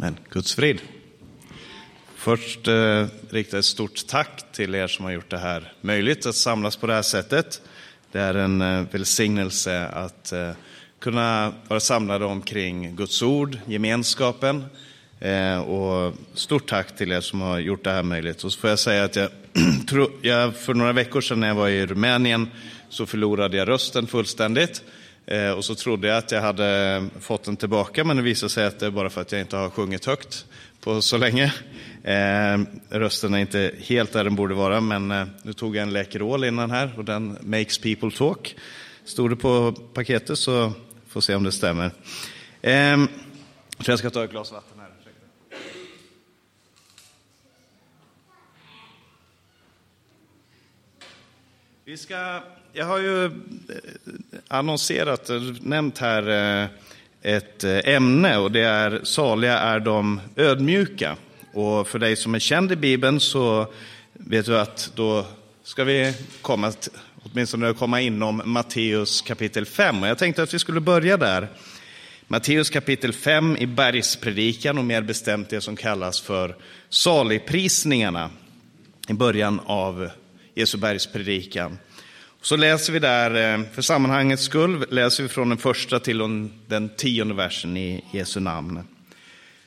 Men 0.00 0.16
Guds 0.30 0.54
frid. 0.54 0.80
Först 2.14 2.68
eh, 2.68 3.06
rikta 3.30 3.58
ett 3.58 3.64
stort 3.64 4.06
tack 4.06 4.52
till 4.52 4.74
er 4.74 4.86
som 4.86 5.04
har 5.04 5.12
gjort 5.12 5.30
det 5.30 5.38
här 5.38 5.72
möjligt 5.80 6.26
att 6.26 6.34
samlas 6.34 6.76
på 6.76 6.86
det 6.86 6.94
här 6.94 7.02
sättet. 7.02 7.60
Det 8.12 8.20
är 8.20 8.34
en 8.34 8.62
eh, 8.62 8.84
välsignelse 8.90 9.86
att 9.86 10.32
eh, 10.32 10.50
kunna 10.98 11.52
vara 11.68 11.80
samlade 11.80 12.24
omkring 12.24 12.96
Guds 12.96 13.22
ord, 13.22 13.58
gemenskapen. 13.66 14.64
Eh, 15.20 15.58
och 15.58 16.14
stort 16.34 16.68
tack 16.68 16.96
till 16.96 17.12
er 17.12 17.20
som 17.20 17.40
har 17.40 17.58
gjort 17.58 17.84
det 17.84 17.90
här 17.90 18.02
möjligt. 18.02 18.44
Och 18.44 18.52
så 18.52 18.60
får 18.60 18.70
jag 18.70 18.78
säga 18.78 19.04
att 19.04 19.16
jag, 19.16 19.30
tro, 19.88 20.10
jag 20.22 20.56
för 20.56 20.74
några 20.74 20.92
veckor 20.92 21.20
sedan 21.20 21.40
när 21.40 21.48
jag 21.48 21.54
var 21.54 21.68
i 21.68 21.86
Rumänien 21.86 22.48
så 22.88 23.06
förlorade 23.06 23.56
jag 23.56 23.68
rösten 23.68 24.06
fullständigt. 24.06 24.82
Eh, 25.30 25.50
och 25.50 25.64
så 25.64 25.74
trodde 25.74 26.08
jag 26.08 26.16
att 26.16 26.32
jag 26.32 26.40
hade 26.40 27.04
fått 27.20 27.44
den 27.44 27.56
tillbaka, 27.56 28.04
men 28.04 28.16
det 28.16 28.22
visade 28.22 28.50
sig 28.50 28.66
att 28.66 28.78
det 28.78 28.86
är 28.86 28.90
bara 28.90 29.10
för 29.10 29.20
att 29.20 29.32
jag 29.32 29.40
inte 29.40 29.56
har 29.56 29.70
sjungit 29.70 30.04
högt 30.04 30.46
på 30.80 31.02
så 31.02 31.16
länge. 31.16 31.54
Eh, 32.02 32.58
rösten 32.88 33.34
är 33.34 33.38
inte 33.38 33.74
helt 33.78 34.12
där 34.12 34.24
den 34.24 34.34
borde 34.34 34.54
vara, 34.54 34.80
men 34.80 35.10
eh, 35.10 35.26
nu 35.42 35.52
tog 35.52 35.76
jag 35.76 35.82
en 35.82 35.92
Läkerol 35.92 36.44
innan 36.44 36.70
här 36.70 36.90
och 36.96 37.04
den 37.04 37.38
makes 37.42 37.78
people 37.78 38.10
talk. 38.10 38.56
Stod 39.04 39.30
det 39.30 39.36
på 39.36 39.72
paketet 39.72 40.38
så 40.38 40.72
får 41.08 41.20
se 41.20 41.34
om 41.34 41.44
det 41.44 41.52
stämmer. 41.52 41.90
Eh, 42.62 42.96
jag 43.86 43.98
ska 43.98 44.10
ta 44.10 44.24
ett 44.24 44.30
glas 44.30 44.52
vatten 44.52 44.80
här. 44.80 44.88
Vi 51.84 51.96
ska, 51.96 52.42
jag 52.72 52.86
har 52.86 52.98
ju 52.98 53.24
eh, 53.24 53.30
annonserat, 54.48 55.30
eh, 55.30 55.42
nämnt 55.60 55.98
här 55.98 56.28
eh, 56.62 56.68
ett 57.22 57.64
ämne 57.64 58.38
och 58.38 58.52
det 58.52 58.60
är 58.60 59.00
saliga 59.04 59.58
är 59.58 59.80
de 59.80 60.20
ödmjuka. 60.36 61.16
Och 61.52 61.88
för 61.88 61.98
dig 61.98 62.16
som 62.16 62.34
är 62.34 62.38
känd 62.38 62.72
i 62.72 62.76
Bibeln 62.76 63.20
så 63.20 63.72
vet 64.12 64.46
du 64.46 64.58
att 64.58 64.92
då 64.94 65.26
ska 65.62 65.84
vi 65.84 66.14
komma, 66.42 66.72
åtminstone 67.22 67.72
komma 67.72 68.00
inom 68.00 68.42
Matteus 68.44 69.22
kapitel 69.22 69.66
5. 69.66 70.02
Och 70.02 70.08
jag 70.08 70.18
tänkte 70.18 70.42
att 70.42 70.54
vi 70.54 70.58
skulle 70.58 70.80
börja 70.80 71.16
där. 71.16 71.48
Matteus 72.26 72.70
kapitel 72.70 73.12
5 73.12 73.56
i 73.56 73.66
bergspredikan 73.66 74.78
och 74.78 74.84
mer 74.84 75.02
bestämt 75.02 75.50
det 75.50 75.60
som 75.60 75.76
kallas 75.76 76.20
för 76.20 76.56
saligprisningarna 76.88 78.30
i 79.08 79.12
början 79.12 79.60
av 79.66 80.10
Jesu 80.54 80.78
bergspredikan. 80.78 81.78
Så 82.42 82.56
läser 82.56 82.92
vi 82.92 82.98
där, 82.98 83.54
eh, 83.54 83.64
för 83.74 83.82
sammanhangets 83.82 84.42
skull, 84.42 84.86
läser 84.90 85.22
vi 85.22 85.28
från 85.28 85.48
den 85.48 85.58
första 85.58 86.00
till 86.00 86.48
den 86.66 86.88
tionde 86.96 87.34
versen 87.34 87.76
i 87.76 88.04
Jesu 88.12 88.40
namn. 88.40 88.82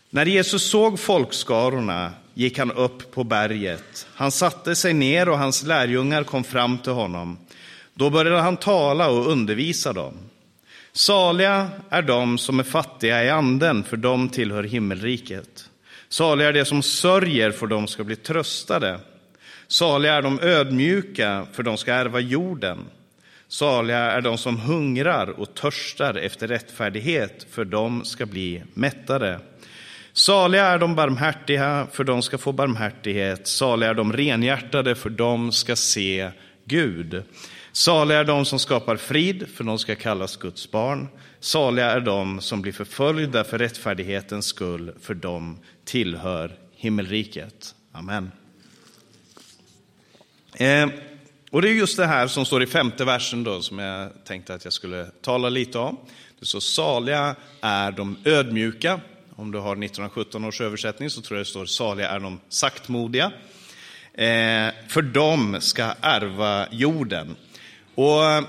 När 0.09 0.25
Jesus 0.25 0.69
såg 0.69 0.99
folkskarorna 0.99 2.11
gick 2.33 2.57
han 2.57 2.71
upp 2.71 3.11
på 3.11 3.23
berget. 3.23 4.07
Han 4.15 4.31
satte 4.31 4.75
sig 4.75 4.93
ner 4.93 5.29
och 5.29 5.37
hans 5.37 5.63
lärjungar 5.63 6.23
kom 6.23 6.43
fram 6.43 6.77
till 6.77 6.91
honom. 6.91 7.37
Då 7.93 8.09
började 8.09 8.41
han 8.41 8.57
tala 8.57 9.09
och 9.09 9.31
undervisa 9.31 9.93
dem. 9.93 10.13
Saliga 10.93 11.69
är 11.89 12.01
de 12.01 12.37
som 12.37 12.59
är 12.59 12.63
fattiga 12.63 13.23
i 13.23 13.29
anden, 13.29 13.83
för 13.83 13.97
de 13.97 14.29
tillhör 14.29 14.63
himmelriket. 14.63 15.69
Saliga 16.09 16.47
är 16.47 16.53
de 16.53 16.65
som 16.65 16.83
sörjer, 16.83 17.51
för 17.51 17.67
de 17.67 17.87
ska 17.87 18.03
bli 18.03 18.15
tröstade. 18.15 18.99
Saliga 19.71 20.13
är 20.13 20.21
de 20.21 20.39
ödmjuka, 20.39 21.47
för 21.51 21.63
de 21.63 21.77
ska 21.77 21.93
ärva 21.93 22.19
jorden. 22.19 22.85
Saliga 23.47 23.97
är 23.97 24.21
de 24.21 24.37
som 24.37 24.57
hungrar 24.57 25.27
och 25.27 25.53
törstar 25.53 26.15
efter 26.15 26.47
rättfärdighet, 26.47 27.47
för 27.51 27.65
de 27.65 28.05
ska 28.05 28.25
bli 28.25 28.63
mättade. 28.73 29.39
Saliga 30.13 30.65
är 30.65 30.79
de 30.79 30.95
barmhärtiga, 30.95 31.87
för 31.91 32.03
de 32.03 32.21
ska 32.21 32.37
få 32.37 32.51
barmhärtighet. 32.51 33.47
Saliga 33.47 33.89
är 33.89 33.93
de 33.93 34.13
renhjärtade, 34.13 34.95
för 34.95 35.09
de 35.09 35.51
ska 35.51 35.75
se 35.75 36.31
Gud. 36.65 37.23
Saliga 37.71 38.19
är 38.19 38.25
de 38.25 38.45
som 38.45 38.59
skapar 38.59 38.95
frid, 38.95 39.47
för 39.55 39.63
de 39.63 39.79
ska 39.79 39.95
kallas 39.95 40.37
Guds 40.37 40.71
barn. 40.71 41.07
Saliga 41.39 41.91
är 41.91 41.99
de 41.99 42.41
som 42.41 42.61
blir 42.61 42.73
förföljda 42.73 43.43
för 43.43 43.57
rättfärdighetens 43.57 44.45
skull, 44.45 44.91
för 45.01 45.13
de 45.13 45.59
tillhör 45.85 46.51
himmelriket. 46.75 47.75
Amen. 47.91 48.31
Eh, 50.61 50.89
och 51.51 51.61
det 51.61 51.69
är 51.69 51.73
just 51.73 51.97
det 51.97 52.05
här 52.05 52.27
som 52.27 52.45
står 52.45 52.63
i 52.63 52.67
femte 52.67 53.05
versen 53.05 53.43
då, 53.43 53.61
som 53.61 53.79
jag 53.79 54.09
tänkte 54.25 54.53
att 54.53 54.63
jag 54.63 54.73
skulle 54.73 55.05
tala 55.21 55.49
lite 55.49 55.77
om. 55.77 55.97
Det 56.39 56.45
står 56.45 56.59
saliga 56.59 57.35
är 57.61 57.91
de 57.91 58.17
ödmjuka. 58.25 58.99
Om 59.35 59.51
du 59.51 59.57
har 59.57 59.71
1917 59.71 60.45
års 60.45 60.61
översättning 60.61 61.09
så 61.09 61.21
tror 61.21 61.37
jag 61.37 61.45
det 61.45 61.49
står 61.49 61.65
saliga 61.65 62.09
är 62.09 62.19
de 62.19 62.39
saktmodiga. 62.49 63.25
Eh, 64.13 64.69
för 64.87 65.01
de 65.01 65.57
ska 65.61 65.93
ärva 66.01 66.67
jorden. 66.71 67.35
Och 67.95 68.25
eh, 68.25 68.43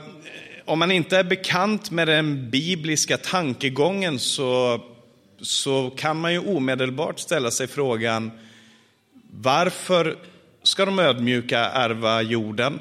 om 0.65 0.79
man 0.79 0.93
inte 0.93 1.19
är 1.19 1.25
bekant 1.25 1.91
med 1.91 2.09
den 2.09 2.51
bibliska 2.51 3.17
tankegången 3.17 4.19
så, 4.19 4.81
så 5.41 5.91
kan 5.91 6.21
man 6.21 6.33
ju 6.33 6.39
omedelbart 6.39 7.19
ställa 7.19 7.51
sig 7.51 7.67
frågan 7.67 8.31
varför 9.31 10.17
ska 10.63 10.85
de 10.85 10.99
ödmjuka 10.99 11.59
ärva 11.59 12.23
jorden? 12.23 12.81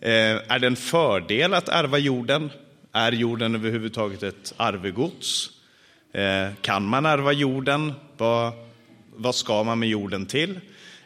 Eh, 0.00 0.36
är 0.48 0.58
det 0.58 0.66
en 0.66 0.76
fördel 0.76 1.54
att 1.54 1.68
ärva 1.68 1.98
jorden? 1.98 2.50
Är 2.92 3.12
jorden 3.12 3.54
överhuvudtaget 3.54 4.22
ett 4.22 4.54
arvegods? 4.56 5.50
Eh, 6.12 6.48
kan 6.60 6.86
man 6.86 7.06
ärva 7.06 7.32
jorden? 7.32 7.92
Vad, 8.16 8.52
vad 9.16 9.34
ska 9.34 9.62
man 9.62 9.78
med 9.78 9.88
jorden 9.88 10.26
till? 10.26 10.60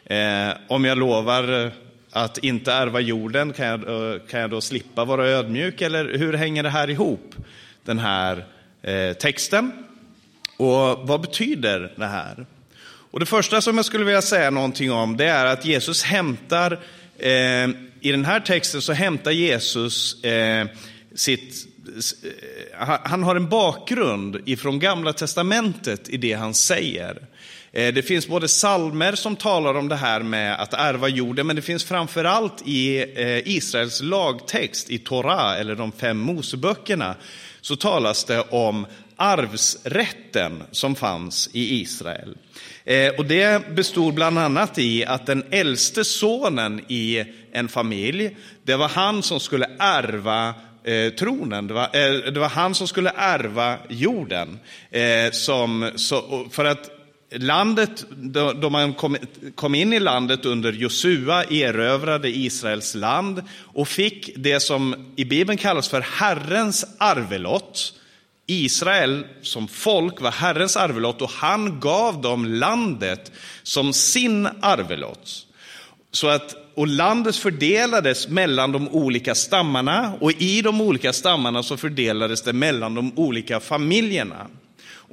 Eh, 0.05 0.49
om 0.67 0.85
jag 0.85 0.97
lovar 0.97 1.65
eh, 1.65 1.71
att 2.11 2.37
inte 2.37 2.73
ärva 2.73 2.99
jorden, 2.99 3.53
kan 3.53 3.65
jag, 3.65 4.13
eh, 4.13 4.19
kan 4.19 4.39
jag 4.39 4.49
då 4.49 4.61
slippa 4.61 5.05
vara 5.05 5.27
ödmjuk? 5.27 5.81
Eller 5.81 6.17
hur 6.17 6.33
hänger 6.33 6.63
det 6.63 6.69
här 6.69 6.89
ihop, 6.89 7.35
den 7.83 7.99
här 7.99 8.45
eh, 8.81 9.13
texten? 9.13 9.71
Och 10.57 11.07
vad 11.07 11.21
betyder 11.21 11.93
det 11.95 12.05
här? 12.05 12.45
Och 13.13 13.19
det 13.19 13.25
första 13.25 13.61
som 13.61 13.75
jag 13.75 13.85
skulle 13.85 14.05
vilja 14.05 14.21
säga 14.21 14.49
någonting 14.49 14.91
om, 14.91 15.17
det 15.17 15.25
är 15.25 15.45
att 15.45 15.65
Jesus 15.65 16.03
hämtar, 16.03 16.79
eh, 17.19 17.69
i 18.01 18.11
den 18.11 18.25
här 18.25 18.39
texten 18.39 18.81
så 18.81 18.93
hämtar 18.93 19.31
Jesus 19.31 20.23
eh, 20.23 20.67
sitt, 21.15 21.67
eh, 22.79 22.97
han 23.03 23.23
har 23.23 23.35
en 23.35 23.49
bakgrund 23.49 24.41
ifrån 24.45 24.79
gamla 24.79 25.13
testamentet 25.13 26.09
i 26.09 26.17
det 26.17 26.33
han 26.33 26.53
säger. 26.53 27.17
Eh, 27.71 27.93
det 27.93 28.01
finns 28.01 28.27
både 28.27 28.47
salmer 28.47 29.15
som 29.15 29.35
talar 29.35 29.73
om 29.73 29.87
det 29.87 29.95
här 29.95 30.19
med 30.19 30.61
att 30.61 30.73
ärva 30.73 31.07
jorden, 31.07 31.47
men 31.47 31.55
det 31.55 31.61
finns 31.61 31.83
framförallt 31.83 32.67
i 32.67 32.97
eh, 33.15 33.47
Israels 33.55 34.01
lagtext, 34.01 34.89
i 34.89 34.97
Torah, 34.97 35.59
eller 35.59 35.75
de 35.75 35.91
fem 35.91 36.17
Moseböckerna, 36.17 37.15
så 37.61 37.75
talas 37.75 38.23
det 38.23 38.41
om 38.41 38.85
arvsrätten 39.15 40.63
som 40.71 40.95
fanns 40.95 41.49
i 41.53 41.81
Israel. 41.81 42.37
Eh, 42.85 43.13
och 43.17 43.25
det 43.25 43.75
bestod 43.75 44.13
bland 44.13 44.39
annat 44.39 44.77
i 44.77 45.05
att 45.05 45.25
den 45.25 45.43
äldste 45.51 46.03
sonen 46.03 46.81
i 46.87 47.23
en 47.51 47.67
familj, 47.67 48.37
det 48.63 48.75
var 48.75 48.87
han 48.87 49.23
som 49.23 49.39
skulle 49.39 49.69
ärva 49.79 50.53
eh, 50.83 51.13
tronen. 51.13 51.67
Det 51.67 51.73
var, 51.73 51.83
eh, 51.83 52.31
det 52.31 52.39
var, 52.39 52.49
han 52.49 52.75
som 52.75 52.87
skulle 52.87 53.11
ärva 53.15 53.77
jorden. 53.89 54.59
Som, 55.31 55.91
så, 55.95 56.47
för 56.51 56.65
att 56.65 56.89
landet, 57.31 58.05
då, 58.55 58.69
man 58.69 58.93
kom, 59.55 59.75
in 59.75 59.93
i 59.93 59.99
landet 59.99 60.45
under 60.45 60.73
Josua, 60.73 61.43
erövrade 61.43 62.29
Israels 62.29 62.95
land 62.95 63.43
och 63.59 63.87
fick 63.87 64.29
det 64.35 64.59
som 64.59 64.95
i 65.15 65.25
Bibeln 65.25 65.57
kallas 65.57 65.89
för 65.89 66.01
Herrens 66.01 66.85
arvelott. 66.97 67.93
Israel 68.47 69.25
som 69.41 69.67
folk 69.67 70.21
var 70.21 70.31
Herrens 70.31 70.77
arvelott 70.77 71.21
och 71.21 71.29
han 71.29 71.79
gav 71.79 72.21
dem 72.21 72.45
landet 72.45 73.31
som 73.63 73.93
sin 73.93 74.47
arvelott. 74.61 75.47
Så 76.11 76.27
att, 76.27 76.55
och 76.75 76.87
landet 76.87 77.35
fördelades 77.35 78.27
mellan 78.27 78.71
de 78.71 78.87
olika 78.89 79.35
stammarna 79.35 80.13
och 80.19 80.31
i 80.31 80.61
de 80.61 80.81
olika 80.81 81.13
stammarna 81.13 81.63
så 81.63 81.77
fördelades 81.77 82.41
det 82.41 82.53
mellan 82.53 82.95
de 82.95 83.11
olika 83.15 83.59
familjerna. 83.59 84.47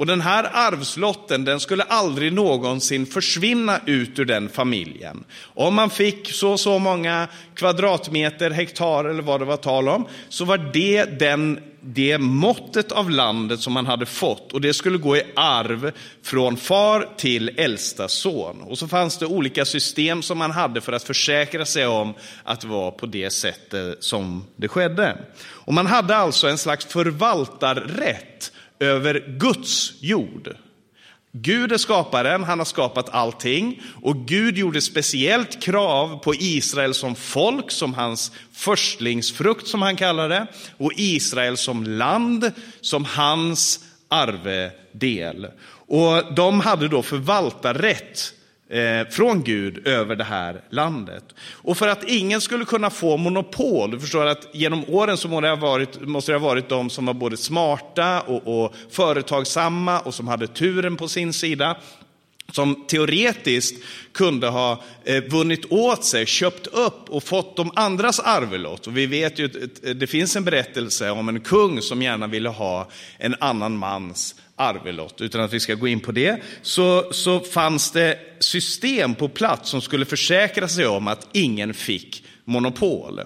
Och 0.00 0.06
den 0.06 0.20
här 0.20 0.50
arvslotten 0.52 1.44
den 1.44 1.60
skulle 1.60 1.82
aldrig 1.82 2.32
någonsin 2.32 3.06
försvinna 3.06 3.80
ut 3.86 4.18
ur 4.18 4.24
den 4.24 4.48
familjen. 4.48 5.24
Om 5.42 5.74
man 5.74 5.90
fick 5.90 6.32
så 6.32 6.58
så 6.58 6.78
många 6.78 7.28
kvadratmeter, 7.54 8.50
hektar 8.50 9.04
eller 9.04 9.22
vad 9.22 9.40
det 9.40 9.44
var 9.44 9.56
tal 9.56 9.88
om, 9.88 10.06
så 10.28 10.44
var 10.44 10.58
det 10.72 11.04
den, 11.04 11.60
det 11.80 12.18
måttet 12.18 12.92
av 12.92 13.10
landet 13.10 13.60
som 13.60 13.72
man 13.72 13.86
hade 13.86 14.06
fått 14.06 14.52
och 14.52 14.60
det 14.60 14.74
skulle 14.74 14.98
gå 14.98 15.16
i 15.16 15.22
arv 15.36 15.92
från 16.22 16.56
far 16.56 17.08
till 17.16 17.48
äldsta 17.56 18.08
son. 18.08 18.62
Och 18.62 18.78
så 18.78 18.88
fanns 18.88 19.18
det 19.18 19.26
olika 19.26 19.64
system 19.64 20.22
som 20.22 20.38
man 20.38 20.50
hade 20.50 20.80
för 20.80 20.92
att 20.92 21.02
försäkra 21.02 21.64
sig 21.64 21.86
om 21.86 22.14
att 22.44 22.60
det 22.60 22.68
var 22.68 22.90
på 22.90 23.06
det 23.06 23.30
sättet 23.30 24.04
som 24.04 24.44
det 24.56 24.68
skedde. 24.68 25.16
Och 25.42 25.74
man 25.74 25.86
hade 25.86 26.16
alltså 26.16 26.48
en 26.48 26.58
slags 26.58 26.86
förvaltarrätt 26.86 28.52
över 28.80 29.36
Guds 29.38 29.92
jord. 30.00 30.56
Gud 31.32 31.72
är 31.72 31.78
skaparen, 31.78 32.44
han 32.44 32.58
har 32.58 32.66
skapat 32.66 33.08
allting 33.08 33.82
och 34.02 34.16
Gud 34.16 34.58
gjorde 34.58 34.80
speciellt 34.80 35.62
krav 35.62 36.18
på 36.18 36.34
Israel 36.34 36.94
som 36.94 37.14
folk, 37.14 37.70
som 37.70 37.94
hans 37.94 38.32
förstlingsfrukt 38.52 39.68
som 39.68 39.82
han 39.82 39.96
kallar 39.96 40.28
det, 40.28 40.46
och 40.76 40.92
Israel 40.96 41.56
som 41.56 41.84
land, 41.84 42.52
som 42.80 43.04
hans 43.04 43.84
arvedel. 44.08 45.46
Och 45.86 46.34
de 46.34 46.60
hade 46.60 46.88
då 46.88 47.02
förvaltarrätt 47.02 48.34
Eh, 48.70 49.08
från 49.10 49.42
Gud 49.42 49.86
över 49.86 50.16
det 50.16 50.24
här 50.24 50.62
landet. 50.70 51.24
Och 51.52 51.78
för 51.78 51.88
att 51.88 52.04
ingen 52.04 52.40
skulle 52.40 52.64
kunna 52.64 52.90
få 52.90 53.16
monopol, 53.16 53.90
du 53.90 54.00
förstår 54.00 54.26
att 54.26 54.48
genom 54.52 54.84
åren 54.88 55.16
så 55.16 55.28
måste 55.28 55.46
det 55.46 55.50
ha 55.50 55.56
varit, 55.56 56.00
måste 56.00 56.32
det 56.32 56.38
ha 56.38 56.48
varit 56.48 56.68
de 56.68 56.90
som 56.90 57.06
var 57.06 57.14
både 57.14 57.36
smarta 57.36 58.20
och, 58.20 58.64
och 58.64 58.74
företagsamma 58.90 60.00
och 60.00 60.14
som 60.14 60.28
hade 60.28 60.46
turen 60.46 60.96
på 60.96 61.08
sin 61.08 61.32
sida 61.32 61.76
som 62.52 62.84
teoretiskt 62.86 63.84
kunde 64.12 64.48
ha 64.48 64.82
eh, 65.04 65.24
vunnit 65.24 65.72
åt 65.72 66.04
sig, 66.04 66.26
köpt 66.26 66.66
upp 66.66 67.08
och 67.08 67.22
fått 67.22 67.56
de 67.56 67.70
andras 67.74 68.20
arvelott. 68.20 68.86
Och 68.86 68.96
vi 68.96 69.06
vet 69.06 69.38
ju 69.38 69.44
att 69.44 70.00
det 70.00 70.06
finns 70.06 70.36
en 70.36 70.44
berättelse 70.44 71.10
om 71.10 71.28
en 71.28 71.40
kung 71.40 71.82
som 71.82 72.02
gärna 72.02 72.26
ville 72.26 72.48
ha 72.48 72.88
en 73.18 73.34
annan 73.40 73.76
mans 73.76 74.34
arvelott. 74.60 75.20
Utan 75.20 75.40
att 75.40 75.52
vi 75.52 75.60
ska 75.60 75.74
gå 75.74 75.88
in 75.88 76.00
på 76.00 76.12
det, 76.12 76.42
så, 76.62 77.12
så 77.12 77.40
fanns 77.40 77.90
det 77.90 78.18
system 78.38 79.14
på 79.14 79.28
plats 79.28 79.70
som 79.70 79.80
skulle 79.80 80.04
försäkra 80.04 80.68
sig 80.68 80.86
om 80.86 81.08
att 81.08 81.28
ingen 81.32 81.74
fick 81.74 82.24
monopol. 82.44 83.20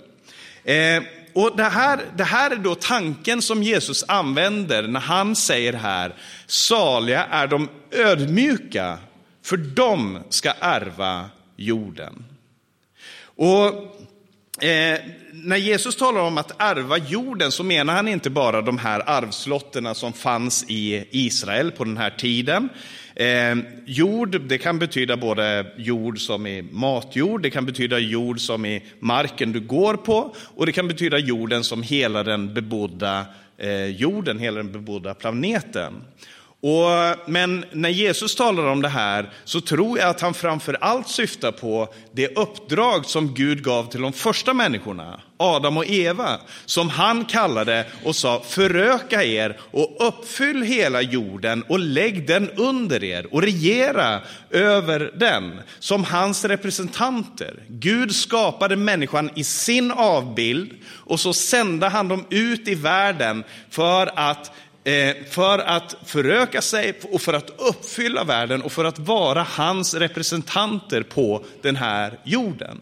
Eh, 0.64 1.02
och 1.32 1.56
det 1.56 1.64
här, 1.64 2.00
det 2.16 2.24
här 2.24 2.50
är 2.50 2.56
då 2.56 2.74
tanken 2.74 3.42
som 3.42 3.62
Jesus 3.62 4.04
använder 4.08 4.82
när 4.82 5.00
han 5.00 5.36
säger 5.36 5.72
här, 5.72 6.14
saliga 6.46 7.24
är 7.24 7.46
de 7.46 7.68
ödmjuka, 7.90 8.98
för 9.42 9.56
de 9.56 10.18
ska 10.28 10.52
ärva 10.60 11.30
jorden. 11.56 12.24
Och 13.36 13.96
eh, 14.60 15.00
när 15.32 15.56
Jesus 15.56 15.96
talar 15.96 16.20
om 16.20 16.38
att 16.38 16.62
ärva 16.62 16.98
jorden 16.98 17.52
så 17.52 17.62
menar 17.62 17.94
han 17.94 18.08
inte 18.08 18.30
bara 18.30 18.62
de 18.62 18.78
här 18.78 19.02
arvslotterna 19.06 19.94
som 19.94 20.12
fanns 20.12 20.64
i 20.68 21.04
Israel 21.10 21.70
på 21.70 21.84
den 21.84 21.96
här 21.96 22.10
tiden. 22.10 22.68
Eh, 23.14 23.56
jord, 23.86 24.40
det 24.40 24.58
kan 24.58 24.78
betyda 24.78 25.16
både 25.16 25.66
jord 25.76 26.20
som 26.20 26.46
i 26.46 26.62
matjord, 26.62 27.42
det 27.42 27.50
kan 27.50 27.66
betyda 27.66 27.98
jord 27.98 28.40
som 28.40 28.66
i 28.66 28.82
marken 28.98 29.52
du 29.52 29.60
går 29.60 29.94
på 29.94 30.34
och 30.54 30.66
det 30.66 30.72
kan 30.72 30.88
betyda 30.88 31.18
jorden 31.18 31.64
som 31.64 31.82
hela 31.82 32.22
den 32.22 32.54
bebodda 32.54 33.26
eh, 33.58 33.86
jorden, 33.86 34.38
hela 34.38 34.56
den 34.56 34.72
bebodda 34.72 35.14
planeten. 35.14 35.94
Och, 36.64 37.18
men 37.26 37.64
när 37.72 37.88
Jesus 37.88 38.34
talar 38.34 38.66
om 38.66 38.82
det 38.82 38.88
här 38.88 39.30
så 39.44 39.60
tror 39.60 39.98
jag 39.98 40.08
att 40.08 40.20
han 40.20 40.34
framför 40.34 40.76
allt 40.80 41.08
syftar 41.08 41.52
på 41.52 41.88
det 42.12 42.36
uppdrag 42.36 43.06
som 43.06 43.34
Gud 43.34 43.64
gav 43.64 43.90
till 43.90 44.00
de 44.00 44.12
första 44.12 44.54
människorna, 44.54 45.20
Adam 45.36 45.76
och 45.76 45.86
Eva, 45.86 46.40
som 46.64 46.88
han 46.88 47.24
kallade 47.24 47.86
och 48.04 48.16
sa 48.16 48.42
föröka 48.48 49.24
er 49.24 49.58
och 49.70 50.08
uppfyll 50.08 50.62
hela 50.62 51.02
jorden 51.02 51.62
och 51.68 51.78
lägg 51.78 52.26
den 52.26 52.50
under 52.50 53.04
er 53.04 53.34
och 53.34 53.42
regera 53.42 54.20
över 54.50 55.12
den 55.16 55.60
som 55.78 56.04
hans 56.04 56.44
representanter. 56.44 57.62
Gud 57.68 58.14
skapade 58.14 58.76
människan 58.76 59.30
i 59.34 59.44
sin 59.44 59.90
avbild 59.92 60.70
och 60.86 61.20
så 61.20 61.32
sände 61.32 61.88
han 61.88 62.08
dem 62.08 62.24
ut 62.30 62.68
i 62.68 62.74
världen 62.74 63.44
för 63.70 64.10
att 64.14 64.50
Eh, 64.84 65.14
för 65.30 65.58
att 65.58 65.96
föröka 66.04 66.62
sig 66.62 67.00
och 67.02 67.22
för 67.22 67.32
att 67.32 67.50
uppfylla 67.58 68.24
världen 68.24 68.62
och 68.62 68.72
för 68.72 68.84
att 68.84 68.98
vara 68.98 69.42
hans 69.42 69.94
representanter 69.94 71.02
på 71.02 71.44
den 71.62 71.76
här 71.76 72.18
jorden. 72.24 72.78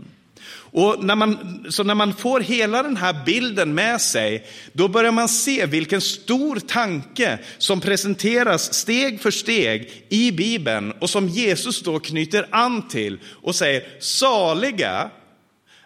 Och 0.73 1.05
när 1.05 1.15
man, 1.15 1.65
så 1.71 1.85
när 1.85 1.95
man 1.95 2.15
får 2.15 2.41
hela 2.41 2.83
den 2.83 2.97
här 2.97 3.25
bilden 3.27 3.75
med 3.75 4.01
sig, 4.01 4.47
då 4.73 4.89
börjar 4.89 5.13
man 5.13 5.29
se 5.29 5.67
vilken 5.67 6.01
stor 6.01 6.57
tanke 6.57 7.39
som 7.59 7.81
presenteras 7.81 8.75
steg 8.75 9.21
för 9.21 9.31
steg 9.31 10.07
i 10.09 10.33
Bibeln 10.33 10.93
och 10.93 11.11
som 11.11 11.29
Jesus 11.29 11.83
då 11.83 11.99
knyter 11.99 12.47
an 12.51 12.89
till 12.89 13.19
och 13.43 13.55
säger, 13.55 13.89
saliga 14.01 15.11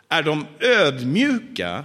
är 0.08 0.22
de 0.22 0.46
ödmjuka 0.60 1.84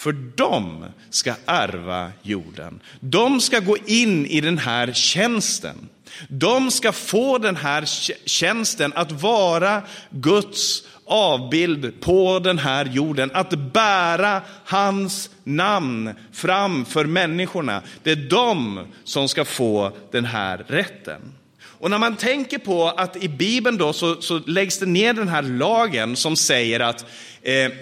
för 0.00 0.12
de 0.12 0.84
ska 1.10 1.34
ärva 1.46 2.12
jorden. 2.22 2.80
De 3.00 3.40
ska 3.40 3.60
gå 3.60 3.76
in 3.86 4.26
i 4.26 4.40
den 4.40 4.58
här 4.58 4.92
tjänsten. 4.92 5.88
De 6.28 6.70
ska 6.70 6.92
få 6.92 7.38
den 7.38 7.56
här 7.56 7.84
tjänsten 8.26 8.92
att 8.94 9.12
vara 9.12 9.82
Guds 10.10 10.82
avbild 11.04 12.00
på 12.00 12.38
den 12.38 12.58
här 12.58 12.84
jorden, 12.84 13.30
att 13.34 13.50
bära 13.72 14.42
hans 14.64 15.30
namn 15.44 16.14
fram 16.32 16.84
för 16.84 17.04
människorna. 17.04 17.82
Det 18.02 18.10
är 18.10 18.28
de 18.30 18.86
som 19.04 19.28
ska 19.28 19.44
få 19.44 19.92
den 20.10 20.24
här 20.24 20.64
rätten. 20.68 21.20
Och 21.62 21.90
när 21.90 21.98
man 21.98 22.16
tänker 22.16 22.58
på 22.58 22.88
att 22.88 23.16
i 23.16 23.28
Bibeln 23.28 23.78
då 23.78 23.92
så, 23.92 24.22
så 24.22 24.38
läggs 24.38 24.78
det 24.78 24.86
ner 24.86 25.12
den 25.12 25.28
här 25.28 25.42
lagen 25.42 26.16
som 26.16 26.36
säger 26.36 26.80
att 26.80 27.04
eh, 27.42 27.72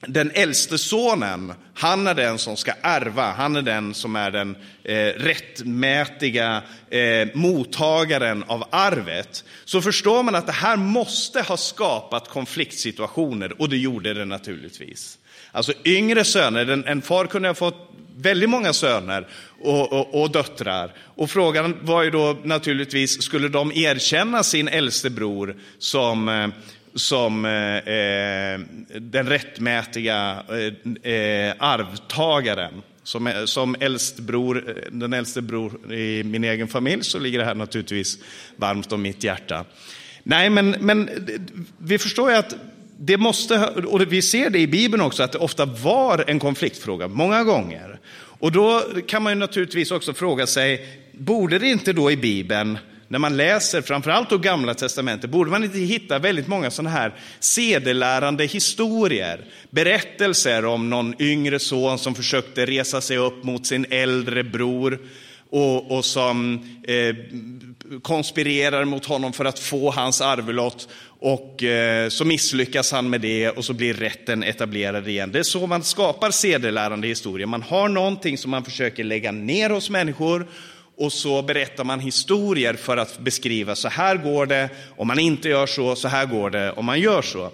den 0.00 0.30
äldste 0.34 0.78
sonen, 0.78 1.52
han 1.74 2.06
är 2.06 2.14
den 2.14 2.38
som 2.38 2.56
ska 2.56 2.72
ärva, 2.82 3.32
han 3.32 3.56
är 3.56 3.62
den 3.62 3.94
som 3.94 4.16
är 4.16 4.30
den 4.30 4.56
eh, 4.84 4.94
rättmätiga 4.96 6.62
eh, 6.90 7.28
mottagaren 7.34 8.44
av 8.46 8.64
arvet. 8.70 9.44
Så 9.64 9.82
förstår 9.82 10.22
man 10.22 10.34
att 10.34 10.46
det 10.46 10.52
här 10.52 10.76
måste 10.76 11.42
ha 11.42 11.56
skapat 11.56 12.28
konfliktsituationer, 12.28 13.60
och 13.60 13.68
det 13.68 13.76
gjorde 13.76 14.14
det 14.14 14.24
naturligtvis. 14.24 15.18
Alltså 15.52 15.72
yngre 15.84 16.24
söner, 16.24 16.66
en, 16.70 16.84
en 16.84 17.02
far 17.02 17.26
kunde 17.26 17.48
ha 17.48 17.54
fått 17.54 17.90
väldigt 18.16 18.50
många 18.50 18.72
söner 18.72 19.26
och, 19.60 19.92
och, 19.92 20.22
och, 20.22 20.30
döttrar. 20.30 20.94
Och 20.98 21.30
frågan 21.30 21.76
var 21.80 22.02
ju 22.02 22.10
då 22.10 22.38
naturligtvis, 22.44 23.22
skulle 23.22 23.48
de 23.48 23.72
erkänna 23.72 24.42
sin 24.42 24.68
äldste 24.68 25.10
bror 25.10 25.56
som 25.78 26.28
eh, 26.28 26.48
som 26.96 27.44
eh, 27.44 27.76
eh, 27.76 28.60
den 29.00 29.28
rättmätiga 29.28 30.42
eh, 30.48 31.12
eh 31.12 31.54
arvtagaren. 31.58 32.82
Som, 33.02 33.32
som 33.44 33.76
äldst 33.80 34.18
bror, 34.18 34.64
eh, 34.68 34.74
den 34.90 35.12
äldste 35.12 35.42
bror 35.42 35.92
i 35.92 36.24
min 36.24 36.44
egen 36.44 36.68
familj 36.68 37.04
så 37.04 37.18
ligger 37.18 37.38
det 37.38 37.44
här 37.44 37.54
naturligtvis 37.54 38.18
varmt 38.56 38.92
om 38.92 39.02
mitt 39.02 39.24
hjärta. 39.24 39.64
Nej, 40.22 40.50
men, 40.50 40.70
men 40.70 41.10
vi 41.78 41.98
förstår 41.98 42.30
ju 42.30 42.36
att 42.36 42.56
det 42.98 43.16
måste, 43.16 43.66
och 43.66 44.12
vi 44.12 44.22
ser 44.22 44.50
det 44.50 44.58
i 44.58 44.66
Bibeln 44.66 45.02
också, 45.02 45.22
att 45.22 45.32
det 45.32 45.38
ofta 45.38 45.64
var 45.64 46.24
en 46.26 46.38
konfliktfråga, 46.38 47.08
många 47.08 47.44
gånger. 47.44 48.00
Och 48.38 48.52
då 48.52 48.82
kan 49.06 49.22
man 49.22 49.32
ju 49.32 49.38
naturligtvis 49.38 49.90
också 49.90 50.14
fråga 50.14 50.46
sig, 50.46 50.86
borde 51.12 51.58
det 51.58 51.68
inte 51.68 51.92
då 51.92 52.10
i 52.10 52.16
Bibeln 52.16 52.78
när 53.08 53.18
man 53.18 53.36
läser 53.36 53.82
framförallt 53.82 54.30
då 54.30 54.38
Gamla 54.38 54.74
Testamentet, 54.74 55.30
borde 55.30 55.50
man 55.50 55.64
inte 55.64 55.78
hitta 55.78 56.18
väldigt 56.18 56.48
många 56.48 56.70
sådana 56.70 56.90
här 56.90 57.14
sedelärande 57.40 58.44
historier, 58.44 59.44
berättelser 59.70 60.64
om 60.64 60.90
någon 60.90 61.14
yngre 61.18 61.58
son 61.58 61.98
som 61.98 62.14
försökte 62.14 62.66
resa 62.66 63.00
sig 63.00 63.16
upp 63.16 63.44
mot 63.44 63.66
sin 63.66 63.86
äldre 63.90 64.44
bror 64.44 64.98
och, 65.50 65.96
och 65.96 66.04
som 66.04 66.54
eh, 66.88 67.16
konspirerar 68.02 68.84
mot 68.84 69.06
honom 69.06 69.32
för 69.32 69.44
att 69.44 69.58
få 69.58 69.90
hans 69.90 70.20
arvelott 70.20 70.88
och 71.20 71.62
eh, 71.62 72.08
så 72.08 72.24
misslyckas 72.24 72.92
han 72.92 73.10
med 73.10 73.20
det 73.20 73.50
och 73.50 73.64
så 73.64 73.72
blir 73.72 73.94
rätten 73.94 74.42
etablerad 74.42 75.08
igen. 75.08 75.32
Det 75.32 75.38
är 75.38 75.42
så 75.42 75.66
man 75.66 75.82
skapar 75.82 76.30
sedelärande 76.30 77.08
historier. 77.08 77.46
Man 77.46 77.62
har 77.62 77.88
någonting 77.88 78.38
som 78.38 78.50
man 78.50 78.64
försöker 78.64 79.04
lägga 79.04 79.32
ner 79.32 79.70
hos 79.70 79.90
människor 79.90 80.46
och 80.96 81.12
så 81.12 81.42
berättar 81.42 81.84
man 81.84 82.00
historier 82.00 82.74
för 82.74 82.96
att 82.96 83.18
beskriva 83.18 83.76
så 83.76 83.88
här 83.88 84.16
går 84.16 84.46
det 84.46 84.70
om 84.96 85.06
man 85.06 85.18
inte 85.18 85.48
gör 85.48 85.66
så, 85.66 85.96
så 85.96 86.08
här 86.08 86.26
går 86.26 86.50
det 86.50 86.72
om 86.72 86.84
man 86.84 87.00
gör 87.00 87.22
så. 87.22 87.50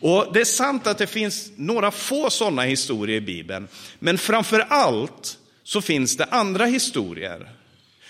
Och 0.00 0.32
Det 0.32 0.40
är 0.40 0.44
sant 0.44 0.86
att 0.86 0.98
det 0.98 1.06
finns 1.06 1.52
några 1.56 1.90
få 1.90 2.30
sådana 2.30 2.62
historier 2.62 3.16
i 3.16 3.20
Bibeln, 3.20 3.68
men 3.98 4.18
framför 4.18 4.60
allt 4.60 5.38
så 5.64 5.80
finns 5.80 6.16
det 6.16 6.24
andra 6.24 6.64
historier. 6.64 7.50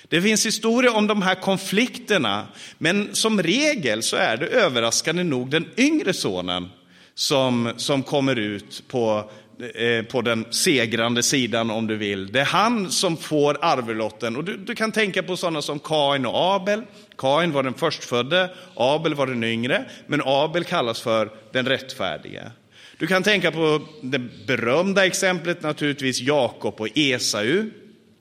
Det 0.08 0.22
finns 0.22 0.46
historier 0.46 0.96
om 0.96 1.06
de 1.06 1.22
här 1.22 1.34
konflikterna, 1.34 2.46
men 2.78 3.14
som 3.14 3.42
regel 3.42 4.02
så 4.02 4.16
är 4.16 4.36
det 4.36 4.46
överraskande 4.46 5.22
nog 5.22 5.50
den 5.50 5.68
yngre 5.76 6.12
sonen 6.12 6.68
som, 7.14 7.72
som 7.76 8.02
kommer 8.02 8.36
ut 8.36 8.82
på 8.88 9.30
Eh, 9.74 10.04
på 10.04 10.22
den 10.22 10.44
segrande 10.50 11.22
sidan 11.22 11.70
om 11.70 11.86
du 11.86 11.96
vill. 11.96 12.32
Det 12.32 12.40
är 12.40 12.44
han 12.44 12.90
som 12.90 13.16
får 13.16 13.56
arvelotten. 13.60 14.36
Och 14.36 14.44
du, 14.44 14.56
du 14.56 14.74
kan 14.74 14.92
tänka 14.92 15.22
på 15.22 15.36
sådana 15.36 15.62
som 15.62 15.78
Kain 15.78 16.26
och 16.26 16.54
Abel. 16.54 16.82
Kain 17.16 17.52
var 17.52 17.62
den 17.62 17.74
förstfödde, 17.74 18.50
Abel 18.74 19.14
var 19.14 19.26
den 19.26 19.44
yngre, 19.44 19.84
men 20.06 20.22
Abel 20.24 20.64
kallas 20.64 21.00
för 21.00 21.30
den 21.52 21.66
rättfärdige. 21.66 22.50
Du 22.98 23.06
kan 23.06 23.22
tänka 23.22 23.50
på 23.50 23.80
det 24.02 24.18
berömda 24.46 25.06
exemplet 25.06 25.62
naturligtvis 25.62 26.20
Jakob 26.20 26.80
och 26.80 26.88
Esau. 26.94 27.70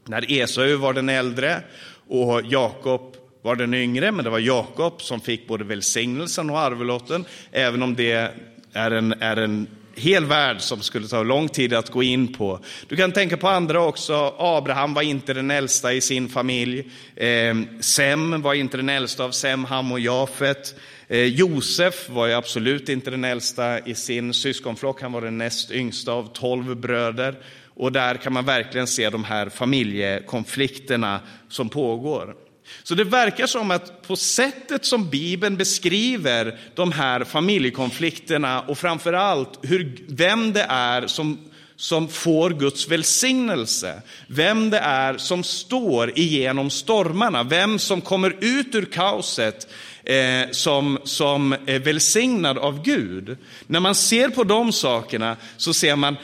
När 0.05 0.31
Esau 0.31 0.77
var 0.77 0.93
den 0.93 1.09
äldre 1.09 1.61
och 2.07 2.41
Jakob 2.45 3.15
var 3.41 3.55
den 3.55 3.73
yngre, 3.73 4.11
men 4.11 4.23
det 4.23 4.31
var 4.31 4.39
Jakob 4.39 5.01
som 5.01 5.21
fick 5.21 5.47
både 5.47 5.63
välsignelsen 5.63 6.49
och 6.49 6.59
arvelotten, 6.59 7.25
även 7.51 7.83
om 7.83 7.95
det 7.95 8.31
är 8.73 8.91
en, 8.91 9.13
är 9.13 9.37
en 9.37 9.67
hel 9.97 10.25
värld 10.25 10.61
som 10.61 10.81
skulle 10.81 11.07
ta 11.07 11.23
lång 11.23 11.49
tid 11.49 11.73
att 11.73 11.89
gå 11.89 12.03
in 12.03 12.33
på. 12.33 12.59
Du 12.87 12.95
kan 12.95 13.11
tänka 13.11 13.37
på 13.37 13.47
andra 13.47 13.81
också. 13.81 14.35
Abraham 14.37 14.93
var 14.93 15.01
inte 15.01 15.33
den 15.33 15.51
äldsta 15.51 15.93
i 15.93 16.01
sin 16.01 16.29
familj. 16.29 16.91
Eh, 17.15 17.55
Sem 17.79 18.41
var 18.41 18.53
inte 18.53 18.77
den 18.77 18.89
äldsta 18.89 19.23
av 19.23 19.31
Sem, 19.31 19.65
Ham 19.65 19.91
och 19.91 19.99
Jafet. 19.99 20.75
Eh, 21.07 21.23
Josef 21.23 22.09
var 22.09 22.27
ju 22.27 22.33
absolut 22.33 22.89
inte 22.89 23.11
den 23.11 23.23
äldsta 23.23 23.79
i 23.79 23.95
sin 23.95 24.33
syskonflock. 24.33 25.01
Han 25.01 25.11
var 25.11 25.21
den 25.21 25.37
näst 25.37 25.71
yngsta 25.71 26.11
av 26.11 26.33
tolv 26.33 26.75
bröder. 26.75 27.35
Och 27.75 27.91
där 27.91 28.15
kan 28.15 28.33
man 28.33 28.45
verkligen 28.45 28.87
se 28.87 29.09
de 29.09 29.23
här 29.23 29.49
familjekonflikterna 29.49 31.19
som 31.49 31.69
pågår. 31.69 32.35
Så 32.83 32.95
det 32.95 33.03
verkar 33.03 33.47
som 33.47 33.71
att 33.71 34.07
på 34.07 34.15
sättet 34.15 34.85
som 34.85 35.09
Bibeln 35.09 35.57
beskriver 35.57 36.59
de 36.75 36.91
här 36.91 37.23
familjekonflikterna 37.23 38.61
och 38.61 38.77
framför 38.77 39.13
allt 39.13 39.59
hur, 39.61 40.05
vem 40.07 40.53
det 40.53 40.65
är 40.69 41.07
som, 41.07 41.37
som 41.75 42.07
får 42.07 42.49
Guds 42.49 42.87
välsignelse, 42.87 44.01
vem 44.27 44.69
det 44.69 44.79
är 44.79 45.17
som 45.17 45.43
står 45.43 46.19
igenom 46.19 46.69
stormarna, 46.69 47.43
vem 47.43 47.79
som 47.79 48.01
kommer 48.01 48.35
ut 48.39 48.75
ur 48.75 48.85
kaoset 48.85 49.67
eh, 50.03 50.51
som, 50.51 50.99
som 51.03 51.53
är 51.65 51.79
välsignad 51.79 52.57
av 52.57 52.83
Gud. 52.83 53.37
När 53.67 53.79
man 53.79 53.95
ser 53.95 54.29
på 54.29 54.43
de 54.43 54.71
sakerna 54.71 55.37
så 55.57 55.73
ser 55.73 55.95
man, 55.95 56.15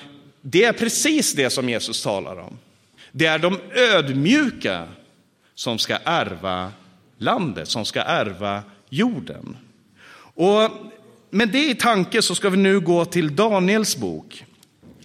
det 0.41 0.63
är 0.63 0.73
precis 0.73 1.33
det 1.33 1.50
som 1.50 1.69
Jesus 1.69 2.03
talar 2.03 2.39
om. 2.39 2.57
Det 3.12 3.25
är 3.25 3.39
de 3.39 3.59
ödmjuka 3.75 4.88
som 5.55 5.79
ska 5.79 5.98
ärva 6.03 6.72
landet, 7.17 7.69
som 7.69 7.86
ska 7.86 8.01
ärva 8.01 8.63
jorden. 8.89 9.57
Och 10.36 10.69
med 11.29 11.50
det 11.50 11.69
i 11.69 11.75
tanke 11.75 12.22
så 12.22 12.36
ska 12.36 12.50
vi 12.50 12.57
nu 12.57 12.79
gå 12.79 13.05
till 13.05 13.36
Daniels 13.36 13.98
bok. 13.98 14.45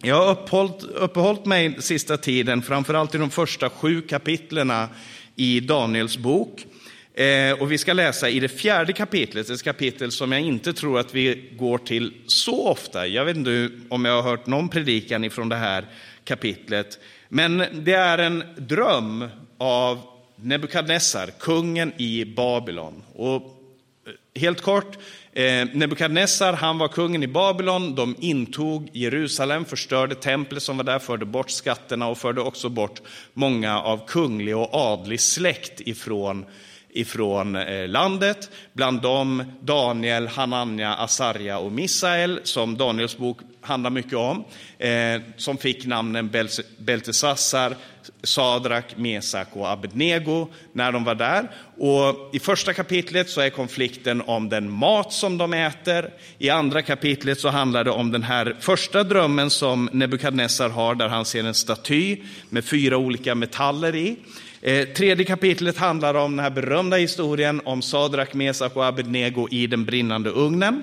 Jag 0.02 0.16
har 0.16 0.30
uppehållit, 0.30 0.82
uppehållit 0.82 1.46
mig 1.46 1.82
sista 1.82 2.16
tiden, 2.16 2.62
framförallt 2.62 3.14
i 3.14 3.18
de 3.18 3.30
första 3.30 3.70
sju 3.70 4.02
kapitlerna 4.02 4.88
i 5.36 5.60
Daniels 5.60 6.18
bok. 6.18 6.66
Eh, 7.14 7.52
och 7.60 7.72
vi 7.72 7.78
ska 7.78 7.92
läsa 7.92 8.28
i 8.28 8.40
det 8.40 8.48
fjärde 8.48 8.92
kapitlet, 8.92 9.50
ett 9.50 9.62
kapitel 9.62 10.12
som 10.12 10.32
jag 10.32 10.40
inte 10.40 10.72
tror 10.72 10.98
att 10.98 11.14
vi 11.14 11.50
går 11.58 11.78
till 11.78 12.14
så 12.26 12.68
ofta. 12.68 13.06
Jag 13.06 13.24
vet 13.24 13.36
inte 13.36 13.70
om 13.88 14.04
jag 14.04 14.22
har 14.22 14.30
hört 14.30 14.46
någon 14.46 14.68
predikan 14.68 15.24
ifrån 15.24 15.48
det 15.48 15.56
här 15.56 15.86
kapitlet. 16.24 16.98
Men 17.28 17.64
det 17.72 17.92
är 17.92 18.18
en 18.18 18.44
dröm 18.56 19.28
av 19.58 20.17
Nebukadnessar, 20.42 21.30
kungen 21.38 21.92
i 21.96 22.24
Babylon. 22.24 23.02
Och 23.14 23.34
eh, 23.34 24.40
helt 24.40 24.60
kort, 24.60 24.98
eh, 25.32 25.68
Nebukadnessar 25.72 26.52
han 26.52 26.78
var 26.78 26.88
kungen 26.88 27.22
i 27.22 27.26
Babylon, 27.26 27.94
de 27.94 28.16
intog 28.20 28.90
Jerusalem, 28.92 29.64
förstörde 29.64 30.14
templet 30.14 30.62
som 30.62 30.76
var 30.76 30.84
där, 30.84 30.98
förde 30.98 31.24
bort 31.24 31.50
skatterna 31.50 32.06
och 32.06 32.18
förde 32.18 32.40
också 32.40 32.68
bort 32.68 33.02
många 33.32 33.80
av 33.80 34.06
kunglig 34.06 34.56
och 34.56 34.74
adlig 34.74 35.20
släkt 35.20 35.80
ifrån 35.80 36.44
ifrån 36.90 37.56
eh, 37.56 37.88
landet, 37.88 38.50
bland 38.72 39.02
dem 39.02 39.44
Daniel, 39.60 40.26
Hanania, 40.26 40.94
Asarja 40.94 41.58
och 41.58 41.72
Misael, 41.72 42.40
som 42.42 42.76
Daniels 42.76 43.18
bok 43.18 43.38
handlar 43.68 43.90
mycket 43.90 44.14
om, 44.14 44.44
eh, 44.78 45.20
som 45.36 45.58
fick 45.58 45.86
namnen 45.86 46.30
Beltesassar, 46.78 47.76
Sadrak, 48.22 48.96
Mesak 48.96 49.48
och 49.52 49.70
Abednego 49.70 50.48
när 50.72 50.92
de 50.92 51.04
var 51.04 51.14
där. 51.14 51.50
Och 51.76 52.30
I 52.34 52.38
första 52.38 52.72
kapitlet 52.72 53.30
så 53.30 53.40
är 53.40 53.50
konflikten 53.50 54.22
om 54.26 54.48
den 54.48 54.70
mat 54.70 55.12
som 55.12 55.38
de 55.38 55.52
äter. 55.52 56.10
I 56.38 56.50
andra 56.50 56.82
kapitlet 56.82 57.40
så 57.40 57.48
handlar 57.48 57.84
det 57.84 57.90
om 57.90 58.12
den 58.12 58.22
här 58.22 58.56
första 58.60 59.04
drömmen 59.04 59.50
som 59.50 59.88
Nebukadnessar 59.92 60.68
har, 60.68 60.94
där 60.94 61.08
han 61.08 61.24
ser 61.24 61.44
en 61.44 61.54
staty 61.54 62.16
med 62.48 62.64
fyra 62.64 62.96
olika 62.96 63.34
metaller 63.34 63.96
i. 63.96 64.16
Eh, 64.60 64.88
tredje 64.88 65.24
kapitlet 65.24 65.76
handlar 65.76 66.14
om 66.14 66.36
den 66.36 66.44
här 66.44 66.50
berömda 66.50 66.96
historien 66.96 67.60
om 67.64 67.82
Sadrak, 67.82 68.34
Mesak 68.34 68.76
och 68.76 68.86
Abednego 68.86 69.48
i 69.50 69.66
den 69.66 69.84
brinnande 69.84 70.30
ugnen. 70.30 70.82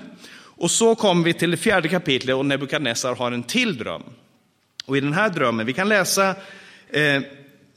Och 0.56 0.70
så 0.70 0.94
kommer 0.94 1.24
vi 1.24 1.34
till 1.34 1.50
det 1.50 1.56
fjärde 1.56 1.88
kapitlet 1.88 2.36
och 2.36 2.46
Nebukadnessar 2.46 3.14
har 3.14 3.32
en 3.32 3.42
till 3.42 3.76
dröm. 3.76 4.02
Och 4.86 4.96
i 4.96 5.00
den 5.00 5.12
här 5.12 5.30
drömmen, 5.30 5.66
vi 5.66 5.72
kan 5.72 5.88
läsa, 5.88 6.34
eh, 6.90 7.22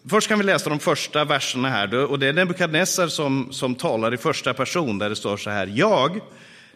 först 0.09 0.27
kan 0.27 0.39
vi 0.39 0.45
läsa 0.45 0.69
de 0.69 0.79
första 0.79 1.25
verserna 1.25 1.69
här, 1.69 1.95
och 1.95 2.19
det 2.19 2.27
är 2.27 2.33
Nebukadnessar 2.33 3.07
som, 3.07 3.47
som 3.51 3.75
talar 3.75 4.13
i 4.13 4.17
första 4.17 4.53
person, 4.53 4.97
där 4.97 5.09
det 5.09 5.15
står 5.15 5.37
så 5.37 5.49
här, 5.49 5.71
jag, 5.75 6.19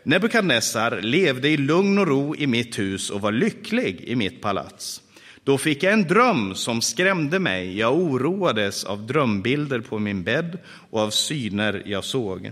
Nebukadnessar, 0.04 1.02
levde 1.02 1.50
i 1.50 1.58
lugn 1.58 1.98
och 1.98 2.08
ro 2.08 2.36
i 2.36 2.48
mitt 2.48 2.80
hus 2.80 3.10
och 3.10 3.22
var 3.22 3.32
lycklig 3.32 4.02
i 4.02 4.16
mitt 4.16 4.42
palats. 4.42 5.02
Då 5.44 5.58
fick 5.58 5.84
jag 5.84 5.94
en 5.94 6.08
dröm 6.08 6.56
som 6.56 6.82
skrämde 6.82 7.40
mig. 7.40 7.78
Jag 7.78 7.98
oroades 7.98 8.84
av 8.84 9.08
drömbilder 9.08 9.80
på 9.80 10.00
min 10.00 10.24
bädd 10.24 10.58
och 10.90 11.00
av 11.00 11.10
syner 11.10 11.84
jag 11.86 12.04
såg. 12.04 12.52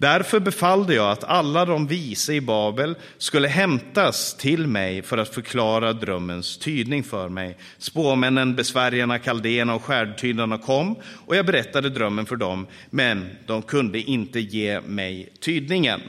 Därför 0.00 0.40
befallde 0.40 0.94
jag 0.94 1.10
att 1.10 1.24
alla 1.24 1.64
de 1.64 1.86
vise 1.86 2.34
i 2.34 2.40
Babel 2.40 2.94
skulle 3.18 3.48
hämtas 3.48 4.36
till 4.36 4.66
mig 4.66 5.02
för 5.02 5.18
att 5.18 5.34
förklara 5.34 5.92
drömmens 5.92 6.58
tydning 6.58 7.04
för 7.04 7.28
mig. 7.28 7.56
Spåmännen, 7.78 8.56
besvärjarna, 8.56 9.18
kaldéerna 9.18 9.74
och 9.74 9.84
skärdtydarna 9.84 10.58
kom 10.58 10.96
och 11.26 11.36
jag 11.36 11.46
berättade 11.46 11.90
drömmen 11.90 12.26
för 12.26 12.36
dem, 12.36 12.66
men 12.90 13.30
de 13.46 13.62
kunde 13.62 14.00
inte 14.00 14.40
ge 14.40 14.80
mig 14.80 15.32
tydningen. 15.40 16.00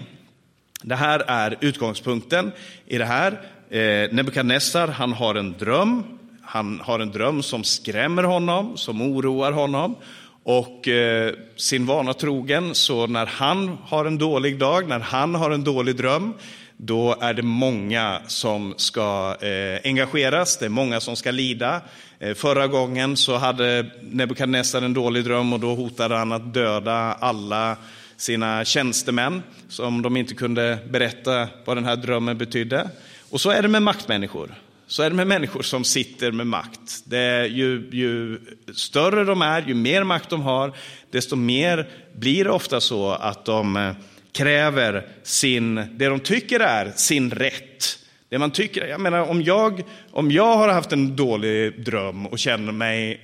Det 0.83 0.95
här 0.95 1.23
är 1.27 1.57
utgångspunkten 1.61 2.51
i 2.85 2.97
det 2.97 3.05
här. 3.05 3.31
Eh, 3.69 4.13
Nebukadnessar, 4.13 4.87
han 4.87 5.13
har 5.13 5.35
en 5.35 5.57
dröm 5.57 6.19
han 6.51 6.79
har 6.83 6.99
en 6.99 7.11
dröm 7.11 7.43
som 7.43 7.63
skrämmer 7.63 8.23
honom, 8.23 8.77
som 8.77 9.01
oroar 9.01 9.51
honom. 9.51 9.95
Och 10.43 10.87
eh, 10.87 11.33
sin 11.55 11.85
vana 11.85 12.13
trogen, 12.13 12.75
så 12.75 13.07
när 13.07 13.25
han 13.25 13.77
har 13.83 14.05
en 14.05 14.17
dålig 14.17 14.59
dag, 14.59 14.87
när 14.87 14.99
han 14.99 15.35
har 15.35 15.51
en 15.51 15.63
dålig 15.63 15.95
dröm, 15.95 16.33
då 16.77 17.15
är 17.21 17.33
det 17.33 17.41
många 17.41 18.21
som 18.27 18.73
ska 18.77 19.35
eh, 19.41 19.79
engageras, 19.83 20.57
det 20.57 20.65
är 20.65 20.69
många 20.69 20.99
som 20.99 21.15
ska 21.15 21.31
lida. 21.31 21.81
Eh, 22.19 22.33
förra 22.33 22.67
gången 22.67 23.17
så 23.17 23.37
hade 23.37 23.85
Nebukadnessar 24.01 24.81
en 24.81 24.93
dålig 24.93 25.23
dröm 25.23 25.53
och 25.53 25.59
då 25.59 25.75
hotade 25.75 26.15
han 26.15 26.31
att 26.31 26.53
döda 26.53 27.13
alla 27.13 27.77
sina 28.17 28.65
tjänstemän, 28.65 29.43
som 29.69 30.01
de 30.01 30.17
inte 30.17 30.35
kunde 30.35 30.77
berätta 30.89 31.47
vad 31.65 31.77
den 31.77 31.85
här 31.85 31.95
drömmen 31.95 32.37
betydde. 32.37 32.89
Och 33.29 33.41
så 33.41 33.49
är 33.49 33.61
det 33.61 33.67
med 33.67 33.81
maktmänniskor. 33.81 34.55
Så 34.89 35.03
är 35.03 35.09
det 35.09 35.15
med 35.15 35.27
människor 35.27 35.61
som 35.61 35.83
sitter 35.83 36.31
med 36.31 36.47
makt. 36.47 37.03
Det 37.05 37.17
är 37.17 37.45
ju, 37.45 37.89
ju 37.91 38.39
större 38.73 39.23
de 39.23 39.41
är, 39.41 39.61
ju 39.67 39.73
mer 39.73 40.03
makt 40.03 40.29
de 40.29 40.41
har, 40.41 40.73
desto 41.11 41.35
mer 41.35 41.89
blir 42.15 42.43
det 42.43 42.49
ofta 42.49 42.81
så 42.81 43.11
att 43.11 43.45
de 43.45 43.77
eh, 43.77 43.91
kräver 44.31 45.07
sin, 45.23 45.75
det 45.75 46.05
de 46.05 46.19
tycker 46.19 46.59
är 46.59 46.91
sin 46.95 47.31
rätt. 47.31 47.99
Det 48.29 48.39
man 48.39 48.51
tycker, 48.51 48.87
jag 48.87 49.01
menar, 49.01 49.29
om, 49.29 49.41
jag, 49.41 49.83
om 50.11 50.31
jag 50.31 50.57
har 50.57 50.67
haft 50.67 50.91
en 50.91 51.15
dålig 51.15 51.85
dröm 51.85 52.25
och 52.25 52.39
känner 52.39 52.71
mig 52.71 53.21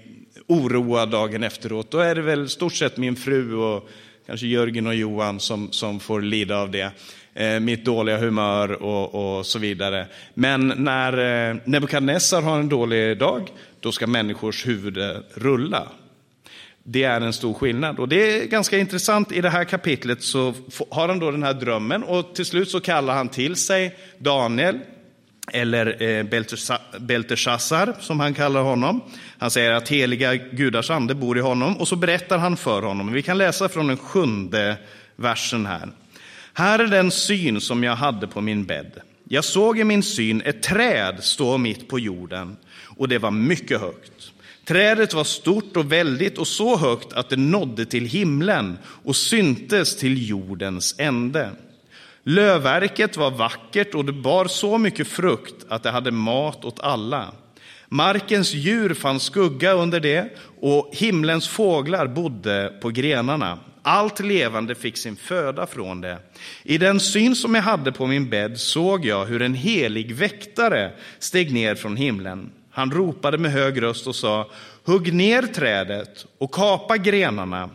oroad 0.48 1.10
dagen 1.10 1.43
efteråt, 1.43 1.91
då 1.91 2.00
är 2.00 2.15
det 2.15 2.22
väl 2.22 2.50
stort 2.50 2.74
sett 2.74 2.98
min 2.98 3.15
fru 3.15 3.55
och 3.55 3.89
kanske 4.25 4.48
Jörgen 4.48 4.88
och 4.88 4.95
Johan 4.95 5.39
som, 5.39 5.72
som 5.72 6.00
får 6.00 6.22
lida 6.22 6.57
av 6.57 6.72
det. 6.72 6.91
Eh, 7.38 7.60
mitt 7.60 7.86
dåliga 7.86 8.18
humör 8.18 8.84
och, 8.84 9.38
och 9.38 9.46
så 9.46 9.60
vidare. 9.60 10.08
Men 10.34 10.74
när 10.77 11.50
eh, 11.50 11.56
Nebukadnessar 11.65 12.42
har 12.42 12.60
en 12.60 12.70
dålig 12.70 13.18
dag, 13.18 13.50
då 13.80 13.92
ska 13.92 14.08
människors 14.08 14.68
huvuden 14.68 15.24
rulla. 15.34 15.88
Det 16.84 17.04
är 17.04 17.22
en 17.22 17.34
stor 17.34 17.54
skillnad. 17.54 18.00
Och 18.00 18.10
det 18.10 18.42
är 18.42 18.46
ganska 18.46 18.77
intressant, 18.77 19.32
i 19.32 19.42
det 19.42 19.50
här 19.50 19.63
kapitlet 19.63 20.24
så 20.24 20.54
har 20.89 21.08
han 21.08 21.20
då 21.20 21.32
den 21.32 21.44
här 21.44 21.54
drömmen 21.54 22.04
och 22.04 22.36
till 22.36 22.46
slut 22.46 22.70
så 22.70 22.80
kallar 22.80 23.13
han 23.13 23.30
till 23.30 23.56
sig 23.56 23.96
Daniel, 24.18 24.80
eller 25.51 26.04
eh, 26.04 26.24
Belteshazzar 27.00 27.96
som 28.00 28.20
han 28.20 28.34
kallar 28.34 28.62
honom. 28.62 29.01
Han 29.38 29.51
säger 29.51 29.72
att 29.72 29.89
heliga 29.89 30.36
gudars 30.36 30.89
ande 30.89 31.15
bor 31.15 31.38
i 31.38 31.42
honom 31.42 31.77
och 31.77 31.88
så 31.88 31.96
berättar 31.96 32.38
han 32.38 32.58
för 32.58 32.82
honom. 32.82 33.13
Vi 33.13 33.22
kan 33.22 33.38
läsa 33.38 33.70
från 33.70 33.88
den 33.88 33.98
sjunde 33.98 34.77
versen 35.15 35.65
här. 35.65 35.89
Här 36.57 36.79
är 36.79 36.88
den 36.88 37.12
syn 37.12 37.62
som 37.62 37.83
jag 37.83 37.95
hade 37.95 38.27
på 38.27 38.41
min 38.41 38.65
bädd. 38.65 38.91
Jag 39.29 39.45
såg 39.45 39.79
i 39.79 39.83
min 39.83 40.03
syn 40.03 40.41
ett 40.45 40.63
träd 40.63 41.24
stå 41.24 41.57
mitt 41.57 41.88
på 41.88 42.00
jorden, 42.00 42.57
och 42.97 43.07
det 43.07 43.17
var 43.17 43.31
mycket 43.31 43.81
högt. 43.81 44.31
Trädet 44.65 45.13
var 45.13 45.24
stort 45.24 45.77
och 45.77 45.91
väldigt 45.91 46.38
och 46.38 46.47
så 46.47 46.77
högt 46.77 47.13
att 47.13 47.29
det 47.29 47.38
nådde 47.38 47.85
till 47.85 48.05
himlen 48.05 48.77
och 49.03 49.15
syntes 49.15 49.97
till 49.97 50.29
jordens 50.29 50.95
ände. 50.97 51.50
Lövverket 52.24 53.17
var 53.17 53.31
vackert 53.31 53.95
och 53.95 54.05
det 54.05 54.13
bar 54.13 54.47
så 54.47 54.77
mycket 54.77 55.07
frukt 55.07 55.65
att 55.69 55.83
det 55.83 55.91
hade 55.91 56.12
mat 56.12 56.65
åt 56.65 56.79
alla. 56.79 57.31
Markens 57.88 58.53
djur 58.53 58.93
fann 58.93 59.19
skugga 59.19 59.74
under 59.74 60.00
det 60.00 60.38
och 60.62 60.89
himlens 60.93 61.47
fåglar 61.47 62.07
bodde 62.07 62.74
på 62.81 62.89
grenarna 62.89 63.59
allt 63.86 64.20
levande 64.20 64.75
fick 64.75 64.98
sin 64.98 65.15
föda 65.15 65.68
från 65.68 66.01
det. 66.01 66.18
I 66.63 66.77
den 66.77 67.00
syn 67.00 67.36
som 67.36 67.56
jag 67.56 67.62
hade 67.62 67.92
på 67.92 68.08
min 68.08 68.30
bädd 68.30 68.60
såg 68.60 69.06
jag 69.06 69.25
hur 69.25 69.42
en 69.42 69.54
helig 69.54 70.15
väktare 70.15 70.92
steg 71.20 71.54
ner 71.54 71.75
från 71.75 71.96
himlen. 71.96 72.51
Han 72.72 72.92
ropade 72.92 73.38
med 73.38 73.51
hög 73.51 73.82
röst 73.82 74.08
och 74.08 74.15
sa, 74.15 74.51
hugg 74.84 75.13
ner 75.13 75.42
trädet 75.42 76.25
och 76.38 76.51
kapa 76.51 76.98
grenarna 76.98 77.70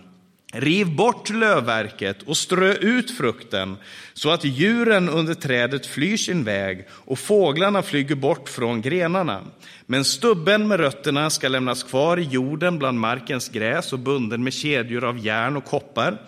Riv 0.52 0.96
bort 0.96 1.30
lövverket 1.30 2.22
och 2.22 2.36
strö 2.36 2.72
ut 2.72 3.10
frukten 3.10 3.76
så 4.12 4.30
att 4.30 4.44
djuren 4.44 5.08
under 5.08 5.34
trädet 5.34 5.86
flyr 5.86 6.16
sin 6.16 6.44
väg 6.44 6.86
och 6.90 7.18
fåglarna 7.18 7.82
flyger 7.82 8.14
bort 8.14 8.48
från 8.48 8.80
grenarna. 8.80 9.42
Men 9.86 10.04
stubben 10.04 10.68
med 10.68 10.80
rötterna 10.80 11.30
ska 11.30 11.48
lämnas 11.48 11.82
kvar 11.82 12.16
i 12.16 12.22
jorden 12.22 12.78
bland 12.78 13.00
markens 13.00 13.48
gräs 13.48 13.92
och 13.92 13.98
bunden 13.98 14.44
med 14.44 14.52
kedjor 14.52 15.04
av 15.04 15.18
järn 15.18 15.56
och 15.56 15.64
koppar. 15.64 16.18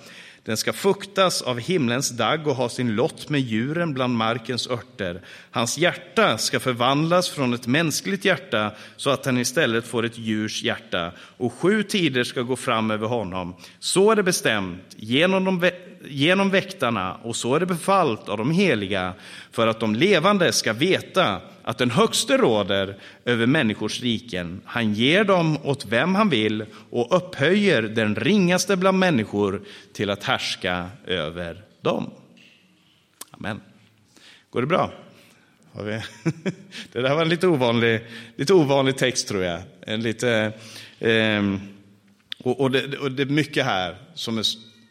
Den 0.44 0.56
ska 0.56 0.72
fuktas 0.72 1.42
av 1.42 1.58
himlens 1.58 2.10
dagg 2.10 2.46
och 2.46 2.54
ha 2.54 2.68
sin 2.68 2.94
lott 2.94 3.28
med 3.28 3.40
djuren 3.40 3.94
bland 3.94 4.16
markens 4.16 4.66
örter. 4.66 5.22
Hans 5.50 5.78
hjärta 5.78 6.38
ska 6.38 6.60
förvandlas 6.60 7.28
från 7.28 7.54
ett 7.54 7.66
mänskligt 7.66 8.24
hjärta 8.24 8.72
så 8.96 9.10
att 9.10 9.26
han 9.26 9.38
istället 9.38 9.86
får 9.86 10.04
ett 10.04 10.18
djurs 10.18 10.62
hjärta. 10.62 11.12
Och 11.18 11.52
sju 11.52 11.82
tider 11.82 12.24
ska 12.24 12.42
gå 12.42 12.56
fram 12.56 12.90
över 12.90 13.06
honom. 13.06 13.56
Så 13.78 14.10
är 14.10 14.16
det 14.16 14.22
bestämt 14.22 14.96
genom 14.96 15.44
de 15.44 15.58
genom 16.04 16.50
väktarna, 16.50 17.14
och 17.14 17.36
så 17.36 17.54
är 17.54 17.60
det 17.60 17.66
befallt 17.66 18.28
av 18.28 18.38
de 18.38 18.50
heliga, 18.50 19.14
för 19.50 19.66
att 19.66 19.80
de 19.80 19.94
levande 19.94 20.52
ska 20.52 20.72
veta 20.72 21.40
att 21.62 21.78
den 21.78 21.90
högste 21.90 22.36
råder 22.36 22.98
över 23.24 23.46
människors 23.46 24.02
riken. 24.02 24.60
Han 24.64 24.94
ger 24.94 25.24
dem 25.24 25.58
åt 25.62 25.86
vem 25.86 26.14
han 26.14 26.28
vill 26.28 26.64
och 26.90 27.16
upphöjer 27.16 27.82
den 27.82 28.16
ringaste 28.16 28.76
bland 28.76 28.98
människor 28.98 29.62
till 29.92 30.10
att 30.10 30.24
härska 30.24 30.88
över 31.06 31.64
dem. 31.80 32.10
Amen. 33.30 33.60
Går 34.50 34.60
det 34.60 34.66
bra? 34.66 34.92
Det 36.92 37.00
där 37.00 37.14
var 37.14 37.22
en 37.22 37.28
lite 37.28 37.48
ovanlig, 37.48 38.00
lite 38.36 38.54
ovanlig 38.54 38.96
text 38.96 39.28
tror 39.28 39.42
jag. 39.42 39.62
En 39.80 40.02
lite, 40.02 40.52
eh, 40.98 41.42
och, 42.42 42.70
det, 42.70 42.98
och 42.98 43.12
det 43.12 43.22
är 43.22 43.26
mycket 43.26 43.64
här 43.64 43.96
som 44.14 44.38
är 44.38 44.44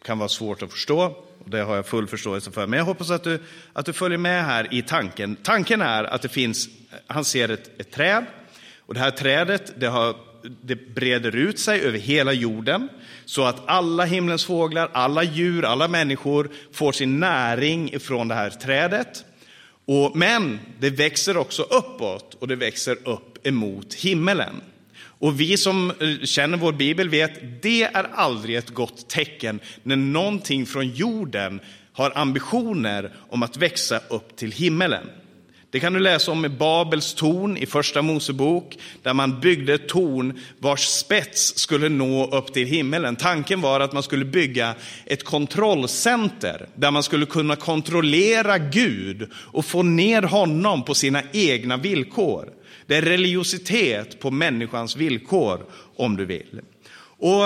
kan 0.04 0.18
vara 0.18 0.30
svårt 0.30 0.62
att 0.62 0.72
förstå. 0.72 1.16
Och 1.44 1.50
det 1.50 1.62
har 1.62 1.76
jag 1.76 1.86
full 1.86 2.08
förståelse 2.08 2.52
för. 2.52 2.68
Men 2.68 2.80
jag 2.80 2.86
hoppas 2.86 3.10
att 3.10 3.24
du, 3.24 3.40
att 3.74 3.86
du 3.86 3.94
följer 3.94 4.18
med 4.18 4.46
här 4.46 4.74
i 4.74 4.82
tanken. 4.82 5.36
Tanken 5.36 5.82
är 5.82 6.04
att 6.04 6.22
det 6.22 6.30
finns, 6.30 6.70
han 7.08 7.26
ser 7.26 7.50
ett, 7.50 7.80
ett 7.80 7.92
träd. 7.92 8.26
Och 8.80 8.94
det 8.94 9.00
här 9.00 9.12
trädet 9.12 9.74
det, 9.80 9.88
har, 9.88 10.16
det 10.62 10.76
breder 10.76 11.36
ut 11.36 11.60
sig 11.60 11.82
över 11.82 11.98
hela 11.98 12.34
jorden. 12.34 12.90
Så 13.26 13.44
att 13.44 13.62
alla 13.66 14.06
himlens 14.06 14.46
fåglar, 14.46 14.90
alla 14.94 15.24
djur, 15.24 15.66
alla 15.66 15.88
människor 15.88 16.50
får 16.72 16.92
sin 16.92 17.20
näring 17.20 18.00
från 18.00 18.28
det 18.28 18.36
här 18.36 18.50
trädet. 18.50 19.26
Och, 19.86 20.16
men 20.16 20.60
det 20.80 20.90
växer 20.90 21.38
också 21.38 21.62
uppåt 21.62 22.34
och 22.34 22.48
det 22.48 22.56
växer 22.56 23.08
upp 23.10 23.48
emot 23.48 23.94
himmelen. 23.94 24.62
Och 25.22 25.40
vi 25.40 25.58
som 25.58 25.90
eh, 25.90 26.26
känner 26.26 26.58
vår 26.58 26.72
bibel 26.72 27.10
vet, 27.10 27.62
det 27.62 27.84
är 27.84 28.08
aldrig 28.14 28.56
ett 28.56 28.70
gott 28.70 29.10
tecken 29.10 29.60
när 29.84 29.96
någonting 29.96 30.66
från 30.66 30.90
jorden 30.90 31.60
har 31.94 32.12
ambitioner 32.16 33.12
om 33.30 33.44
att 33.44 33.58
växa 33.58 34.00
upp 34.10 34.36
till 34.36 34.52
himmelen. 34.52 35.10
Det 35.72 35.80
kan 35.80 35.94
du 35.94 36.00
läsa 36.00 36.32
om 36.32 36.46
i 36.46 36.50
Babels 36.50 37.14
torn 37.14 37.58
i 37.58 37.66
Första 37.66 38.02
Mosebok, 38.02 38.78
där 39.04 39.14
man 39.14 39.40
byggde 39.40 39.74
ett 39.74 39.88
torn 39.88 40.40
vars 40.60 40.86
spets 40.86 41.58
skulle 41.58 41.90
nå 41.90 42.28
upp 42.28 42.54
till 42.54 42.68
himmelen. 42.68 43.16
Tanken 43.16 43.62
var 43.62 43.80
att 43.80 43.94
man 43.94 44.04
skulle 44.04 44.26
bygga 44.26 44.76
ett 45.06 45.24
kontrollcenter, 45.24 46.68
där 46.76 46.92
man 46.92 47.04
skulle 47.04 47.26
kunna 47.26 47.56
kontrollera 47.56 48.58
Gud 48.58 49.30
och 49.34 49.66
få 49.66 49.84
ner 49.84 50.22
honom 50.22 50.84
på 50.84 50.94
sina 50.94 51.22
egna 51.32 51.78
villkor. 51.78 52.50
Det 52.92 52.98
är 52.98 53.02
religiositet 53.02 54.20
på 54.20 54.32
människans 54.32 54.96
villkor, 54.96 55.66
om 55.96 56.18
du 56.18 56.26
vill. 56.26 56.62
Och, 57.18 57.46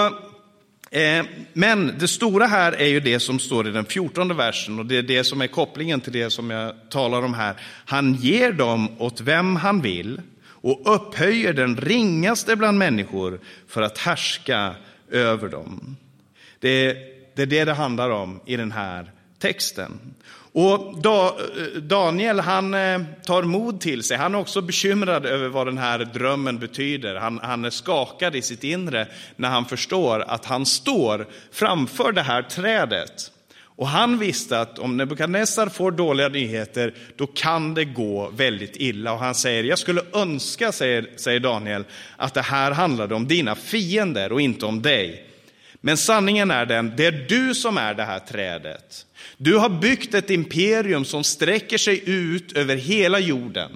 eh, 0.97 1.25
men 1.53 1.93
det 1.99 2.07
stora 2.07 2.45
här 2.45 2.71
är 2.71 2.87
ju 2.87 2.99
det 2.99 3.19
som 3.19 3.39
står 3.39 3.67
i 3.67 3.71
den 3.71 3.85
fjortonde 3.85 4.33
versen 4.33 4.79
och 4.79 4.85
det 4.85 4.97
är 4.97 5.01
det 5.01 5.23
som 5.23 5.41
är 5.41 5.47
kopplingen 5.47 6.01
till 6.01 6.13
det 6.13 6.29
som 6.29 6.49
jag 6.49 6.73
talar 6.89 7.21
om 7.21 7.33
här. 7.33 7.55
Han 7.85 8.15
ger 8.15 8.51
dem 8.51 9.01
åt 9.01 9.21
vem 9.21 9.55
han 9.55 9.81
vill 9.81 10.21
och 10.43 10.95
upphöjer 10.95 11.53
den 11.53 11.77
ringaste 11.77 12.55
bland 12.55 12.77
människor 12.77 13.39
för 13.67 13.81
att 13.81 13.97
härska 13.97 14.75
över 15.11 15.49
dem. 15.49 15.95
Det, 16.59 16.97
det 17.35 17.41
är 17.41 17.45
det 17.45 17.65
det 17.65 17.73
handlar 17.73 18.09
om 18.09 18.39
i 18.45 18.55
den 18.55 18.71
här 18.71 19.11
texten. 19.39 19.99
Och 20.57 21.01
Daniel 21.81 22.39
han 22.39 22.73
eh, 22.73 23.01
tar 23.25 23.43
mod 23.43 23.81
till 23.81 24.03
sig. 24.03 24.17
Han 24.17 24.35
är 24.35 24.39
också 24.39 24.61
bekymrad 24.61 25.25
över 25.25 25.47
vad 25.47 25.67
den 25.67 25.77
här 25.77 25.99
drömmen 25.99 26.59
betyder. 26.59 27.15
Han, 27.15 27.39
han 27.43 27.65
är 27.65 27.69
skakad 27.69 28.35
i 28.35 28.41
sitt 28.41 28.63
inre 28.63 29.07
när 29.35 29.49
han 29.49 29.65
förstår 29.65 30.19
att 30.19 30.45
han 30.45 30.65
står 30.65 31.27
framför 31.51 32.11
det 32.11 32.21
här 32.21 32.41
trädet. 32.41 33.31
Och 33.59 33.87
han 33.87 34.19
visste 34.19 34.59
att 34.59 34.79
om 34.79 34.97
Nebukadnessar 34.97 35.69
får 35.69 35.91
dåliga 35.91 36.29
nyheter, 36.29 36.93
då 37.15 37.27
kan 37.27 37.73
det 37.73 37.85
gå 37.85 38.29
väldigt 38.29 38.75
illa. 38.75 39.13
Och 39.13 39.19
han 39.19 39.35
säger, 39.35 39.63
jag 39.63 39.79
skulle 39.79 40.01
önska, 40.13 40.71
säger, 40.71 41.09
säger 41.15 41.39
Daniel, 41.39 41.85
att 42.17 42.33
det 42.33 42.41
här 42.41 42.71
handlade 42.71 43.15
om 43.15 43.27
dina 43.27 43.55
fiender 43.55 44.31
och 44.31 44.41
inte 44.41 44.65
om 44.65 44.81
dig. 44.81 45.34
Men 45.85 45.97
sanningen 45.97 46.51
är 46.51 46.65
den, 46.65 46.93
det 46.97 47.05
är 47.05 47.25
du 47.29 47.55
som 47.55 47.77
är 47.77 47.93
det 47.93 48.03
här 48.03 48.19
trädet. 48.19 49.05
Du 49.37 49.57
har 49.57 49.69
byggt 49.69 50.13
ett 50.13 50.29
imperium 50.29 51.05
som 51.05 51.23
sträcker 51.23 51.77
sig 51.77 52.09
ut 52.09 52.57
över 52.57 52.75
hela 52.75 53.19
jorden. 53.19 53.71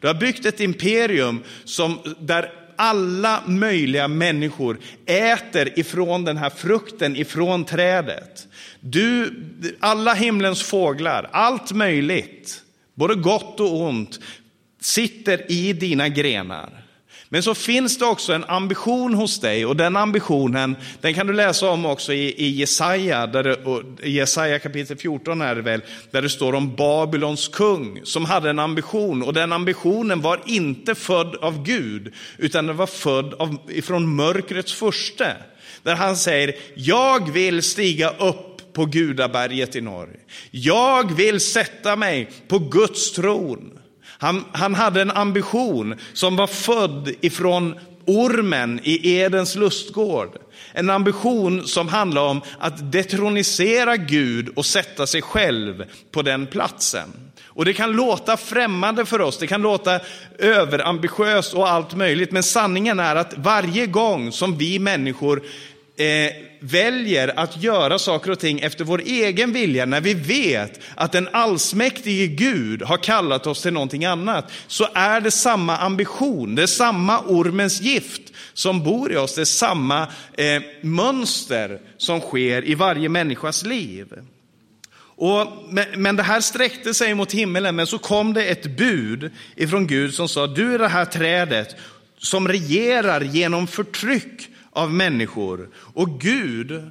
Du 0.00 0.06
har 0.06 0.14
byggt 0.14 0.46
ett 0.46 0.60
imperium 0.60 1.42
som, 1.64 1.98
där 2.18 2.52
alla 2.76 3.42
möjliga 3.46 4.08
människor 4.08 4.78
äter 5.06 5.78
ifrån 5.78 6.24
den 6.24 6.36
här 6.36 6.50
frukten, 6.50 7.16
ifrån 7.16 7.64
trädet. 7.64 8.48
Du, 8.80 9.34
alla 9.80 10.14
himlens 10.14 10.62
fåglar, 10.62 11.28
allt 11.32 11.72
möjligt, 11.72 12.62
både 12.94 13.14
gott 13.14 13.60
och 13.60 13.80
ont, 13.80 14.20
sitter 14.80 15.52
i 15.52 15.72
dina 15.72 16.08
grenar. 16.08 16.81
Men 17.32 17.42
så 17.42 17.54
finns 17.54 17.98
det 17.98 18.04
också 18.04 18.32
en 18.32 18.44
ambition 18.44 19.14
hos 19.14 19.40
dig 19.40 19.66
och 19.66 19.76
den 19.76 19.96
ambitionen 19.96 20.76
den 21.00 21.14
kan 21.14 21.26
du 21.26 21.32
läsa 21.32 21.70
om 21.70 21.86
också 21.86 22.12
i, 22.12 22.34
i 22.46 22.48
Jesaja, 22.48 23.26
där 23.26 23.42
det, 23.42 23.56
i 24.06 24.10
Jesaja 24.10 24.58
kapitel 24.58 24.96
14 24.96 25.40
är 25.40 25.54
det 25.54 25.62
väl, 25.62 25.82
där 26.10 26.22
det 26.22 26.28
står 26.28 26.52
om 26.54 26.76
Babylons 26.76 27.48
kung 27.48 28.00
som 28.04 28.24
hade 28.24 28.50
en 28.50 28.58
ambition 28.58 29.22
och 29.22 29.32
den 29.32 29.52
ambitionen 29.52 30.20
var 30.20 30.40
inte 30.46 30.94
född 30.94 31.36
av 31.36 31.62
Gud 31.62 32.12
utan 32.38 32.66
den 32.66 32.76
var 32.76 32.86
född 32.86 33.34
av, 33.34 33.56
ifrån 33.68 34.16
mörkrets 34.16 34.72
furste. 34.72 35.36
Där 35.82 35.94
han 35.94 36.16
säger, 36.16 36.54
jag 36.74 37.32
vill 37.32 37.62
stiga 37.62 38.10
upp 38.10 38.72
på 38.72 38.84
Gudaberget 38.84 39.76
i 39.76 39.80
norr. 39.80 40.16
Jag 40.50 41.16
vill 41.16 41.40
sätta 41.40 41.96
mig 41.96 42.30
på 42.48 42.58
Guds 42.58 43.12
tron. 43.12 43.78
Han, 44.22 44.44
han 44.52 44.74
hade 44.74 45.02
en 45.02 45.10
ambition 45.10 45.94
som 46.12 46.36
var 46.36 46.46
född 46.46 47.14
ifrån 47.20 47.74
ormen 48.06 48.80
i 48.82 49.14
Edens 49.14 49.54
lustgård. 49.54 50.38
En 50.72 50.90
ambition 50.90 51.66
som 51.66 51.88
handlar 51.88 52.22
om 52.22 52.40
att 52.58 52.92
detronisera 52.92 53.96
Gud 53.96 54.48
och 54.56 54.66
sätta 54.66 55.06
sig 55.06 55.22
själv 55.22 55.84
på 56.10 56.22
den 56.22 56.46
platsen. 56.46 57.08
Och 57.44 57.64
det 57.64 57.72
kan 57.72 57.92
låta 57.92 58.36
främmande 58.36 59.04
för 59.04 59.20
oss, 59.20 59.38
det 59.38 59.46
kan 59.46 59.62
låta 59.62 60.00
överambitiöst 60.38 61.54
och 61.54 61.68
allt 61.68 61.94
möjligt, 61.94 62.32
men 62.32 62.42
sanningen 62.42 63.00
är 63.00 63.16
att 63.16 63.34
varje 63.36 63.86
gång 63.86 64.32
som 64.32 64.58
vi 64.58 64.78
människor 64.78 65.42
eh, 66.02 66.32
väljer 66.60 67.38
att 67.38 67.62
göra 67.62 67.98
saker 67.98 68.30
och 68.30 68.38
ting 68.38 68.60
efter 68.60 68.84
vår 68.84 69.02
egen 69.06 69.52
vilja, 69.52 69.86
när 69.86 70.00
vi 70.00 70.14
vet 70.14 70.80
att 70.94 71.12
den 71.12 71.28
allsmäktige 71.32 72.26
Gud 72.26 72.82
har 72.82 72.96
kallat 72.96 73.46
oss 73.46 73.62
till 73.62 73.72
någonting 73.72 74.04
annat, 74.04 74.52
så 74.66 74.88
är 74.94 75.20
det 75.20 75.30
samma 75.30 75.76
ambition, 75.76 76.54
det 76.54 76.62
är 76.62 76.66
samma 76.66 77.20
ormens 77.20 77.80
gift 77.80 78.22
som 78.52 78.84
bor 78.84 79.12
i 79.12 79.16
oss, 79.16 79.34
det 79.34 79.40
är 79.40 79.44
samma 79.44 80.02
eh, 80.32 80.62
mönster 80.80 81.80
som 81.96 82.20
sker 82.20 82.68
i 82.68 82.74
varje 82.74 83.08
människas 83.08 83.64
liv. 83.64 84.06
Och, 85.16 85.46
men 85.96 86.16
det 86.16 86.22
här 86.22 86.40
sträckte 86.40 86.94
sig 86.94 87.14
mot 87.14 87.32
himmelen, 87.32 87.76
men 87.76 87.86
så 87.86 87.98
kom 87.98 88.32
det 88.32 88.44
ett 88.44 88.76
bud 88.76 89.30
ifrån 89.56 89.86
Gud 89.86 90.14
som 90.14 90.28
sa, 90.28 90.46
du 90.46 90.74
är 90.74 90.78
det 90.78 90.88
här 90.88 91.04
trädet 91.04 91.76
som 92.18 92.48
regerar 92.48 93.20
genom 93.20 93.66
förtryck 93.66 94.48
av 94.72 94.92
människor. 94.94 95.68
Och 95.74 96.20
Gud, 96.20 96.90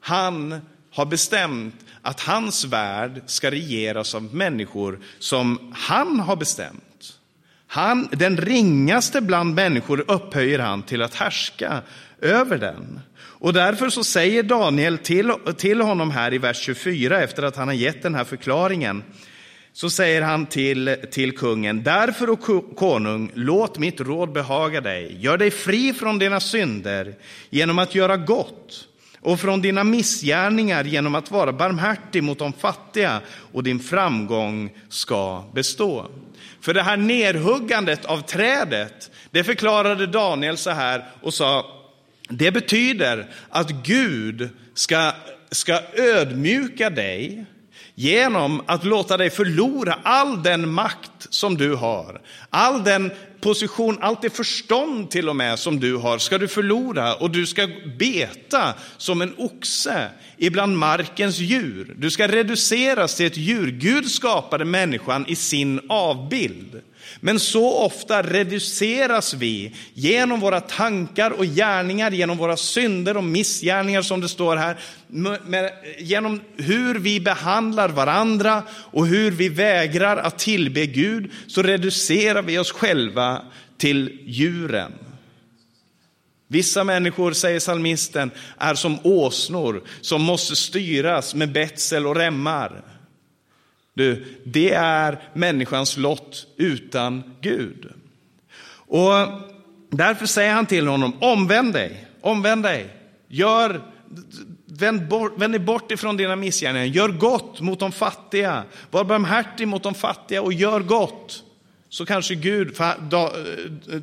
han 0.00 0.60
har 0.90 1.06
bestämt 1.06 1.74
att 2.02 2.20
hans 2.20 2.64
värld 2.64 3.22
ska 3.26 3.50
regeras 3.50 4.14
av 4.14 4.34
människor 4.34 5.00
som 5.18 5.72
han 5.74 6.20
har 6.20 6.36
bestämt. 6.36 7.18
Han, 7.66 8.08
den 8.12 8.36
ringaste 8.36 9.20
bland 9.20 9.54
människor 9.54 10.04
upphöjer 10.10 10.58
han 10.58 10.82
till 10.82 11.02
att 11.02 11.14
härska 11.14 11.82
över 12.20 12.58
den. 12.58 13.00
Och 13.14 13.52
därför 13.52 13.88
så 13.88 14.04
säger 14.04 14.42
Daniel 14.42 14.98
till, 14.98 15.32
till 15.56 15.80
honom 15.80 16.10
här 16.10 16.34
i 16.34 16.38
vers 16.38 16.60
24, 16.60 17.20
efter 17.20 17.42
att 17.42 17.56
han 17.56 17.68
har 17.68 17.74
gett 17.74 18.02
den 18.02 18.14
här 18.14 18.24
förklaringen, 18.24 19.02
så 19.72 19.90
säger 19.90 20.22
han 20.22 20.46
till, 20.46 20.96
till 21.10 21.36
kungen, 21.38 21.82
därför 21.82 22.30
och 22.30 22.76
konung, 22.76 23.30
låt 23.34 23.78
mitt 23.78 24.00
råd 24.00 24.32
behaga 24.32 24.80
dig, 24.80 25.16
gör 25.20 25.38
dig 25.38 25.50
fri 25.50 25.92
från 25.92 26.18
dina 26.18 26.40
synder 26.40 27.14
genom 27.50 27.78
att 27.78 27.94
göra 27.94 28.16
gott 28.16 28.88
och 29.20 29.40
från 29.40 29.62
dina 29.62 29.84
missgärningar 29.84 30.84
genom 30.84 31.14
att 31.14 31.30
vara 31.30 31.52
barmhärtig 31.52 32.22
mot 32.22 32.38
de 32.38 32.52
fattiga 32.52 33.20
och 33.52 33.62
din 33.62 33.80
framgång 33.80 34.70
ska 34.88 35.44
bestå. 35.54 36.06
För 36.60 36.74
det 36.74 36.82
här 36.82 36.96
nerhuggandet 36.96 38.04
av 38.04 38.20
trädet, 38.20 39.10
det 39.30 39.44
förklarade 39.44 40.06
Daniel 40.06 40.56
så 40.56 40.70
här 40.70 41.04
och 41.22 41.34
sa, 41.34 41.66
det 42.28 42.50
betyder 42.50 43.26
att 43.48 43.70
Gud 43.70 44.48
ska, 44.74 45.12
ska 45.50 45.80
ödmjuka 45.94 46.90
dig 46.90 47.44
genom 48.02 48.62
att 48.66 48.84
låta 48.84 49.16
dig 49.16 49.30
förlora 49.30 49.98
all 50.02 50.42
den 50.42 50.72
makt 50.72 51.26
som 51.30 51.56
du 51.56 51.74
har. 51.74 52.20
All 52.50 52.84
den 52.84 53.10
position, 53.40 53.98
allt 54.00 54.22
det 54.22 54.30
förstånd 54.30 55.10
till 55.10 55.28
och 55.28 55.36
med 55.36 55.58
som 55.58 55.80
du 55.80 55.96
har 55.96 56.18
ska 56.18 56.38
du 56.38 56.48
förlora 56.48 57.14
och 57.14 57.30
du 57.30 57.46
ska 57.46 57.68
beta 57.98 58.74
som 58.96 59.22
en 59.22 59.34
oxe 59.36 60.08
ibland 60.36 60.78
markens 60.78 61.38
djur. 61.38 61.94
Du 61.98 62.10
ska 62.10 62.28
reduceras 62.28 63.14
till 63.14 63.26
ett 63.26 63.36
djur. 63.36 63.70
Gud 63.70 64.10
skapade 64.10 64.64
människan 64.64 65.24
i 65.28 65.36
sin 65.36 65.80
avbild. 65.88 66.80
Men 67.20 67.40
så 67.40 67.72
ofta 67.72 68.22
reduceras 68.22 69.34
vi 69.34 69.74
genom 69.94 70.40
våra 70.40 70.60
tankar 70.60 71.30
och 71.30 71.44
gärningar, 71.44 72.10
genom 72.10 72.38
våra 72.38 72.56
synder 72.56 73.16
och 73.16 73.24
missgärningar 73.24 74.02
som 74.02 74.20
det 74.20 74.28
står 74.28 74.56
här, 74.56 74.78
med, 75.46 75.70
genom 75.98 76.40
hur 76.56 76.94
vi 76.94 77.20
behandlar 77.20 77.88
varandra 77.88 78.62
och 78.70 79.06
hur 79.06 79.30
vi 79.30 79.48
vägrar 79.48 80.16
att 80.16 80.38
tillbe 80.38 80.86
Gud, 80.86 81.30
så 81.46 81.62
reducerar 81.62 82.42
vi 82.42 82.58
oss 82.58 82.72
själva 82.72 83.42
till 83.78 84.18
djuren. 84.24 84.92
Vissa 86.52 86.84
människor, 86.84 87.32
säger 87.32 87.60
salmisten, 87.60 88.30
är 88.58 88.74
som 88.74 88.98
åsnor 89.02 89.82
som 90.00 90.22
måste 90.22 90.56
styras 90.56 91.34
med 91.34 91.52
betsel 91.52 92.06
och 92.06 92.16
remmar. 92.16 92.84
Du, 93.94 94.24
det 94.44 94.72
är 94.72 95.22
människans 95.32 95.96
lott 95.96 96.46
utan 96.56 97.22
Gud. 97.40 97.92
Och 98.74 99.12
därför 99.90 100.26
säger 100.26 100.52
han 100.52 100.66
till 100.66 100.86
honom, 100.86 101.16
omvänd 101.20 101.72
dig, 101.72 102.06
omvänd 102.20 102.62
dig, 102.62 102.86
gör, 103.28 103.82
vänd, 104.66 105.08
bort, 105.08 105.32
vänd 105.36 105.52
dig 105.52 105.60
bort 105.60 105.92
ifrån 105.92 106.16
dina 106.16 106.36
missgärningar, 106.36 106.86
gör 106.86 107.08
gott 107.08 107.60
mot 107.60 107.80
de 107.80 107.92
fattiga, 107.92 108.64
var 108.90 109.04
barmhärtig 109.04 109.68
mot 109.68 109.82
de 109.82 109.94
fattiga 109.94 110.42
och 110.42 110.52
gör 110.52 110.80
gott. 110.80 111.44
Så 111.88 112.06
kanske 112.06 112.34
Gud, 112.34 112.76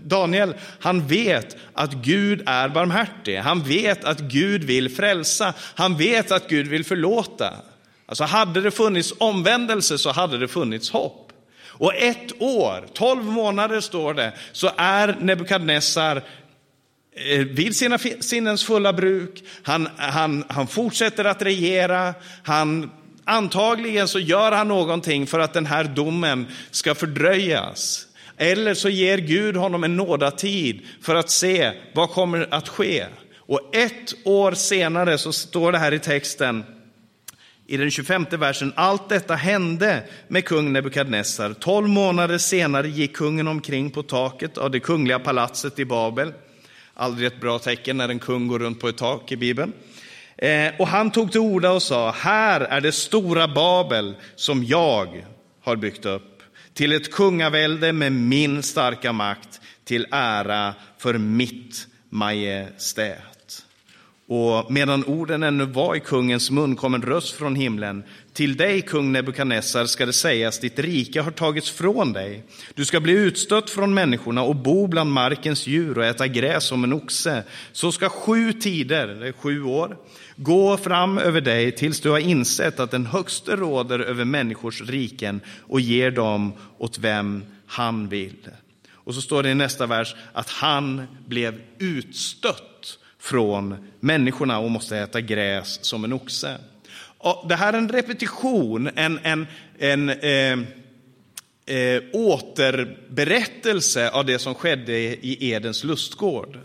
Daniel, 0.03 0.55
han 0.79 1.07
vet 1.07 1.57
att 1.73 1.93
Gud 1.93 2.43
är 2.45 2.69
barmhärtig. 2.69 3.37
Han 3.37 3.63
vet 3.63 4.03
att 4.03 4.19
Gud 4.19 4.63
vill 4.63 4.95
frälsa. 4.95 5.53
Han 5.75 5.97
vet 5.97 6.31
att 6.31 6.49
Gud 6.49 6.67
vill 6.67 6.85
förlåta. 6.85 7.53
Alltså 8.09 8.23
hade 8.23 8.61
det 8.61 8.71
funnits 8.71 9.13
omvändelse 9.17 9.97
så 9.97 10.11
hade 10.11 10.37
det 10.37 10.47
funnits 10.47 10.89
hopp. 10.89 11.31
Och 11.67 11.95
ett 11.95 12.41
år, 12.41 12.87
tolv 12.93 13.23
månader 13.23 13.81
står 13.81 14.13
det, 14.13 14.33
så 14.51 14.71
är 14.77 15.17
Nebukadnessar 15.19 16.23
eh, 17.15 17.39
vid 17.39 17.75
sina 17.75 17.97
sinnens 18.19 18.63
fulla 18.63 18.93
bruk. 18.93 19.43
Han, 19.63 19.89
han, 19.97 20.43
han 20.49 20.67
fortsätter 20.67 21.25
att 21.25 21.41
regera. 21.41 22.13
Han, 22.43 22.91
antagligen 23.25 24.07
så 24.07 24.19
gör 24.19 24.51
han 24.51 24.67
någonting 24.67 25.27
för 25.27 25.39
att 25.39 25.53
den 25.53 25.65
här 25.65 25.83
domen 25.83 26.47
ska 26.71 26.95
fördröjas. 26.95 28.05
Eller 28.37 28.73
så 28.73 28.89
ger 28.89 29.17
Gud 29.17 29.55
honom 29.55 29.83
en 29.83 29.97
nådatid 29.97 30.81
för 31.01 31.15
att 31.15 31.29
se 31.29 31.71
vad 31.93 32.09
kommer 32.09 32.47
att 32.51 32.69
ske. 32.69 33.05
Och 33.35 33.75
ett 33.75 34.13
år 34.23 34.51
senare 34.51 35.17
så 35.17 35.33
står 35.33 35.71
det 35.71 35.77
här 35.77 35.93
i 35.93 35.99
texten, 35.99 36.63
i 37.69 37.77
den 37.77 37.91
25 37.91 38.25
versen, 38.31 38.73
allt 38.75 39.09
detta 39.09 39.35
hände 39.35 40.03
med 40.27 40.45
kung 40.45 40.73
Nebukadnessar. 40.73 41.53
Tolv 41.53 41.89
månader 41.89 42.37
senare 42.37 42.87
gick 42.87 43.15
kungen 43.15 43.47
omkring 43.47 43.91
på 43.91 44.03
taket 44.03 44.57
av 44.57 44.71
det 44.71 44.79
kungliga 44.79 45.19
palatset 45.19 45.79
i 45.79 45.85
Babel. 45.85 46.33
Aldrig 46.93 47.27
ett 47.27 47.41
bra 47.41 47.59
tecken 47.59 47.97
när 47.97 48.09
en 48.09 48.19
kung 48.19 48.47
går 48.47 48.59
runt 48.59 48.79
på 48.79 48.87
ett 48.87 48.97
tak 48.97 49.31
i 49.31 49.37
Bibeln. 49.37 49.73
Eh, 50.37 50.71
och 50.79 50.87
han 50.87 51.11
tog 51.11 51.31
till 51.31 51.41
orda 51.41 51.71
och 51.71 51.81
sa, 51.81 52.11
här 52.11 52.61
är 52.61 52.81
det 52.81 52.91
stora 52.91 53.47
Babel 53.47 54.15
som 54.35 54.63
jag 54.63 55.25
har 55.63 55.75
byggt 55.75 56.05
upp, 56.05 56.43
till 56.73 56.93
ett 56.93 57.11
kungavälde 57.11 57.93
med 57.93 58.11
min 58.11 58.63
starka 58.63 59.13
makt, 59.13 59.61
till 59.85 60.07
ära 60.11 60.73
för 60.97 61.13
mitt 61.13 61.87
majestät. 62.09 63.38
Och 64.31 64.71
medan 64.71 65.03
orden 65.03 65.43
ännu 65.43 65.65
var 65.65 65.95
i 65.95 65.99
kungens 65.99 66.51
mun 66.51 66.75
kom 66.75 66.93
en 66.93 67.01
röst 67.01 67.31
från 67.35 67.55
himlen. 67.55 68.03
Till 68.33 68.57
dig, 68.57 68.81
kung 68.81 69.11
Nebukadnessar, 69.11 69.85
ska 69.85 70.05
det 70.05 70.13
sägas, 70.13 70.59
ditt 70.59 70.79
rike 70.79 71.21
har 71.21 71.31
tagits 71.31 71.69
från 71.71 72.13
dig. 72.13 72.43
Du 72.73 72.85
ska 72.85 72.99
bli 72.99 73.13
utstött 73.13 73.69
från 73.69 73.93
människorna 73.93 74.43
och 74.43 74.55
bo 74.55 74.87
bland 74.87 75.11
markens 75.11 75.67
djur 75.67 75.97
och 75.97 76.05
äta 76.05 76.27
gräs 76.27 76.63
som 76.63 76.83
en 76.83 76.93
oxe. 76.93 77.43
Så 77.71 77.91
ska 77.91 78.09
sju 78.09 78.53
tider, 78.53 79.07
det 79.07 79.27
är 79.27 79.31
sju 79.31 79.63
år, 79.63 79.97
gå 80.35 80.77
fram 80.77 81.17
över 81.17 81.41
dig 81.41 81.71
tills 81.71 82.01
du 82.01 82.09
har 82.09 82.19
insett 82.19 82.79
att 82.79 82.91
den 82.91 83.05
högste 83.05 83.55
råder 83.55 83.99
över 83.99 84.25
människors 84.25 84.81
riken 84.81 85.41
och 85.67 85.81
ger 85.81 86.11
dem 86.11 86.53
åt 86.77 86.99
vem 86.99 87.43
han 87.65 88.09
vill. 88.09 88.49
Och 88.91 89.15
så 89.15 89.21
står 89.21 89.43
det 89.43 89.49
i 89.49 89.55
nästa 89.55 89.85
vers 89.85 90.15
att 90.33 90.49
han 90.49 91.03
blev 91.27 91.61
utstött 91.79 92.65
från 93.19 93.89
människorna 93.99 94.59
och 94.59 94.71
måste 94.71 94.97
äta 94.97 95.21
gräs 95.21 95.85
som 95.85 96.03
en 96.03 96.13
oxe. 96.13 96.57
Och 97.17 97.45
det 97.49 97.55
här 97.55 97.73
är 97.73 97.77
en 97.77 97.89
repetition, 97.89 98.89
en, 98.95 99.19
en, 99.23 99.47
en 99.79 100.09
eh, 100.09 100.59
eh, 101.75 102.01
återberättelse 102.13 104.09
av 104.09 104.25
det 104.25 104.39
som 104.39 104.55
skedde 104.55 104.97
i 104.97 105.51
Edens 105.51 105.83
lustgård. 105.83 106.59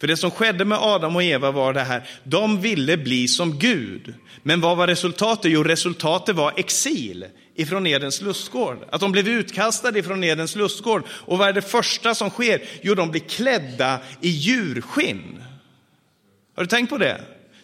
För 0.00 0.06
det 0.06 0.16
som 0.16 0.30
skedde 0.30 0.64
med 0.64 0.78
Adam 0.78 1.16
och 1.16 1.22
Eva 1.22 1.50
var 1.50 1.72
det 1.72 1.80
här, 1.80 2.08
de 2.24 2.60
ville 2.60 2.96
bli 2.96 3.28
som 3.28 3.58
Gud. 3.58 4.14
Men 4.42 4.60
vad 4.60 4.76
var 4.76 4.86
resultatet? 4.86 5.52
Jo, 5.52 5.62
resultatet 5.62 6.36
var 6.36 6.52
exil 6.56 7.24
ifrån 7.54 7.86
Edens 7.86 8.22
lustgård. 8.22 8.78
Att 8.90 9.00
de 9.00 9.12
blev 9.12 9.28
utkastade 9.28 9.98
ifrån 9.98 10.24
Edens 10.24 10.56
lustgård. 10.56 11.02
Och 11.08 11.38
vad 11.38 11.48
är 11.48 11.52
det 11.52 11.62
första 11.62 12.14
som 12.14 12.30
sker? 12.30 12.62
Jo, 12.82 12.94
de 12.94 13.10
blir 13.10 13.20
klädda 13.20 14.00
i 14.20 14.28
djurskinn. 14.28 15.42
Har 16.58 16.64
du 16.64 16.68
tänkt 16.68 16.90
på 16.90 16.98
det? 16.98 17.20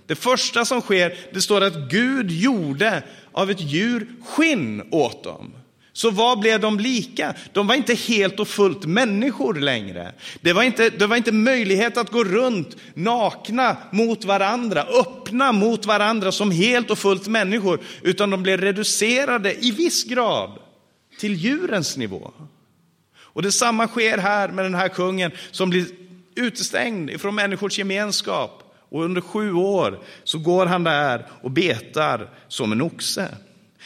Det 0.07 0.15
första 0.15 0.65
som 0.65 0.81
sker, 0.81 1.17
det 1.33 1.41
står 1.41 1.61
att 1.61 1.91
Gud 1.91 2.31
gjorde 2.31 3.03
av 3.33 3.51
ett 3.51 3.61
djur 3.61 4.07
skinn 4.25 4.83
åt 4.91 5.25
dem. 5.25 5.53
Så 5.93 6.11
vad 6.11 6.41
blev 6.41 6.61
de 6.61 6.79
lika? 6.79 7.35
De 7.53 7.67
var 7.67 7.75
inte 7.75 7.95
helt 7.95 8.41
och 8.41 8.49
fullt 8.49 8.85
människor 8.85 9.55
längre. 9.55 10.13
Det 10.41 10.53
var 10.53 10.63
inte, 10.63 10.91
det 10.91 11.07
var 11.07 11.17
inte 11.17 11.33
möjlighet 11.33 11.97
att 11.97 12.11
gå 12.11 12.25
runt 12.25 12.77
nakna 12.95 13.77
mot 13.91 14.25
varandra, 14.25 14.83
öppna 14.83 15.53
mot 15.53 15.87
varandra 15.87 16.33
som 16.33 16.51
helt 16.51 16.91
och 16.91 16.99
fullt 16.99 17.27
människor, 17.27 17.81
utan 18.03 18.31
de 18.31 18.43
blev 18.43 18.61
reducerade 18.61 19.65
i 19.65 19.71
viss 19.71 20.05
grad 20.05 20.59
till 21.19 21.35
djurens 21.35 21.97
nivå. 21.97 22.33
Och 23.17 23.43
detsamma 23.43 23.89
sker 23.89 24.19
här 24.19 24.49
med 24.49 24.65
den 24.65 24.75
här 24.75 24.89
kungen 24.89 25.31
som 25.51 25.71
blir 25.71 25.87
utestängd 26.35 27.21
från 27.21 27.35
människors 27.35 27.79
gemenskap. 27.79 28.61
Och 28.95 29.05
under 29.05 29.21
sju 29.21 29.53
år 29.53 29.99
så 30.25 30.39
går 30.39 30.67
han 30.67 30.85
där 30.85 31.27
och 31.43 31.51
betar 31.51 32.31
som 32.49 32.73
en 32.73 32.83
oxe. 32.83 33.29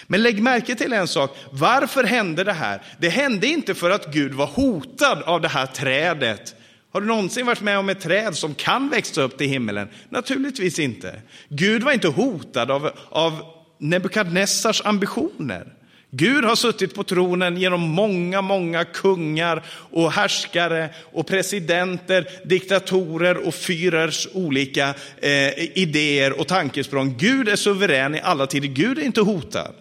Men 0.06 0.22
lägg 0.22 0.42
märke 0.42 0.74
till 0.74 0.92
en 0.92 1.08
sak. 1.08 1.36
Varför 1.50 2.04
hände 2.04 2.44
det 2.44 2.52
här? 2.52 2.82
Det 2.98 3.08
hände 3.08 3.46
inte 3.46 3.74
för 3.74 3.90
att 3.90 4.12
Gud 4.12 4.34
var 4.34 4.46
hotad 4.46 5.22
av 5.22 5.40
det 5.40 5.48
här 5.48 5.66
trädet. 5.66 6.54
Har 6.92 7.00
du 7.00 7.06
någonsin 7.06 7.46
varit 7.46 7.60
med 7.60 7.78
om 7.78 7.88
ett 7.88 8.00
träd 8.00 8.36
som 8.36 8.54
kan 8.54 8.88
växa 8.88 9.22
upp 9.22 9.38
till 9.38 9.48
himmelen? 9.48 9.88
Naturligtvis 10.08 10.78
inte. 10.78 11.22
Gud 11.48 11.82
var 11.82 11.92
inte 11.92 12.08
hotad 12.08 12.70
av, 12.70 12.90
av 13.08 13.42
Nebukadnessars 13.78 14.82
ambitioner. 14.84 15.72
Gud 16.10 16.44
har 16.44 16.56
suttit 16.56 16.94
på 16.94 17.02
tronen 17.02 17.56
genom 17.56 17.80
många, 17.80 18.42
många 18.42 18.84
kungar 18.84 19.62
och 19.68 20.12
härskare 20.12 20.88
och 21.12 21.26
presidenter, 21.26 22.28
diktatorer 22.44 23.46
och 23.46 23.54
fyrers 23.54 24.28
olika 24.32 24.94
eh, 25.16 25.78
idéer 25.78 26.40
och 26.40 26.48
tankesprång. 26.48 27.14
Gud 27.18 27.48
är 27.48 27.56
suverän 27.56 28.14
i 28.14 28.20
alla 28.20 28.46
tider. 28.46 28.68
Gud 28.68 28.98
är 28.98 29.02
inte 29.02 29.20
hotad. 29.20 29.74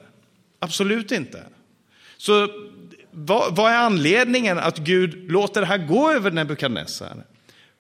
Absolut 0.60 1.12
inte. 1.12 1.44
Så 2.18 2.48
vad, 3.12 3.56
vad 3.56 3.72
är 3.72 3.78
anledningen 3.78 4.60
att 4.60 4.78
Gud 4.78 5.32
låter 5.32 5.62
det 5.62 5.68
här 5.68 5.78
gå 5.78 6.12
över 6.12 6.32
Nebukadnessar? 6.32 7.24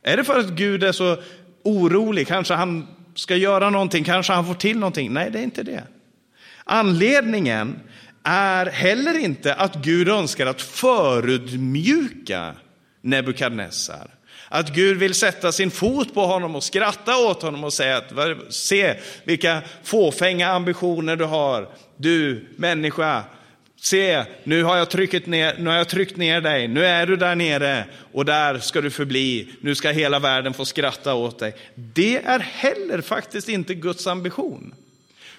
Är 0.04 0.18
det 0.18 0.24
för 0.24 0.40
att 0.40 0.50
Gud 0.50 0.84
är 0.84 0.92
så 0.92 1.18
orolig? 1.64 2.28
Kanske 2.28 2.54
han 2.54 2.88
ska 3.16 3.36
göra 3.36 3.70
någonting, 3.70 4.04
kanske 4.04 4.34
han 4.34 4.46
får 4.46 4.54
till 4.54 4.80
någonting? 4.80 5.14
Nej, 5.14 5.32
det 5.32 5.40
är 5.40 5.44
inte 5.44 5.64
det. 5.64 5.84
Anledningen 6.64 7.80
är 8.30 8.66
heller 8.66 9.18
inte 9.18 9.54
att 9.54 9.76
Gud 9.76 10.10
önskar 10.10 10.46
att 10.46 10.62
förödmjuka 10.62 12.54
Nebukadnessar. 13.02 14.08
Att 14.50 14.74
Gud 14.74 14.98
vill 14.98 15.14
sätta 15.14 15.52
sin 15.52 15.72
fot 15.72 16.14
på 16.14 16.26
honom 16.26 16.56
och 16.56 16.64
skratta 16.64 17.18
åt 17.18 17.42
honom 17.42 17.64
och 17.64 17.74
säga 17.74 17.98
att 17.98 18.54
se 18.54 18.96
vilka 19.24 19.62
fåfänga 19.84 20.48
ambitioner 20.50 21.16
du 21.16 21.26
har, 21.26 21.70
du 21.98 22.48
människa. 22.56 23.24
Se, 23.82 24.24
nu 24.44 24.64
har, 24.64 24.78
jag 24.78 24.90
tryckt 24.90 25.28
ner, 25.28 25.56
nu 25.60 25.70
har 25.70 25.78
jag 25.78 25.90
tryckt 25.90 26.18
ner 26.18 26.42
dig, 26.42 26.68
nu 26.68 26.86
är 26.86 27.06
du 27.06 27.16
där 27.16 27.36
nere 27.36 27.86
och 28.14 28.26
där 28.26 28.60
ska 28.60 28.82
du 28.82 28.90
förbli. 28.90 29.50
Nu 29.62 29.76
ska 29.76 29.90
hela 29.90 30.20
världen 30.20 30.54
få 30.54 30.66
skratta 30.66 31.14
åt 31.14 31.40
dig. 31.40 31.56
Det 31.76 32.18
är 32.18 32.40
heller 32.40 33.02
faktiskt 33.02 33.50
inte 33.50 33.74
Guds 33.74 34.08
ambition. 34.08 34.74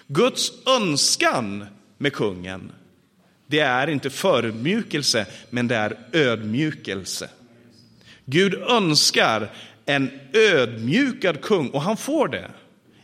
Guds 0.07 0.51
önskan 0.67 1.65
med 1.97 2.13
kungen, 2.13 2.71
det 3.49 3.59
är 3.59 3.89
inte 3.89 4.09
förödmjukelse, 4.09 5.25
men 5.49 5.67
det 5.67 5.75
är 5.75 5.97
ödmjukelse. 6.13 7.29
Gud 8.25 8.53
önskar 8.53 9.51
en 9.85 10.11
ödmjukad 10.33 11.41
kung 11.41 11.69
och 11.69 11.81
han 11.81 11.97
får 11.97 12.27
det. 12.27 12.51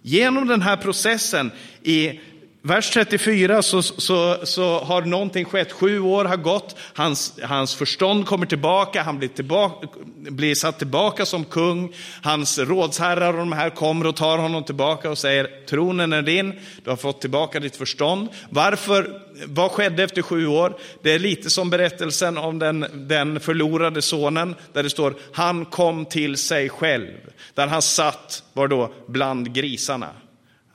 Genom 0.02 0.48
den 0.48 0.62
här 0.62 0.78
processen 0.78 1.52
i 1.84 2.20
vers 2.66 2.90
34 2.90 3.62
så, 3.62 3.82
så, 3.82 4.38
så 4.44 4.80
har 4.80 5.02
någonting 5.02 5.46
skett, 5.46 5.72
sju 5.72 6.00
år 6.00 6.26
har 6.26 6.38
gått, 6.38 6.76
hans, 6.94 7.40
hans 7.44 7.76
förstånd 7.76 8.26
kommer 8.26 8.46
tillbaka, 8.46 9.04
han 9.04 9.18
blir, 9.18 9.28
tillbaka, 9.28 9.88
blir 10.18 10.56
satt 10.56 10.78
tillbaka 10.78 11.26
som 11.26 11.46
kung, 11.46 11.94
hans 12.22 12.60
rådsherrar 12.60 13.34
och 13.34 13.40
de 13.40 13.52
här 13.52 13.70
kommer 13.70 14.08
och 14.08 14.16
tar 14.16 14.38
honom 14.38 14.64
tillbaka 14.64 15.10
och 15.10 15.18
säger 15.18 15.50
tronen 15.70 16.14
är 16.14 16.22
din, 16.22 16.54
du 16.84 16.90
har 16.90 16.98
fått 16.98 17.22
tillbaka 17.22 17.60
ditt 17.60 17.76
förstånd. 17.76 18.30
Varför, 18.50 19.22
vad 19.46 19.72
skedde 19.72 20.04
efter 20.04 20.22
sju 20.22 20.48
år? 20.48 20.78
Det 21.02 21.12
är 21.12 21.20
lite 21.20 21.50
som 21.50 21.70
berättelsen 21.70 22.38
om 22.38 22.60
den, 22.60 22.86
den 22.94 23.40
förlorade 23.40 24.02
sonen, 24.02 24.56
där 24.74 24.84
det 24.84 24.90
står 24.90 25.16
han 25.32 25.66
kom 25.66 26.06
till 26.06 26.38
sig 26.38 26.70
själv, 26.70 27.12
där 27.54 27.68
han 27.68 27.82
satt, 27.82 28.44
var 28.54 28.68
då, 28.68 28.94
bland 29.08 29.54
grisarna. 29.54 30.10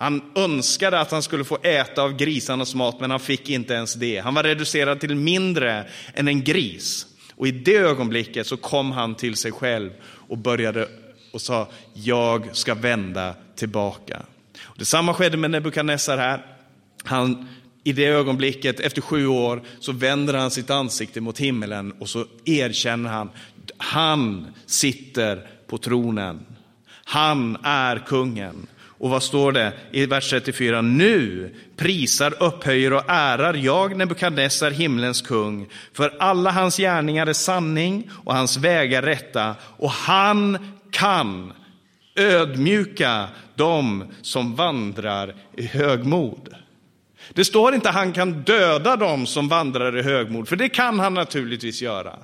Han 0.01 0.23
önskade 0.35 1.01
att 1.01 1.11
han 1.11 1.23
skulle 1.23 1.45
få 1.45 1.59
äta 1.63 2.03
av 2.03 2.17
grisarnas 2.17 2.75
mat, 2.75 3.01
men 3.01 3.11
han 3.11 3.21
fick 3.21 3.51
inte 3.51 3.75
ens 3.75 3.95
det. 3.95 4.19
Han 4.19 4.35
var 4.35 4.43
reducerad 4.43 5.01
till 5.01 5.15
mindre 5.15 5.87
än 6.15 6.29
en 6.29 6.45
gris. 6.45 7.07
Och 7.35 7.47
i 7.47 7.51
det 7.51 7.77
ögonblicket 7.77 8.47
så 8.47 8.57
kom 8.57 8.93
han 8.93 9.15
till 9.15 9.37
sig 9.37 9.53
själv 9.53 9.91
och 10.05 10.39
började 10.39 10.89
och 11.33 11.41
sa, 11.41 11.69
jag 11.95 12.57
ska 12.57 12.75
vända 12.75 13.35
tillbaka. 13.57 14.23
Och 14.63 14.79
detsamma 14.79 15.15
skedde 15.15 15.37
med 15.37 15.51
Nebukadnessar 15.51 16.19
här. 16.19 16.47
Han, 17.05 17.49
I 17.85 17.93
det 17.93 18.07
ögonblicket, 18.07 18.81
efter 18.81 19.03
sju 19.03 19.27
år, 19.27 19.63
så 19.81 19.93
vänder 19.93 20.35
han 20.35 20.51
sitt 20.51 20.71
ansikte 20.71 21.21
mot 21.21 21.39
himmelen 21.39 21.93
och 21.93 22.09
så 22.09 22.25
erkänner 22.45 23.11
han, 23.11 23.31
han 23.77 24.47
sitter 24.67 25.47
på 25.67 25.79
tronen. 25.79 26.47
Han 27.05 27.57
är 27.63 27.99
kungen. 28.07 28.67
Och 29.01 29.11
vad 29.11 29.23
står 29.23 29.53
det 29.53 29.73
i 29.91 30.07
vers 30.07 30.31
34? 30.31 30.83
Nu 30.83 31.51
prisar, 31.77 32.43
upphöjer 32.43 32.93
och 32.93 33.05
ärar 33.09 33.55
jag 33.55 33.97
Nebukadnessar, 33.97 34.71
himlens 34.71 35.23
kung, 35.23 35.67
för 35.93 36.17
alla 36.19 36.51
hans 36.51 36.77
gärningar 36.77 37.27
är 37.27 37.33
sanning 37.33 38.11
och 38.25 38.35
hans 38.35 38.57
vägar 38.57 39.03
rätta, 39.03 39.55
och 39.63 39.91
han 39.91 40.59
kan 40.91 41.53
ödmjuka 42.17 43.29
dem 43.55 44.05
som 44.23 44.55
vandrar 44.55 45.35
i 45.57 45.67
högmod. 45.67 46.55
Det 47.33 47.45
står 47.45 47.75
inte 47.75 47.89
att 47.89 47.95
han 47.95 48.13
kan 48.13 48.43
döda 48.43 48.97
dem 48.97 49.27
som 49.27 49.49
vandrar 49.49 49.99
i 49.99 50.03
högmod, 50.03 50.49
för 50.49 50.57
det 50.57 50.69
kan 50.69 50.99
han 50.99 51.15
naturligtvis 51.15 51.83
göra. 51.83 52.17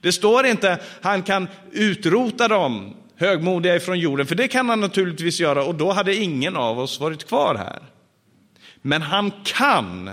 Det 0.00 0.12
står 0.12 0.46
inte 0.46 0.72
att 0.72 0.80
han 1.02 1.22
kan 1.22 1.48
utrota 1.72 2.48
dem 2.48 2.94
högmodiga 3.16 3.76
ifrån 3.76 3.98
jorden, 3.98 4.26
för 4.26 4.34
det 4.34 4.48
kan 4.48 4.68
han 4.68 4.80
naturligtvis 4.80 5.40
göra 5.40 5.64
och 5.64 5.74
då 5.74 5.92
hade 5.92 6.14
ingen 6.14 6.56
av 6.56 6.78
oss 6.78 7.00
varit 7.00 7.28
kvar 7.28 7.54
här. 7.54 7.82
Men 8.82 9.02
han 9.02 9.32
kan 9.44 10.10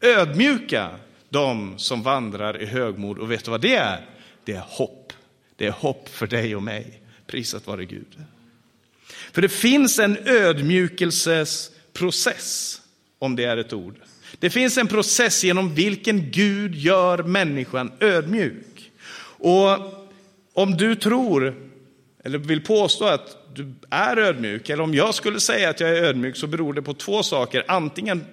ödmjuka 0.00 0.90
dem 1.28 1.74
som 1.76 2.02
vandrar 2.02 2.62
i 2.62 2.66
högmod 2.66 3.18
och 3.18 3.30
vet 3.30 3.44
du 3.44 3.50
vad 3.50 3.60
det 3.60 3.74
är? 3.74 4.00
Det 4.44 4.52
är 4.52 4.64
hopp. 4.66 5.12
Det 5.56 5.66
är 5.66 5.70
hopp 5.70 6.08
för 6.08 6.26
dig 6.26 6.56
och 6.56 6.62
mig. 6.62 7.00
Prisat 7.26 7.66
vare 7.66 7.84
Gud. 7.84 8.16
För 9.32 9.42
det 9.42 9.48
finns 9.48 9.98
en 9.98 10.18
ödmjukelsesprocess, 10.24 12.80
om 13.18 13.36
det 13.36 13.44
är 13.44 13.56
ett 13.56 13.72
ord. 13.72 13.94
Det 14.38 14.50
finns 14.50 14.78
en 14.78 14.88
process 14.88 15.44
genom 15.44 15.74
vilken 15.74 16.30
Gud 16.30 16.74
gör 16.74 17.22
människan 17.22 17.92
ödmjuk. 18.00 18.90
Och 19.38 19.78
om 20.52 20.76
du 20.76 20.94
tror 20.94 21.71
eller 22.22 22.38
vill 22.38 22.64
påstå 22.64 23.04
att 23.04 23.36
du 23.54 23.74
är 23.90 24.16
ödmjuk, 24.16 24.68
eller 24.70 24.82
om 24.82 24.94
jag 24.94 25.14
skulle 25.14 25.40
säga 25.40 25.70
att 25.70 25.80
jag 25.80 25.90
är 25.90 26.02
ödmjuk 26.02 26.36
så 26.36 26.46
beror 26.46 26.72
det 26.72 26.82
på 26.82 26.94
två 26.94 27.22
saker. 27.22 27.64
Antingen, 27.68 28.24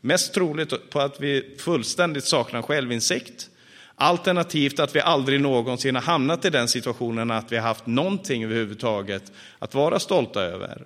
mest 0.00 0.34
troligt, 0.34 0.90
på 0.90 1.00
att 1.00 1.20
vi 1.20 1.56
fullständigt 1.58 2.24
saknar 2.24 2.62
självinsikt. 2.62 3.48
Alternativt 3.96 4.80
att 4.80 4.96
vi 4.96 5.00
aldrig 5.00 5.40
någonsin 5.40 5.94
har 5.94 6.02
hamnat 6.02 6.44
i 6.44 6.50
den 6.50 6.68
situationen 6.68 7.30
att 7.30 7.52
vi 7.52 7.56
har 7.56 7.62
haft 7.62 7.86
någonting 7.86 8.44
överhuvudtaget 8.44 9.32
att 9.58 9.74
vara 9.74 9.98
stolta 9.98 10.42
över. 10.42 10.82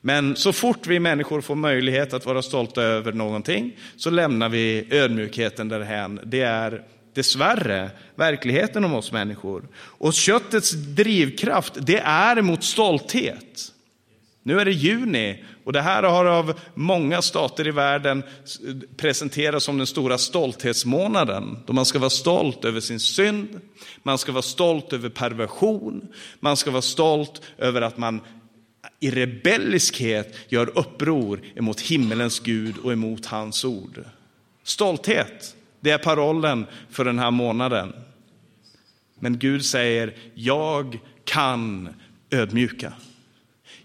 Men 0.00 0.36
så 0.36 0.52
fort 0.52 0.86
vi 0.86 1.00
människor 1.00 1.40
får 1.40 1.54
möjlighet 1.54 2.14
att 2.14 2.26
vara 2.26 2.42
stolta 2.42 2.82
över 2.82 3.12
någonting 3.12 3.76
så 3.96 4.10
lämnar 4.10 4.48
vi 4.48 4.86
ödmjukheten 4.90 5.68
därhän. 5.68 6.20
Det 6.24 6.40
är 6.40 6.82
dessvärre 7.16 7.90
verkligheten 8.14 8.84
om 8.84 8.94
oss 8.94 9.12
människor. 9.12 9.68
Och 9.76 10.14
köttets 10.14 10.72
drivkraft, 10.72 11.72
det 11.80 11.98
är 11.98 12.42
mot 12.42 12.64
stolthet. 12.64 13.72
Nu 14.42 14.60
är 14.60 14.64
det 14.64 14.72
juni 14.72 15.44
och 15.64 15.72
det 15.72 15.80
här 15.80 16.02
har 16.02 16.24
av 16.24 16.60
många 16.74 17.22
stater 17.22 17.68
i 17.68 17.70
världen 17.70 18.22
presenterats 18.96 19.64
som 19.64 19.78
den 19.78 19.86
stora 19.86 20.18
stolthetsmånaden. 20.18 21.58
Då 21.66 21.72
man 21.72 21.86
ska 21.86 21.98
vara 21.98 22.10
stolt 22.10 22.64
över 22.64 22.80
sin 22.80 23.00
synd, 23.00 23.60
man 24.02 24.18
ska 24.18 24.32
vara 24.32 24.42
stolt 24.42 24.92
över 24.92 25.08
perversion, 25.08 26.08
man 26.40 26.56
ska 26.56 26.70
vara 26.70 26.82
stolt 26.82 27.42
över 27.58 27.82
att 27.82 27.98
man 27.98 28.20
i 29.00 29.10
rebelliskhet 29.10 30.34
gör 30.48 30.78
uppror 30.78 31.40
emot 31.54 31.80
himmelens 31.80 32.40
Gud 32.40 32.74
och 32.78 32.92
emot 32.92 33.26
hans 33.26 33.64
ord. 33.64 34.04
Stolthet. 34.64 35.56
Det 35.86 35.92
är 35.92 35.98
parollen 35.98 36.66
för 36.90 37.04
den 37.04 37.18
här 37.18 37.30
månaden. 37.30 37.92
Men 39.20 39.38
Gud 39.38 39.64
säger, 39.64 40.14
jag 40.34 40.98
kan 41.24 41.88
ödmjuka. 42.30 42.92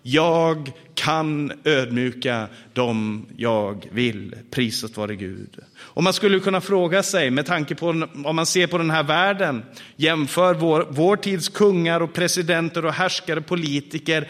Jag 0.01 0.71
kan 0.95 1.51
ödmjuka 1.63 2.47
dem 2.73 3.25
jag 3.37 3.87
vill. 3.91 4.35
Priset 4.51 4.97
vare 4.97 5.15
Gud. 5.15 5.57
Och 5.77 6.03
man 6.03 6.13
skulle 6.13 6.39
kunna 6.39 6.61
fråga 6.61 7.03
sig, 7.03 7.29
med 7.31 7.45
tanke 7.45 7.75
på 7.75 7.89
om 8.25 8.35
man 8.35 8.45
ser 8.45 8.67
på 8.67 8.77
den 8.77 8.91
här 8.91 9.03
världen, 9.03 9.63
jämför 9.95 10.53
vår, 10.53 10.87
vår 10.89 11.15
tids 11.15 11.49
kungar 11.49 12.01
och 12.01 12.13
presidenter 12.13 12.85
och 12.85 12.93
härskare, 12.93 13.41
politiker, 13.41 14.29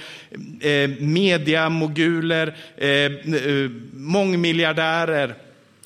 eh, 0.61 0.89
mediamoguler, 0.99 2.57
eh, 2.77 2.89
eh 2.89 3.69
mångmiljardärer, 3.93 5.35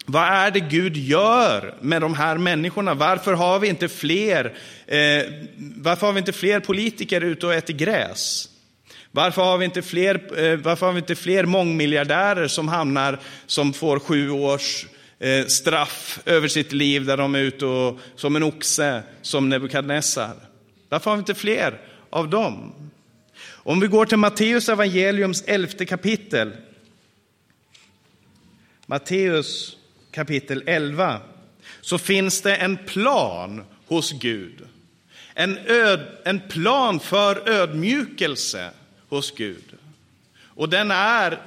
vad 0.05 0.23
är 0.23 0.51
det 0.51 0.59
Gud 0.59 0.97
gör 0.97 1.75
med 1.81 2.01
de 2.01 2.13
här 2.13 2.37
människorna? 2.37 2.93
Varför 2.93 3.33
har 3.33 3.59
vi 3.59 3.67
inte 3.67 3.89
fler, 3.89 4.45
eh, 4.87 5.23
varför 5.57 6.05
har 6.05 6.13
vi 6.13 6.19
inte 6.19 6.33
fler 6.33 6.59
politiker 6.59 7.21
ute 7.21 7.45
och 7.45 7.53
äter 7.53 7.73
gräs? 7.73 8.49
Varför 9.11 9.41
har 9.41 9.57
vi 9.57 9.65
inte 9.65 9.81
fler, 9.81 10.43
eh, 10.43 10.57
varför 10.57 10.85
har 10.85 10.93
vi 10.93 10.99
inte 10.99 11.15
fler 11.15 11.45
mångmiljardärer 11.45 12.47
som 12.47 12.67
hamnar, 12.67 13.19
som 13.45 13.73
får 13.73 13.99
sju 13.99 14.29
års 14.29 14.85
eh, 15.19 15.45
straff 15.45 16.19
över 16.25 16.47
sitt 16.47 16.71
liv 16.71 17.05
där 17.05 17.17
de 17.17 17.35
är 17.35 17.39
ute 17.39 17.65
och, 17.65 17.99
som 18.15 18.35
en 18.35 18.43
oxe, 18.43 19.03
som 19.21 19.49
Nebukadnessar? 19.49 20.33
Varför 20.89 21.09
har 21.09 21.17
vi 21.17 21.19
inte 21.21 21.35
fler 21.35 21.81
av 22.09 22.29
dem? 22.29 22.73
Om 23.47 23.79
vi 23.79 23.87
går 23.87 24.05
till 24.05 24.17
Matteus 24.17 24.69
evangeliums 24.69 25.43
elfte 25.47 25.85
kapitel. 25.85 26.51
Matteus 28.85 29.77
kapitel 30.15 30.63
11 30.65 31.19
så 31.81 31.97
finns 31.97 32.41
det 32.41 32.55
en 32.55 32.77
plan 32.77 33.63
hos 33.87 34.11
Gud. 34.11 34.61
En, 35.33 35.57
öd, 35.57 35.99
en 36.25 36.39
plan 36.39 36.99
för 36.99 37.49
ödmjukelse 37.49 38.71
hos 39.09 39.31
Gud. 39.35 39.63
Och 40.43 40.69
den 40.69 40.91
är, 40.91 41.41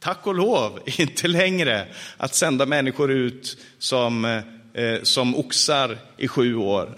tack 0.00 0.26
och 0.26 0.34
lov, 0.34 0.80
inte 0.98 1.28
längre 1.28 1.86
att 2.16 2.34
sända 2.34 2.66
människor 2.66 3.10
ut 3.10 3.58
som 3.78 4.42
eh, 4.74 5.02
som 5.02 5.36
oxar 5.36 5.98
i 6.16 6.28
sju 6.28 6.56
år 6.56 6.88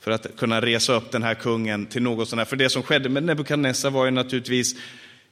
för 0.00 0.10
att 0.10 0.36
kunna 0.36 0.60
resa 0.60 0.92
upp 0.92 1.10
den 1.10 1.22
här 1.22 1.34
kungen 1.34 1.86
till 1.86 2.02
något 2.02 2.28
sånt 2.28 2.40
här. 2.40 2.44
För 2.44 2.56
det 2.56 2.70
som 2.70 2.82
skedde 2.82 3.08
med 3.08 3.22
Nebukadnessar 3.22 3.90
var 3.90 4.04
ju 4.04 4.10
naturligtvis, 4.10 4.74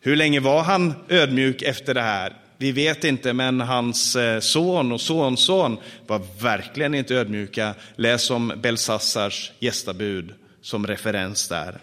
hur 0.00 0.16
länge 0.16 0.40
var 0.40 0.62
han 0.62 0.94
ödmjuk 1.08 1.62
efter 1.62 1.94
det 1.94 2.02
här? 2.02 2.36
Vi 2.60 2.72
vet 2.72 3.04
inte, 3.04 3.32
men 3.32 3.60
hans 3.60 4.16
eh, 4.16 4.40
son 4.40 4.92
och 4.92 5.00
sonson 5.00 5.78
var 6.06 6.22
verkligen 6.40 6.94
inte 6.94 7.14
ödmjuka. 7.14 7.74
Läs 7.96 8.30
om 8.30 8.52
Belsassars 8.56 9.52
gästabud 9.58 10.34
som 10.60 10.86
referens 10.86 11.48
där. 11.48 11.78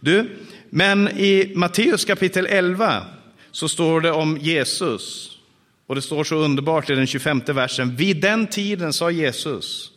Du, 0.00 0.30
men 0.70 1.08
i 1.08 1.52
Matteus 1.54 2.04
kapitel 2.04 2.46
11 2.46 3.04
så 3.50 3.68
står 3.68 4.00
det 4.00 4.10
om 4.10 4.38
Jesus. 4.38 5.30
Och 5.86 5.94
det 5.94 6.02
står 6.02 6.24
så 6.24 6.34
underbart 6.36 6.90
i 6.90 6.94
den 6.94 7.06
25 7.06 7.42
versen. 7.46 7.96
Vid 7.96 8.20
den 8.20 8.46
tiden 8.46 8.92
sa 8.92 9.10
Jesus, 9.10 9.90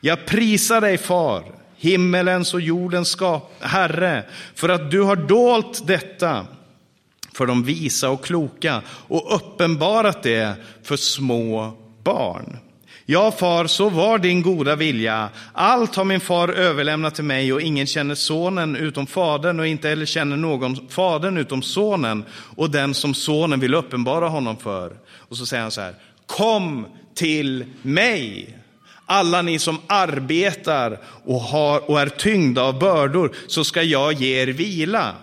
jag 0.00 0.26
prisar 0.26 0.80
dig 0.80 0.98
far, 0.98 1.44
himmelens 1.76 2.54
och 2.54 2.60
jordens 2.60 3.08
skap, 3.08 3.52
Herre, 3.60 4.24
för 4.54 4.68
att 4.68 4.90
du 4.90 5.00
har 5.00 5.16
dolt 5.16 5.86
detta 5.86 6.46
för 7.36 7.46
de 7.46 7.64
visa 7.64 8.10
och 8.10 8.24
kloka 8.24 8.82
och 8.88 9.34
uppenbarat 9.36 10.22
det 10.22 10.54
för 10.82 10.96
små 10.96 11.72
barn. 12.04 12.58
Ja, 13.06 13.30
far, 13.30 13.66
så 13.66 13.88
var 13.88 14.18
din 14.18 14.42
goda 14.42 14.76
vilja. 14.76 15.28
Allt 15.52 15.94
har 15.94 16.04
min 16.04 16.20
far 16.20 16.48
överlämnat 16.48 17.14
till 17.14 17.24
mig 17.24 17.52
och 17.52 17.60
ingen 17.60 17.86
känner 17.86 18.14
sonen 18.14 18.76
utom 18.76 19.06
fadern 19.06 19.60
och 19.60 19.66
inte 19.66 19.88
heller 19.88 20.06
känner 20.06 20.36
någon 20.36 20.88
fadern 20.88 21.36
utom 21.36 21.62
sonen 21.62 22.24
och 22.56 22.70
den 22.70 22.94
som 22.94 23.14
sonen 23.14 23.60
vill 23.60 23.74
uppenbara 23.74 24.28
honom 24.28 24.56
för. 24.56 24.92
Och 25.16 25.36
så 25.36 25.46
säger 25.46 25.62
han 25.62 25.70
så 25.70 25.80
här, 25.80 25.94
kom 26.26 26.86
till 27.14 27.64
mig. 27.82 28.58
Alla 29.06 29.42
ni 29.42 29.58
som 29.58 29.78
arbetar 29.86 31.00
och, 31.24 31.40
har, 31.40 31.90
och 31.90 32.00
är 32.00 32.08
tyngda 32.08 32.62
av 32.62 32.78
bördor, 32.78 33.32
så 33.46 33.64
ska 33.64 33.82
jag 33.82 34.12
ge 34.12 34.42
er 34.42 34.46
vila. 34.46 35.14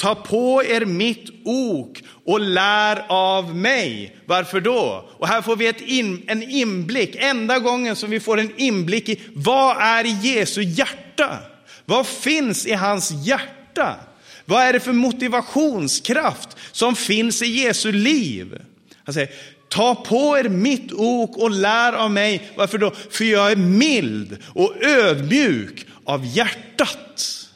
Ta 0.00 0.14
på 0.14 0.62
er 0.64 0.84
mitt 0.84 1.30
ok 1.44 2.02
och 2.24 2.40
lär 2.40 3.04
av 3.08 3.56
mig. 3.56 4.16
Varför 4.26 4.60
då? 4.60 5.10
Och 5.18 5.28
här 5.28 5.42
får 5.42 5.56
vi 5.56 5.66
ett 5.66 5.80
in, 5.80 6.24
en 6.26 6.42
inblick, 6.42 7.16
enda 7.18 7.58
gången 7.58 7.96
som 7.96 8.10
vi 8.10 8.20
får 8.20 8.40
en 8.40 8.52
inblick 8.56 9.08
i 9.08 9.20
vad 9.34 9.76
är 9.76 10.06
i 10.06 10.18
Jesu 10.22 10.62
hjärta? 10.62 11.38
Vad 11.84 12.06
finns 12.06 12.66
i 12.66 12.72
hans 12.72 13.10
hjärta? 13.10 13.96
Vad 14.44 14.62
är 14.62 14.72
det 14.72 14.80
för 14.80 14.92
motivationskraft 14.92 16.48
som 16.72 16.96
finns 16.96 17.42
i 17.42 17.46
Jesu 17.46 17.92
liv? 17.92 18.58
Han 19.04 19.14
säger, 19.14 19.30
ta 19.68 19.94
på 19.94 20.38
er 20.38 20.48
mitt 20.48 20.92
ok 20.92 21.36
och 21.36 21.50
lär 21.50 21.92
av 21.92 22.10
mig. 22.10 22.50
Varför 22.56 22.78
då? 22.78 22.92
För 23.10 23.24
jag 23.24 23.52
är 23.52 23.56
mild 23.56 24.38
och 24.54 24.84
ödmjuk 24.84 25.86
av 26.04 26.26
hjärtat. 26.26 27.49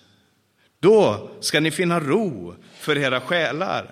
Då 0.84 1.30
ska 1.40 1.60
ni 1.60 1.70
finna 1.70 2.00
ro 2.00 2.54
för 2.80 2.98
era 2.98 3.20
själar. 3.20 3.90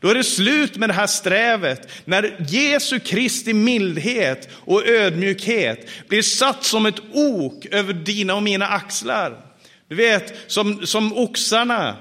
Då 0.00 0.08
är 0.08 0.14
det 0.14 0.24
slut 0.24 0.76
med 0.76 0.88
det 0.88 0.92
här 0.92 1.06
strävet, 1.06 1.88
när 2.04 2.36
Jesu 2.48 2.98
Kristi 2.98 3.52
mildhet 3.52 4.48
och 4.52 4.86
ödmjukhet 4.86 5.88
blir 6.08 6.22
satt 6.22 6.64
som 6.64 6.86
ett 6.86 7.00
ok 7.12 7.66
över 7.70 7.92
dina 7.92 8.34
och 8.34 8.42
mina 8.42 8.66
axlar. 8.66 9.36
Du 9.88 9.94
vet, 9.94 10.34
som, 10.46 10.86
som 10.86 11.12
oxarna 11.12 11.96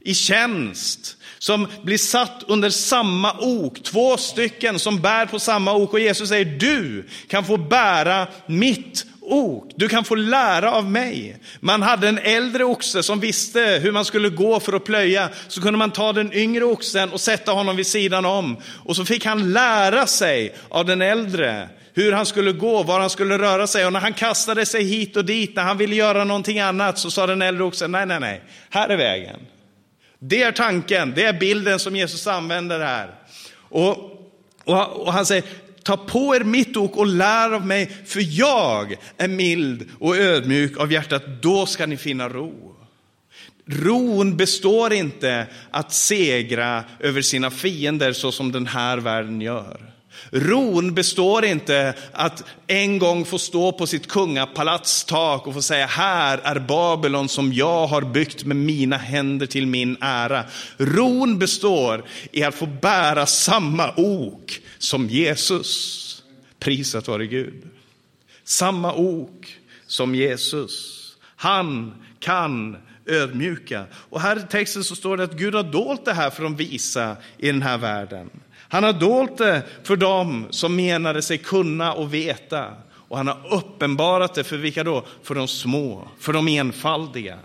i 0.00 0.14
tjänst, 0.14 1.16
som 1.38 1.66
blir 1.82 1.98
satt 1.98 2.44
under 2.46 2.70
samma 2.70 3.32
ok, 3.40 3.82
två 3.82 4.16
stycken 4.16 4.78
som 4.78 5.00
bär 5.00 5.26
på 5.26 5.38
samma 5.38 5.74
ok. 5.74 5.92
Och 5.92 6.00
Jesus 6.00 6.28
säger, 6.28 6.44
du 6.44 7.08
kan 7.28 7.44
få 7.44 7.56
bära 7.56 8.26
mitt 8.46 9.06
ok. 9.26 9.72
Du 9.76 9.88
kan 9.88 10.04
få 10.04 10.14
lära 10.14 10.72
av 10.72 10.90
mig. 10.90 11.36
Man 11.60 11.82
hade 11.82 12.08
en 12.08 12.18
äldre 12.18 12.64
oxe 12.64 13.02
som 13.02 13.20
visste 13.20 13.60
hur 13.60 13.92
man 13.92 14.04
skulle 14.04 14.28
gå 14.28 14.60
för 14.60 14.72
att 14.72 14.84
plöja. 14.84 15.28
Så 15.48 15.62
kunde 15.62 15.78
man 15.78 15.90
ta 15.90 16.12
den 16.12 16.32
yngre 16.32 16.64
oxen 16.64 17.12
och 17.12 17.20
sätta 17.20 17.52
honom 17.52 17.76
vid 17.76 17.86
sidan 17.86 18.24
om. 18.24 18.56
Och 18.84 18.96
så 18.96 19.04
fick 19.04 19.24
han 19.24 19.52
lära 19.52 20.06
sig 20.06 20.54
av 20.68 20.84
den 20.84 21.02
äldre 21.02 21.68
hur 21.94 22.12
han 22.12 22.26
skulle 22.26 22.52
gå, 22.52 22.82
var 22.82 23.00
han 23.00 23.10
skulle 23.10 23.38
röra 23.38 23.66
sig. 23.66 23.86
Och 23.86 23.92
när 23.92 24.00
han 24.00 24.12
kastade 24.12 24.66
sig 24.66 24.84
hit 24.84 25.16
och 25.16 25.24
dit, 25.24 25.56
när 25.56 25.62
han 25.62 25.78
ville 25.78 25.94
göra 25.94 26.24
någonting 26.24 26.60
annat, 26.60 26.98
så 26.98 27.10
sa 27.10 27.26
den 27.26 27.42
äldre 27.42 27.64
oxen, 27.64 27.92
nej, 27.92 28.06
nej, 28.06 28.20
nej, 28.20 28.42
här 28.70 28.88
är 28.88 28.96
vägen. 28.96 29.40
Det 30.18 30.42
är 30.42 30.52
tanken, 30.52 31.12
det 31.16 31.24
är 31.24 31.32
bilden 31.32 31.78
som 31.78 31.96
Jesus 31.96 32.26
använder 32.26 32.80
här. 32.80 33.10
Och, 33.68 33.88
och, 34.64 35.06
och 35.06 35.12
han 35.12 35.26
säger, 35.26 35.44
ta 35.86 35.96
på 35.96 36.34
er 36.34 36.44
mitt 36.44 36.76
ok 36.76 36.96
och 36.96 37.06
lär 37.06 37.52
av 37.52 37.66
mig, 37.66 37.90
för 38.04 38.38
jag 38.38 38.96
är 39.16 39.28
mild 39.28 39.88
och 39.98 40.16
ödmjuk 40.16 40.76
av 40.76 40.92
hjärtat, 40.92 41.42
då 41.42 41.66
ska 41.66 41.86
ni 41.86 41.96
finna 41.96 42.28
ro. 42.28 42.76
Ron 43.66 44.36
består 44.36 44.92
inte 44.92 45.46
att 45.70 45.92
segra 45.92 46.84
över 47.00 47.22
sina 47.22 47.50
fiender 47.50 48.12
så 48.12 48.32
som 48.32 48.52
den 48.52 48.66
här 48.66 48.98
världen 48.98 49.40
gör. 49.40 49.95
Ron 50.30 50.94
består 50.94 51.44
inte 51.44 51.94
att 52.12 52.44
en 52.66 52.98
gång 52.98 53.24
få 53.24 53.38
stå 53.38 53.72
på 53.72 53.86
sitt 53.86 54.08
kungapalats 54.08 55.04
tak 55.04 55.46
och 55.46 55.54
få 55.54 55.62
säga 55.62 55.86
här 55.86 56.38
är 56.38 56.58
Babylon 56.58 57.28
som 57.28 57.52
jag 57.52 57.86
har 57.86 58.02
byggt 58.02 58.44
med 58.44 58.56
mina 58.56 58.96
händer 58.96 59.46
till 59.46 59.66
min 59.66 59.96
ära. 60.00 60.44
Ron 60.76 61.38
består 61.38 62.04
i 62.32 62.42
att 62.42 62.54
få 62.54 62.66
bära 62.66 63.26
samma 63.26 63.92
ok 63.96 64.60
som 64.78 65.08
Jesus. 65.08 66.02
Prisat 66.58 67.08
vare 67.08 67.26
Gud. 67.26 67.62
Samma 68.44 68.94
ok 68.94 69.46
som 69.86 70.14
Jesus. 70.14 71.02
Han 71.36 71.94
kan 72.20 72.76
ödmjuka. 73.06 73.84
Och 73.92 74.20
här 74.20 74.38
i 74.38 74.42
texten 74.50 74.84
så 74.84 74.96
står 74.96 75.16
det 75.16 75.24
att 75.24 75.38
Gud 75.38 75.54
har 75.54 75.62
dolt 75.62 76.04
det 76.04 76.12
här 76.12 76.30
för 76.30 76.42
de 76.42 76.56
visa 76.56 77.16
i 77.38 77.46
den 77.46 77.62
här 77.62 77.78
världen. 77.78 78.30
Han 78.68 78.84
har 78.84 78.92
dolt 78.92 79.38
det 79.38 79.62
för 79.82 79.96
dem 79.96 80.46
som 80.50 80.76
menade 80.76 81.22
sig 81.22 81.38
kunna 81.38 81.92
och 81.92 82.14
veta. 82.14 82.74
Och 83.08 83.16
han 83.16 83.28
har 83.28 83.54
uppenbarat 83.54 84.34
det 84.34 84.44
för 84.44 84.56
vilka 84.56 84.84
då? 84.84 85.04
För 85.22 85.34
de 85.34 85.48
små, 85.48 86.08
för 86.20 86.32
de 86.32 86.48
enfaldiga. 86.48 87.38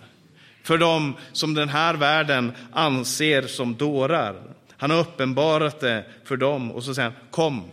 För 0.63 0.77
dem 0.77 1.13
som 1.31 1.53
den 1.53 1.69
här 1.69 1.93
världen 1.93 2.51
anser 2.73 3.41
som 3.41 3.75
dårar. 3.75 4.35
Han 4.77 4.91
har 4.91 4.99
uppenbarat 4.99 5.79
det 5.79 6.05
för 6.23 6.37
dem 6.37 6.71
och 6.71 6.83
så 6.83 6.93
säger 6.93 7.09
han, 7.09 7.19
kom, 7.31 7.63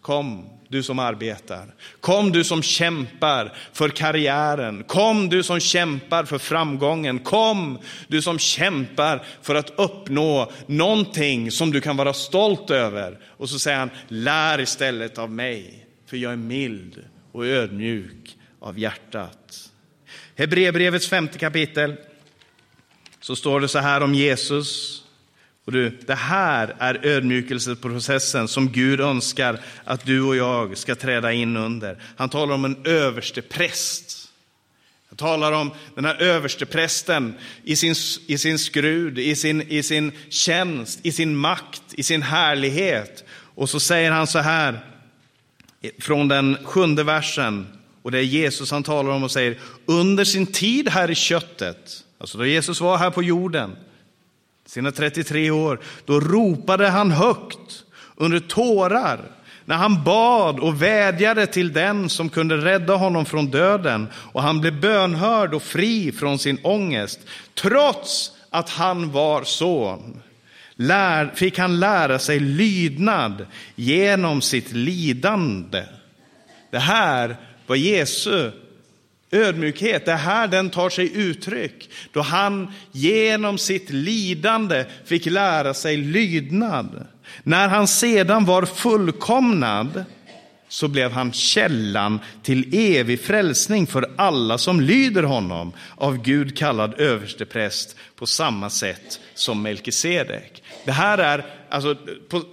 kom, 0.00 0.44
du 0.72 0.82
som 0.82 0.98
arbetar. 0.98 1.74
Kom 2.00 2.32
du 2.32 2.44
som 2.44 2.62
kämpar 2.62 3.52
för 3.72 3.88
karriären. 3.88 4.84
Kom 4.84 5.28
du 5.28 5.42
som 5.42 5.60
kämpar 5.60 6.24
för 6.24 6.38
framgången. 6.38 7.18
Kom 7.18 7.78
du 8.08 8.22
som 8.22 8.38
kämpar 8.38 9.24
för 9.42 9.54
att 9.54 9.72
uppnå 9.76 10.52
någonting 10.66 11.50
som 11.50 11.70
du 11.70 11.80
kan 11.80 11.96
vara 11.96 12.12
stolt 12.12 12.70
över. 12.70 13.18
Och 13.26 13.48
så 13.50 13.58
säger 13.58 13.78
han, 13.78 13.90
lär 14.08 14.60
istället 14.60 15.18
av 15.18 15.30
mig, 15.30 15.86
för 16.06 16.16
jag 16.16 16.32
är 16.32 16.36
mild 16.36 17.04
och 17.32 17.46
ödmjuk 17.46 18.36
av 18.60 18.78
hjärtat. 18.78 19.70
Hebreerbrevets 20.36 21.08
femte 21.08 21.38
kapitel 21.38 21.96
så 23.20 23.36
står 23.36 23.60
det 23.60 23.68
så 23.68 23.78
här 23.78 24.02
om 24.02 24.14
Jesus. 24.14 25.01
Och 25.64 25.72
du, 25.72 25.98
det 26.06 26.14
här 26.14 26.74
är 26.78 27.06
ödmjukelseprocessen 27.06 28.48
som 28.48 28.68
Gud 28.68 29.00
önskar 29.00 29.60
att 29.84 30.06
du 30.06 30.22
och 30.22 30.36
jag 30.36 30.78
ska 30.78 30.94
träda 30.94 31.32
in 31.32 31.56
under. 31.56 31.98
Han 32.16 32.28
talar 32.28 32.54
om 32.54 32.64
en 32.64 32.76
överste 32.84 33.42
präst. 33.42 34.28
Han 35.08 35.16
talar 35.16 35.52
om 35.52 35.70
den 35.94 36.04
här 36.04 36.22
överste 36.22 36.66
prästen 36.66 37.34
i 37.64 37.76
sin, 37.76 37.94
i 38.26 38.38
sin 38.38 38.58
skrud, 38.58 39.18
i 39.18 39.36
sin, 39.36 39.62
i 39.62 39.82
sin 39.82 40.12
tjänst, 40.28 41.00
i 41.02 41.12
sin 41.12 41.36
makt, 41.36 41.82
i 41.92 42.02
sin 42.02 42.22
härlighet. 42.22 43.24
Och 43.54 43.70
så 43.70 43.80
säger 43.80 44.10
han 44.10 44.26
så 44.26 44.38
här 44.38 44.80
från 45.98 46.28
den 46.28 46.56
sjunde 46.64 47.04
versen, 47.04 47.66
och 48.02 48.10
det 48.10 48.18
är 48.18 48.22
Jesus 48.22 48.70
han 48.70 48.82
talar 48.82 49.10
om 49.10 49.24
och 49.24 49.30
säger, 49.30 49.58
under 49.86 50.24
sin 50.24 50.46
tid 50.46 50.88
här 50.88 51.10
i 51.10 51.14
köttet, 51.14 52.04
alltså 52.18 52.38
då 52.38 52.46
Jesus 52.46 52.80
var 52.80 52.98
här 52.98 53.10
på 53.10 53.22
jorden, 53.22 53.76
sina 54.72 54.92
33 54.92 55.50
år, 55.50 55.80
då 56.04 56.20
ropade 56.20 56.88
han 56.88 57.10
högt 57.10 57.84
under 58.16 58.40
tårar 58.40 59.20
när 59.64 59.76
han 59.76 60.04
bad 60.04 60.60
och 60.60 60.82
vädjade 60.82 61.46
till 61.46 61.72
den 61.72 62.08
som 62.08 62.28
kunde 62.28 62.56
rädda 62.56 62.94
honom 62.94 63.24
från 63.24 63.50
döden 63.50 64.08
och 64.14 64.42
han 64.42 64.60
blev 64.60 64.80
bönhörd 64.80 65.54
och 65.54 65.62
fri 65.62 66.12
från 66.12 66.38
sin 66.38 66.58
ångest. 66.62 67.20
Trots 67.54 68.32
att 68.50 68.70
han 68.70 69.12
var 69.12 69.44
son 69.44 70.22
lär, 70.74 71.32
fick 71.34 71.58
han 71.58 71.80
lära 71.80 72.18
sig 72.18 72.40
lydnad 72.40 73.46
genom 73.74 74.40
sitt 74.40 74.72
lidande. 74.72 75.84
Det 76.70 76.78
här 76.78 77.36
var 77.66 77.76
Jesu 77.76 78.50
Ödmjukhet, 79.32 80.04
det 80.04 80.12
är 80.12 80.16
här 80.16 80.48
den 80.48 80.70
tar 80.70 80.90
sig 80.90 81.16
uttryck. 81.16 81.90
Då 82.12 82.20
han 82.20 82.72
genom 82.92 83.58
sitt 83.58 83.90
lidande 83.90 84.84
fick 85.04 85.26
lära 85.26 85.74
sig 85.74 85.96
lydnad. 85.96 87.06
När 87.42 87.68
han 87.68 87.88
sedan 87.88 88.44
var 88.44 88.64
fullkomnad 88.64 90.04
så 90.68 90.88
blev 90.88 91.12
han 91.12 91.32
källan 91.32 92.20
till 92.42 92.74
evig 92.74 93.20
frälsning 93.20 93.86
för 93.86 94.10
alla 94.16 94.58
som 94.58 94.80
lyder 94.80 95.22
honom, 95.22 95.72
av 95.96 96.22
Gud 96.22 96.56
kallad 96.56 97.00
överstepräst 97.00 97.96
på 98.16 98.26
samma 98.26 98.70
sätt 98.70 99.20
som 99.34 99.62
Melkisedek. 99.62 100.62
Det 100.84 100.92
här 100.92 101.18
är, 101.18 101.44
alltså, 101.70 101.96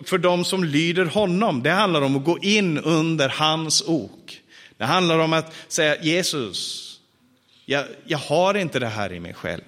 för 0.06 0.18
de 0.18 0.46
som 0.46 0.64
lyder 0.64 1.06
honom, 1.06 1.64
det 1.64 1.72
handlar 1.72 2.02
om 2.02 2.16
att 2.16 2.26
gå 2.26 2.38
in 2.40 2.78
under 2.78 3.30
hans 3.30 3.84
ok. 3.88 4.39
Det 4.80 4.86
handlar 4.86 5.20
om 5.20 5.34
att 5.34 5.54
säga 5.68 6.02
Jesus, 6.02 6.86
jag, 7.66 7.86
jag 8.06 8.18
har 8.18 8.56
inte 8.56 8.80
det 8.80 8.88
här 8.88 9.14
i 9.14 9.20
mig 9.20 9.34
själv. 9.34 9.62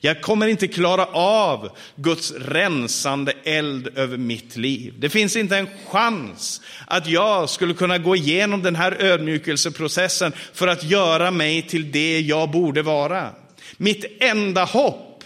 Jag 0.00 0.20
kommer 0.20 0.46
inte 0.46 0.68
klara 0.68 1.06
av 1.12 1.76
Guds 1.96 2.32
rensande 2.32 3.32
eld 3.44 3.98
över 3.98 4.16
mitt 4.16 4.56
liv. 4.56 4.94
Det 4.98 5.08
finns 5.08 5.36
inte 5.36 5.56
en 5.56 5.68
chans 5.86 6.60
att 6.86 7.06
jag 7.06 7.50
skulle 7.50 7.74
kunna 7.74 7.98
gå 7.98 8.16
igenom 8.16 8.62
den 8.62 8.76
här 8.76 8.92
ödmjukelseprocessen 9.02 10.32
för 10.52 10.68
att 10.68 10.84
göra 10.84 11.30
mig 11.30 11.62
till 11.62 11.92
det 11.92 12.20
jag 12.20 12.50
borde 12.50 12.82
vara. 12.82 13.30
Mitt 13.76 14.04
enda 14.20 14.64
hopp, 14.64 15.24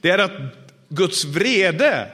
det 0.00 0.10
är 0.10 0.18
att 0.18 0.32
Guds 0.88 1.24
vrede 1.24 2.10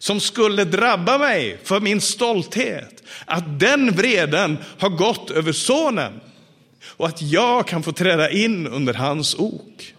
som 0.00 0.20
skulle 0.20 0.64
drabba 0.64 1.18
mig 1.18 1.58
för 1.64 1.80
min 1.80 2.00
stolthet, 2.00 3.02
att 3.24 3.60
den 3.60 3.90
vreden 3.90 4.58
har 4.78 4.88
gått 4.88 5.30
över 5.30 5.52
sonen 5.52 6.20
och 6.84 7.06
att 7.06 7.22
jag 7.22 7.66
kan 7.66 7.82
få 7.82 7.92
träda 7.92 8.30
in 8.30 8.66
under 8.66 8.94
hans 8.94 9.34
ok. 9.38 9.94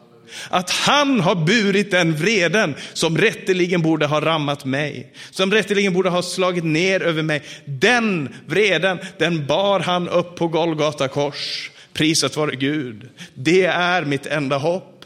Att 0.49 0.70
han 0.70 1.20
har 1.20 1.36
burit 1.36 1.91
den 1.91 2.16
vreden 2.16 2.76
som 2.93 3.18
rätteligen 3.18 3.82
borde 3.82 4.06
ha 4.06 4.22
rammat 4.22 4.66
mig, 4.66 5.14
som 5.32 5.52
rätteligen 5.52 5.93
borde 5.93 6.10
ha 6.10 6.22
slagit 6.22 6.64
ner 6.64 7.04
över 7.04 7.24
mig. 7.24 7.43
Den 7.66 8.36
vreden, 8.47 8.99
den 9.18 9.47
bar 9.47 9.80
han 9.80 10.10
upp 10.10 10.36
på 10.36 10.47
Golgata 10.47 11.08
kors. 11.08 11.72
Prisat 11.93 12.38
vare 12.38 12.56
Gud. 12.56 13.10
Det 13.34 13.66
är 13.66 14.06
mitt 14.06 14.26
enda 14.26 14.58
hopp. 14.58 15.06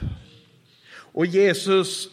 Och 1.14 1.26
Jesus, 1.26 2.08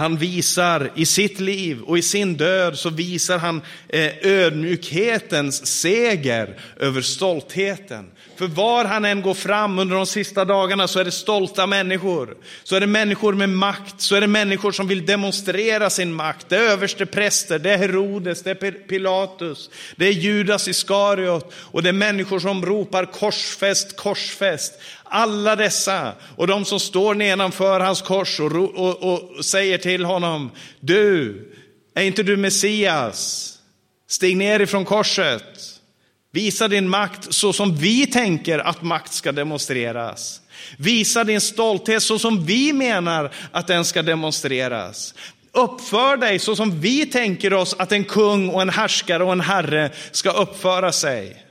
han 0.00 0.16
visar 0.16 0.90
i 0.94 1.06
sitt 1.06 1.40
liv 1.40 1.82
och 1.82 1.98
i 1.98 2.02
sin 2.02 2.36
död 2.36 2.78
så 2.78 2.90
visar 2.90 3.38
han 3.38 3.62
eh, 3.88 4.12
ödmjukhetens 4.22 5.66
seger 5.66 6.56
över 6.76 7.00
stoltheten. 7.00 8.10
För 8.36 8.46
var 8.46 8.84
han 8.84 9.04
än 9.04 9.22
går 9.22 9.34
fram 9.34 9.78
under 9.78 9.96
de 9.96 10.06
sista 10.06 10.44
dagarna 10.44 10.88
så 10.88 11.00
är 11.00 11.04
det 11.04 11.10
stolta 11.10 11.66
människor. 11.66 12.36
Så 12.64 12.76
är 12.76 12.80
det 12.80 12.86
människor 12.86 13.32
med 13.32 13.48
makt, 13.48 14.00
så 14.00 14.14
är 14.14 14.20
det 14.20 14.26
människor 14.26 14.72
som 14.72 14.88
vill 14.88 15.06
demonstrera 15.06 15.90
sin 15.90 16.12
makt. 16.12 16.48
Det 16.48 16.56
är 16.56 16.60
överste 16.70 17.06
präster, 17.06 17.58
det 17.58 17.70
är 17.70 17.78
Herodes, 17.78 18.42
det 18.42 18.50
är 18.50 18.70
Pilatus, 18.70 19.70
det 19.96 20.06
är 20.06 20.12
Judas 20.12 20.68
Iskariot 20.68 21.52
och 21.54 21.82
det 21.82 21.88
är 21.88 21.92
människor 21.92 22.38
som 22.38 22.66
ropar 22.66 23.04
korsfäst, 23.04 23.96
korsfäst. 23.96 24.80
Alla 25.12 25.56
dessa 25.56 26.12
och 26.36 26.46
de 26.46 26.64
som 26.64 26.80
står 26.80 27.14
nedanför 27.14 27.80
hans 27.80 28.02
kors 28.02 28.40
och, 28.40 28.52
och, 28.52 29.12
och 29.12 29.44
säger 29.44 29.78
till 29.78 30.04
honom, 30.04 30.50
du, 30.80 31.46
är 31.94 32.04
inte 32.04 32.22
du 32.22 32.36
Messias? 32.36 33.46
Stig 34.08 34.36
ner 34.36 34.60
ifrån 34.60 34.84
korset. 34.84 35.80
Visa 36.32 36.68
din 36.68 36.88
makt 36.88 37.34
så 37.34 37.52
som 37.52 37.76
vi 37.76 38.06
tänker 38.06 38.58
att 38.58 38.82
makt 38.82 39.12
ska 39.12 39.32
demonstreras. 39.32 40.40
Visa 40.76 41.24
din 41.24 41.40
stolthet 41.40 42.02
så 42.02 42.18
som 42.18 42.44
vi 42.44 42.72
menar 42.72 43.32
att 43.52 43.66
den 43.66 43.84
ska 43.84 44.02
demonstreras. 44.02 45.14
Uppför 45.52 46.16
dig 46.16 46.38
så 46.38 46.56
som 46.56 46.80
vi 46.80 47.06
tänker 47.06 47.52
oss 47.52 47.74
att 47.78 47.92
en 47.92 48.04
kung 48.04 48.48
och 48.48 48.62
en 48.62 48.70
härskare 48.70 49.24
och 49.24 49.32
en 49.32 49.40
herre 49.40 49.90
ska 50.10 50.30
uppföra 50.30 50.92
sig. 50.92 51.46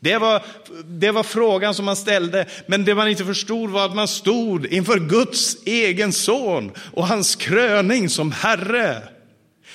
Det 0.00 0.18
var, 0.18 0.42
det 0.84 1.10
var 1.10 1.22
frågan 1.22 1.74
som 1.74 1.84
man 1.84 1.96
ställde, 1.96 2.46
men 2.66 2.84
det 2.84 2.94
man 2.94 3.08
inte 3.08 3.24
förstod 3.24 3.70
var 3.70 3.84
att 3.84 3.94
man 3.94 4.08
stod 4.08 4.66
inför 4.66 4.98
Guds 4.98 5.56
egen 5.64 6.12
son 6.12 6.72
och 6.92 7.06
hans 7.06 7.36
kröning 7.36 8.08
som 8.08 8.32
herre. 8.32 9.02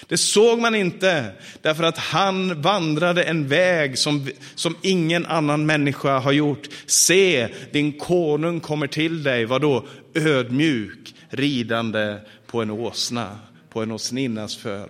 Det 0.08 0.18
såg 0.18 0.60
man 0.60 0.76
inte, 0.76 1.26
därför 1.62 1.84
att 1.84 1.98
han 1.98 2.62
vandrade 2.62 3.24
en 3.24 3.48
väg 3.48 3.98
som, 3.98 4.28
som 4.56 4.76
ingen 4.82 5.26
annan 5.26 5.66
människa 5.66 6.20
har 6.20 6.32
gjort. 6.32 6.68
Se, 6.86 7.48
din 7.72 7.94
konung 7.94 8.60
kommer 8.60 8.88
till 8.88 9.24
dig, 9.24 9.46
vadå? 9.46 9.86
Ödmjuk, 10.16 11.16
ridande 11.30 12.18
på 12.48 12.62
en 12.62 12.72
åsna, 12.72 13.40
på 13.70 13.82
en 13.82 13.92
åsninnas 13.92 14.58
för. 14.58 14.90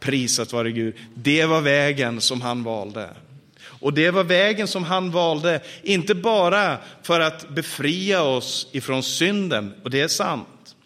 Prisat 0.00 0.52
vare 0.52 0.72
Gud. 0.72 0.94
Det 1.14 1.44
var 1.44 1.60
vägen 1.60 2.20
som 2.20 2.40
han 2.40 2.62
valde. 2.62 3.08
Och 3.82 3.92
det 3.92 4.10
var 4.10 4.24
vägen 4.24 4.68
som 4.68 4.84
han 4.84 5.10
valde, 5.10 5.60
inte 5.82 6.14
bara 6.14 6.78
för 7.02 7.20
att 7.20 7.48
befria 7.48 8.22
oss 8.22 8.68
ifrån 8.72 9.02
synden, 9.02 9.74
och 9.82 9.90
det 9.90 10.00
är 10.00 10.08
sant. 10.08 10.76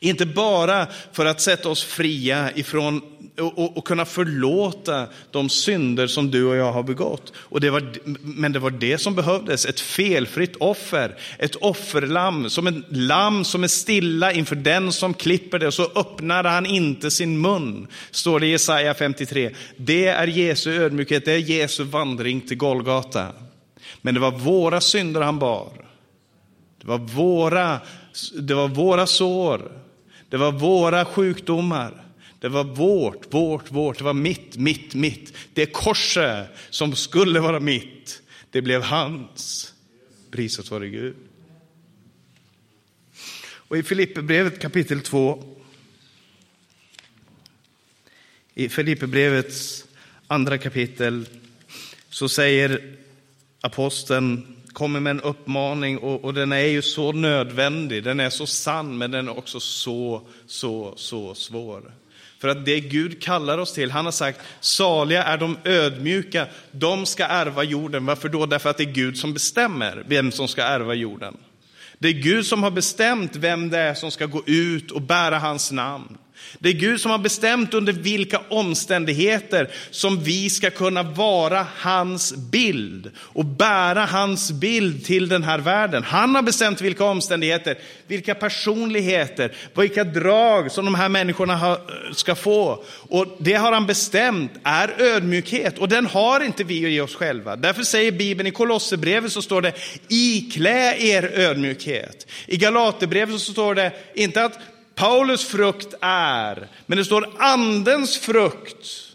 Inte 0.00 0.26
bara 0.26 0.86
för 1.12 1.26
att 1.26 1.40
sätta 1.40 1.68
oss 1.68 1.84
fria 1.84 2.52
ifrån 2.54 3.02
och, 3.38 3.58
och, 3.58 3.76
och, 3.76 3.84
kunna 3.84 4.04
förlåta 4.04 5.06
de 5.30 5.48
synder 5.48 6.06
som 6.06 6.30
du 6.30 6.44
och 6.44 6.56
jag 6.56 6.72
har 6.72 6.82
begått. 6.82 7.32
Och 7.36 7.60
det 7.60 7.70
var, 7.70 7.92
men 8.22 8.52
det 8.52 8.58
var 8.58 8.70
det 8.70 8.98
som 8.98 9.14
behövdes, 9.14 9.66
ett 9.66 9.80
felfritt 9.80 10.56
offer, 10.56 11.16
ett 11.38 11.56
offerlamm, 11.56 12.50
som 12.50 12.66
ett 12.66 12.74
lamm 12.88 13.44
som 13.44 13.64
är 13.64 13.68
stilla 13.68 14.32
inför 14.32 14.56
den 14.56 14.92
som 14.92 15.14
klipper 15.14 15.58
det. 15.58 15.66
Och 15.66 15.74
så 15.74 15.90
öppnade 15.94 16.48
han 16.48 16.66
inte 16.66 17.10
sin 17.10 17.40
mun, 17.40 17.86
står 18.10 18.40
det 18.40 18.46
i 18.46 18.50
Jesaja 18.50 18.94
53. 18.94 19.54
Det 19.76 20.06
är 20.06 20.26
Jesu 20.26 20.72
ödmjukhet, 20.72 21.24
det 21.24 21.32
är 21.32 21.38
Jesu 21.38 21.84
vandring 21.84 22.40
till 22.40 22.56
Golgata. 22.56 23.26
Men 24.02 24.14
det 24.14 24.20
var 24.20 24.30
våra 24.30 24.80
synder 24.80 25.20
han 25.20 25.38
bar. 25.38 25.72
Det 26.80 26.86
var 26.86 26.98
våra, 26.98 27.80
det 28.38 28.54
var 28.54 28.68
våra 28.68 29.06
sår. 29.06 29.87
Det 30.28 30.36
var 30.36 30.52
våra 30.52 31.04
sjukdomar. 31.04 32.04
Det 32.40 32.48
var 32.48 32.64
vårt, 32.64 33.34
vårt, 33.34 33.70
vårt. 33.72 33.98
Det 33.98 34.04
var 34.04 34.14
mitt, 34.14 34.56
mitt, 34.56 34.94
mitt. 34.94 35.32
Det 35.54 35.66
korset 35.66 36.48
som 36.70 36.96
skulle 36.96 37.40
vara 37.40 37.60
mitt, 37.60 38.22
det 38.50 38.62
blev 38.62 38.82
hans. 38.82 39.74
Prisat 40.30 40.70
vare 40.70 40.88
Gud. 40.88 41.16
Och 43.68 43.78
i 43.78 43.82
Filipperbrevet 43.82 44.60
kapitel 44.60 45.00
2, 45.00 45.56
i 48.54 48.68
Filipperbrevets 48.68 49.84
andra 50.26 50.58
kapitel, 50.58 51.28
så 52.10 52.28
säger 52.28 52.96
aposteln 53.60 54.57
kommer 54.78 55.00
med 55.00 55.10
en 55.10 55.20
uppmaning 55.20 55.98
och, 55.98 56.24
och, 56.24 56.34
den 56.34 56.52
är 56.52 56.66
ju 56.66 56.82
så 56.82 57.12
nödvändig, 57.12 58.04
den 58.04 58.20
är 58.20 58.30
så 58.30 58.46
sann, 58.46 58.98
men 58.98 59.10
den 59.10 59.28
är 59.28 59.38
också 59.38 59.60
så, 59.60 60.22
så, 60.46 60.92
så 60.96 61.34
svår. 61.34 61.92
För 62.38 62.48
att 62.48 62.64
det 62.64 62.80
Gud 62.80 63.22
kallar 63.22 63.58
oss 63.58 63.72
till, 63.72 63.90
han 63.90 64.04
har 64.04 64.12
sagt, 64.12 64.40
saliga 64.60 65.24
är 65.24 65.38
de 65.38 65.58
ödmjuka, 65.64 66.46
de 66.70 67.06
ska 67.06 67.24
ärva 67.24 67.62
jorden. 67.62 68.06
Varför 68.06 68.28
då? 68.28 68.46
Därför 68.46 68.70
att 68.70 68.76
det 68.76 68.84
är 68.84 68.92
Gud 68.92 69.18
som 69.18 69.32
bestämmer 69.32 70.04
vem 70.06 70.32
som 70.32 70.48
ska 70.48 70.62
ärva 70.62 70.94
jorden. 70.94 71.36
Det 71.98 72.08
är 72.08 72.12
Gud 72.12 72.46
som 72.46 72.62
har 72.62 72.70
bestämt 72.70 73.36
vem 73.36 73.70
det 73.70 73.78
är 73.78 73.94
som 73.94 74.10
ska 74.10 74.26
gå 74.26 74.42
ut 74.46 74.90
och 74.90 75.02
bära 75.02 75.38
hans 75.38 75.72
namn. 75.72 76.18
Det 76.58 76.68
är 76.68 76.72
Gud 76.72 77.00
som 77.00 77.10
har 77.10 77.18
bestämt 77.18 77.74
under 77.74 77.92
vilka 77.92 78.40
omständigheter 78.48 79.68
som 79.90 80.22
vi 80.22 80.50
ska 80.50 80.70
kunna 80.70 81.02
vara 81.02 81.66
hans 81.76 82.36
bild 82.36 83.10
och 83.18 83.44
bära 83.44 84.04
hans 84.04 84.52
bild 84.52 85.04
till 85.04 85.28
den 85.28 85.42
här 85.42 85.58
världen. 85.58 86.02
Han 86.02 86.34
har 86.34 86.42
bestämt 86.42 86.80
vilka 86.80 87.04
omständigheter, 87.04 87.78
vilka 88.06 88.34
personligheter, 88.34 89.52
vilka 89.76 90.04
drag 90.04 90.70
som 90.70 90.84
de 90.84 90.94
här 90.94 91.08
människorna 91.08 91.54
eh, 91.54 91.78
ska 92.12 92.34
få. 92.34 92.84
Och 92.88 93.26
det 93.38 93.54
har 93.54 93.72
han 93.72 93.86
bestämt 93.86 94.52
är 94.62 95.02
ödmjukhet 95.02 95.78
och 95.78 95.88
den 95.88 96.06
har 96.06 96.40
inte 96.40 96.64
vi 96.64 96.96
i 96.96 97.00
oss 97.00 97.14
själva. 97.14 97.56
Därför 97.56 97.82
säger 97.82 98.12
Bibeln 98.12 98.46
i 98.46 98.50
Kolosserbrevet 98.50 99.32
så 99.32 99.42
står 99.42 99.62
det 99.62 99.72
iklä 100.08 100.96
er 100.96 101.30
ödmjukhet. 101.34 102.26
I 102.46 102.56
Galaterbrevet 102.56 103.40
så 103.40 103.52
står 103.52 103.74
det 103.74 103.92
inte 104.14 104.44
att 104.44 104.58
Paulus 104.98 105.44
frukt 105.44 105.94
är, 106.00 106.68
men 106.86 106.98
det 106.98 107.04
står 107.04 107.28
andens 107.38 108.18
frukt 108.18 109.08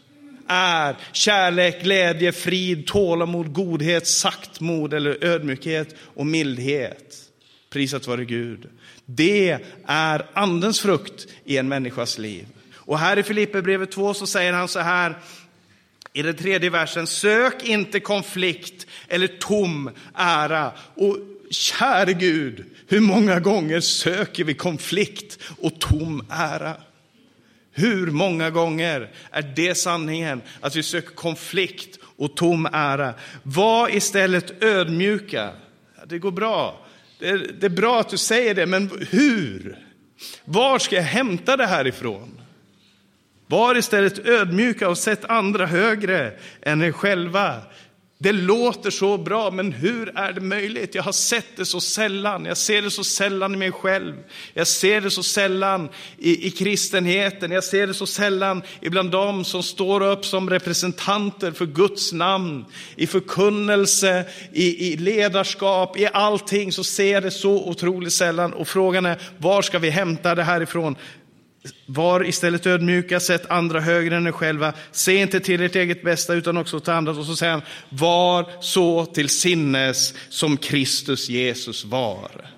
är 0.48 0.96
kärlek, 1.12 1.84
glädje, 1.84 2.32
frid, 2.32 2.88
tålamod, 2.88 3.54
godhet, 3.54 4.08
saktmod 4.08 4.94
eller 4.94 5.24
ödmjukhet 5.24 5.96
och 6.16 6.26
mildhet. 6.26 7.16
Prisat 7.70 8.08
vare 8.08 8.26
Gud. 8.26 8.70
Det 9.06 9.60
är 9.86 10.26
andens 10.34 10.82
frukt 10.82 11.28
i 11.46 11.58
en 11.58 11.68
människas 11.68 12.18
liv. 12.18 12.48
Och 12.76 13.00
här 13.00 13.20
i 13.20 13.24
Filipperbrevet 13.24 13.92
2 13.92 14.14
så 14.14 14.28
säger 14.28 14.54
han 14.54 14.68
så 14.68 14.80
här 14.80 15.18
i 16.14 16.22
den 16.22 16.36
tredje 16.36 16.70
versen, 16.70 17.08
sök 17.08 17.64
inte 17.64 18.00
konflikt 18.00 18.88
eller 19.08 19.28
tom 19.28 19.90
ära. 20.14 20.72
Och 20.96 21.18
käre 21.54 22.14
Gud, 22.14 22.66
hur 22.88 23.00
många 23.00 23.40
gånger 23.40 23.80
söker 23.80 24.44
vi 24.44 24.54
konflikt 24.54 25.40
och 25.60 25.80
tom 25.80 26.26
ära? 26.30 26.76
Hur 27.72 28.08
många 28.08 28.50
gånger 28.50 29.12
är 29.32 29.54
det 29.56 29.76
sanningen 29.76 30.42
att 30.62 30.76
vi 30.76 30.84
söker 30.84 31.16
konflikt 31.16 32.00
och 32.18 32.36
tom 32.36 32.68
ära. 32.72 33.14
Var 33.44 33.96
istället 33.96 34.64
ödmjuka. 34.64 35.52
Det 36.08 36.20
går 36.20 36.32
bra. 36.32 36.86
Det 37.20 37.30
är, 37.30 37.52
det 37.60 37.66
är 37.66 37.70
bra 37.70 38.00
att 38.00 38.10
du 38.10 38.18
säger 38.18 38.56
det, 38.56 38.66
men 38.66 39.08
hur? 39.10 39.78
Var 40.46 40.80
ska 40.80 40.96
jag 40.96 41.04
hämta 41.04 41.58
det 41.58 41.66
här 41.66 41.88
ifrån? 41.88 42.42
Var 43.48 43.78
istället 43.78 44.28
ödmjuka 44.28 44.90
och 44.90 44.98
sätt 44.98 45.26
andra 45.26 45.66
högre 45.66 46.34
än 46.62 46.82
er 46.82 46.92
själva. 46.92 47.62
Det 48.24 48.32
låter 48.32 48.90
så 48.90 49.18
bra, 49.18 49.52
men 49.52 49.72
hur 49.72 50.18
är 50.18 50.34
det 50.34 50.42
möjligt? 50.42 50.96
Jag 50.96 51.04
har 51.04 51.12
sett 51.12 51.46
det 51.56 51.66
så 51.66 51.82
sällan. 51.82 52.46
Jag 52.46 52.58
ser 52.58 52.82
det 52.82 52.92
så 52.92 53.04
sällan 53.04 53.54
i 53.54 53.58
mig 53.58 53.72
själv. 53.72 54.16
Jag 54.54 54.68
ser 54.68 55.02
det 55.02 55.12
så 55.12 55.24
sällan 55.24 55.90
i, 56.18 56.48
i 56.48 56.52
kristenheten. 56.52 57.52
Jag 57.52 57.64
ser 57.64 57.88
det 57.88 57.94
så 57.94 58.06
sällan 58.06 58.62
ibland 58.82 59.12
dem 59.12 59.46
som 59.46 59.64
står 59.64 60.02
upp 60.02 60.26
som 60.26 60.50
representanter 60.50 61.52
för 61.52 61.66
Guds 61.66 62.14
namn. 62.14 62.66
I 62.96 63.08
förkunnelse, 63.08 64.26
i, 64.54 64.94
i 64.94 64.98
ledarskap, 64.98 65.98
i 65.98 66.08
allting 66.14 66.72
så 66.72 66.84
ser 66.84 67.14
jag 67.14 67.24
det 67.24 67.32
så 67.32 67.70
otroligt 67.70 68.14
sällan. 68.14 68.54
Och 68.54 68.68
frågan 68.68 69.06
är, 69.06 69.18
var 69.38 69.62
ska 69.62 69.80
vi 69.80 69.90
hämta 69.90 70.36
det 70.36 70.44
här 70.44 70.62
ifrån? 70.62 70.96
Var 71.86 72.28
istället 72.28 72.66
ödmjuka, 72.66 73.20
sätt 73.20 73.46
andra 73.50 73.80
högre 73.80 74.16
än 74.16 74.28
er 74.28 74.32
själva. 74.32 74.74
Se 74.92 75.16
inte 75.16 75.40
till 75.40 75.62
ert 75.62 75.76
eget 75.76 76.04
bästa 76.04 76.34
utan 76.34 76.58
också 76.58 76.80
till 76.80 76.94
andras. 76.94 77.18
Och 77.18 77.26
så 77.26 77.36
säger 77.36 77.52
han, 77.52 77.62
var 77.90 78.50
så 78.62 79.06
till 79.06 79.30
sinnes 79.30 80.14
som 80.30 80.58
Kristus 80.58 81.30
Jesus 81.30 81.86
var. 81.86 82.50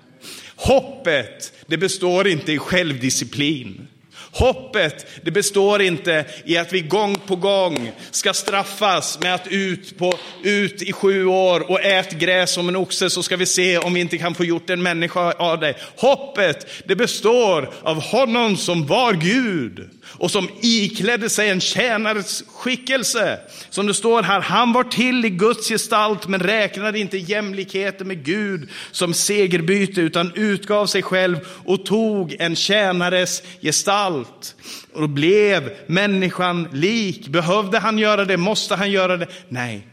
Hoppet, 0.56 1.52
det 1.66 1.76
består 1.76 2.28
inte 2.28 2.52
i 2.52 2.58
självdisciplin. 2.58 3.88
Hoppet 4.38 5.06
det 5.22 5.30
består 5.30 5.82
inte 5.82 6.24
i 6.44 6.56
att 6.56 6.72
vi 6.72 6.80
gång 6.80 7.14
på 7.14 7.36
gång 7.36 7.92
ska 8.10 8.34
straffas 8.34 9.18
med 9.20 9.34
att 9.34 9.46
ut, 9.46 9.98
på, 9.98 10.14
ut 10.42 10.82
i 10.82 10.92
sju 10.92 11.26
år 11.26 11.70
och 11.70 11.84
ät 11.84 12.12
gräs 12.12 12.52
som 12.52 12.68
en 12.68 12.76
oxe 12.76 13.10
så 13.10 13.22
ska 13.22 13.36
vi 13.36 13.46
se 13.46 13.78
om 13.78 13.94
vi 13.94 14.00
inte 14.00 14.18
kan 14.18 14.34
få 14.34 14.44
gjort 14.44 14.70
en 14.70 14.82
människa 14.82 15.32
av 15.32 15.60
dig. 15.60 15.76
Hoppet 15.96 16.66
det 16.84 16.96
består 16.96 17.70
av 17.82 18.02
honom 18.02 18.56
som 18.56 18.86
var 18.86 19.12
Gud 19.12 19.90
och 20.18 20.30
som 20.30 20.48
iklädde 20.60 21.30
sig 21.30 21.48
en 21.48 21.60
tjänares 21.60 22.44
skickelse. 22.46 23.38
Som 23.70 23.86
det 23.86 23.94
står 23.94 24.22
här, 24.22 24.40
han 24.40 24.72
var 24.72 24.84
till 24.84 25.24
i 25.24 25.30
Guds 25.30 25.68
gestalt 25.68 26.28
men 26.28 26.40
räknade 26.40 26.98
inte 26.98 27.18
jämlikheten 27.18 28.08
med 28.08 28.24
Gud 28.24 28.68
som 28.90 29.14
segerbyte 29.14 30.00
utan 30.00 30.32
utgav 30.34 30.86
sig 30.86 31.02
själv 31.02 31.38
och 31.64 31.86
tog 31.86 32.36
en 32.38 32.56
tjänares 32.56 33.42
gestalt 33.60 34.54
och 34.92 35.08
blev 35.08 35.70
människan 35.86 36.68
lik. 36.72 37.28
Behövde 37.28 37.78
han 37.78 37.98
göra 37.98 38.24
det? 38.24 38.36
Måste 38.36 38.74
han 38.74 38.90
göra 38.90 39.16
det? 39.16 39.26
Nej, 39.48 39.86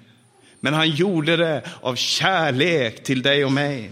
men 0.59 0.73
han 0.73 0.89
gjorde 0.89 1.37
det 1.37 1.61
av 1.81 1.95
kärlek 1.95 3.03
till 3.03 3.21
dig 3.21 3.45
och 3.45 3.51
mig. 3.51 3.91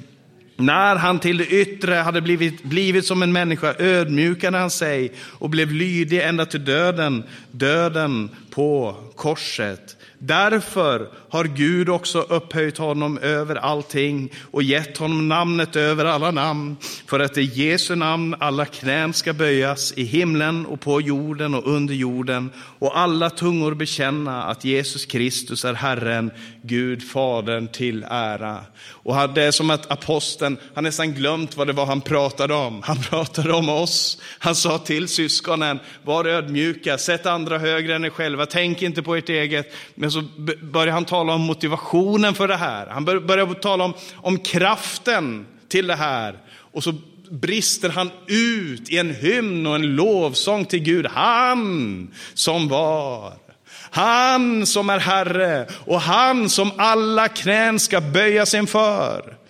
När 0.62 0.95
han 0.95 1.20
till 1.20 1.38
det 1.38 1.47
yttre 1.47 1.95
hade 1.95 2.22
blivit, 2.22 2.64
blivit 2.64 3.05
som 3.05 3.24
en 3.24 3.32
människa 3.32 3.76
ödmjukade 3.80 4.57
han 4.57 4.70
sig 4.70 5.12
och 5.20 5.49
blev 5.49 5.72
lydig 5.72 6.22
ända 6.22 6.45
till 6.45 6.66
döden, 6.66 7.24
döden 7.51 8.30
på 8.49 8.95
korset. 9.16 9.97
Därför 10.24 11.07
har 11.30 11.45
Gud 11.45 11.89
också 11.89 12.22
upphöjt 12.22 12.78
honom 12.78 13.17
över 13.17 13.55
allting 13.55 14.32
och 14.51 14.63
gett 14.63 14.97
honom 14.97 15.28
namnet 15.28 15.76
över 15.76 16.05
alla 16.05 16.32
namn, 16.32 16.78
för 17.07 17.19
att 17.19 17.38
i 17.38 17.41
Jesu 17.41 17.95
namn 17.95 18.36
alla 18.39 18.65
knän 18.65 19.13
ska 19.13 19.34
böjas 19.34 19.93
i 19.95 20.03
himlen 20.03 20.65
och 20.65 20.80
på 20.80 21.01
jorden 21.01 21.55
och 21.55 21.67
under 21.67 21.93
jorden 21.93 22.49
och 22.80 22.99
alla 22.99 23.30
tungor 23.30 23.74
bekänna 23.74 24.43
att 24.43 24.65
Jesus 24.65 25.05
Kristus 25.05 25.65
är 25.65 25.74
Herren, 25.74 26.32
Gud 26.61 27.03
Fadern 27.03 27.67
till 27.67 28.05
ära. 28.09 28.59
Och 28.88 29.30
det 29.30 29.43
är 29.43 29.51
som 29.51 29.69
att 29.69 29.91
aposteln, 29.91 30.57
han 30.74 30.84
nästan 30.84 31.13
glömt 31.13 31.57
vad 31.57 31.67
det 31.67 31.74
var 31.74 31.86
han 31.86 32.01
pratade 32.01 32.53
om. 32.53 32.82
Han 32.84 32.97
pratade 32.97 33.53
om 33.53 33.69
oss. 33.69 34.22
Han 34.39 34.55
sa 34.55 34.78
till 34.78 35.07
syskonen, 35.07 35.80
var 36.03 36.26
ödmjuka, 36.26 36.97
sätt 36.97 37.26
andra 37.26 37.57
högre 37.57 37.95
än 37.95 38.05
er 38.05 38.09
själva, 38.09 38.45
tänk 38.45 38.82
inte 38.82 39.03
på 39.03 39.15
ert 39.15 39.30
eget. 39.30 39.74
Men 39.95 40.11
så 40.12 40.24
börjar 40.62 40.93
han 40.93 41.05
tala 41.05 41.34
om 41.34 41.41
motivationen 41.41 42.34
för 42.34 42.47
det 42.47 42.57
här. 42.57 42.88
Han 42.88 43.05
börjar 43.05 43.53
tala 43.53 43.84
om, 43.84 43.93
om 44.16 44.38
kraften 44.38 45.45
till 45.70 45.88
det 45.88 45.95
här. 45.95 46.38
Och 46.72 46.84
så 46.84 46.93
brister 47.32 47.89
han 47.89 48.12
ut 48.28 48.89
i 48.89 48.97
en 48.97 49.16
hymn 49.16 49.68
och 49.68 49.76
en 49.76 49.95
lovsång 49.95 50.66
till 50.66 50.80
Gud. 50.80 51.07
Han 51.07 52.14
som 52.34 52.68
var. 52.68 53.34
Han 53.74 54.66
som 54.66 54.89
är 54.89 54.99
Herre 54.99 55.68
och 55.86 56.01
han 56.01 56.49
som 56.49 56.72
alla 56.78 57.28
knän 57.28 57.80
ska 57.80 58.01
böjas 58.01 58.53
inför. 58.53 59.40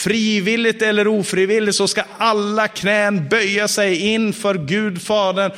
Frivilligt 0.00 0.82
eller 0.82 1.08
ofrivilligt 1.08 1.76
så 1.76 1.88
ska 1.88 2.02
alla 2.18 2.68
knän 2.68 3.28
böja 3.28 3.68
sig 3.68 3.96
inför 3.96 4.54
Gud 4.54 5.02
Fadern, 5.02 5.52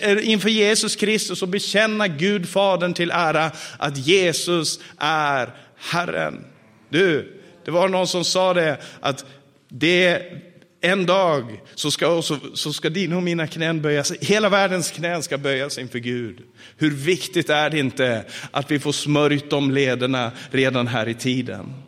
eh, 0.00 0.28
inför 0.28 0.48
Jesus 0.48 0.96
Kristus 0.96 1.42
och 1.42 1.48
bekänna 1.48 2.08
Gud 2.08 2.48
Fadern 2.48 2.94
till 2.94 3.10
ära 3.10 3.50
att 3.78 3.96
Jesus 3.96 4.80
är 4.98 5.50
Herren. 5.78 6.44
Du, 6.88 7.40
det 7.64 7.70
var 7.70 7.88
någon 7.88 8.06
som 8.06 8.24
sa 8.24 8.54
det 8.54 8.78
att 9.00 9.24
det 9.68 10.22
en 10.80 11.06
dag 11.06 11.60
så 11.74 11.90
ska, 11.90 12.22
så, 12.22 12.38
så 12.54 12.72
ska 12.72 12.90
dina 12.90 13.16
och 13.16 13.22
mina 13.22 13.46
knän 13.46 13.82
böjas, 13.82 14.12
hela 14.20 14.48
världens 14.48 14.90
knän 14.90 15.22
ska 15.22 15.38
böjas 15.38 15.78
inför 15.78 15.98
Gud. 15.98 16.38
Hur 16.76 16.90
viktigt 16.90 17.50
är 17.50 17.70
det 17.70 17.78
inte 17.78 18.24
att 18.50 18.70
vi 18.70 18.78
får 18.78 18.92
smörjt 18.92 19.50
de 19.50 19.70
lederna 19.70 20.32
redan 20.50 20.86
här 20.86 21.08
i 21.08 21.14
tiden? 21.14 21.83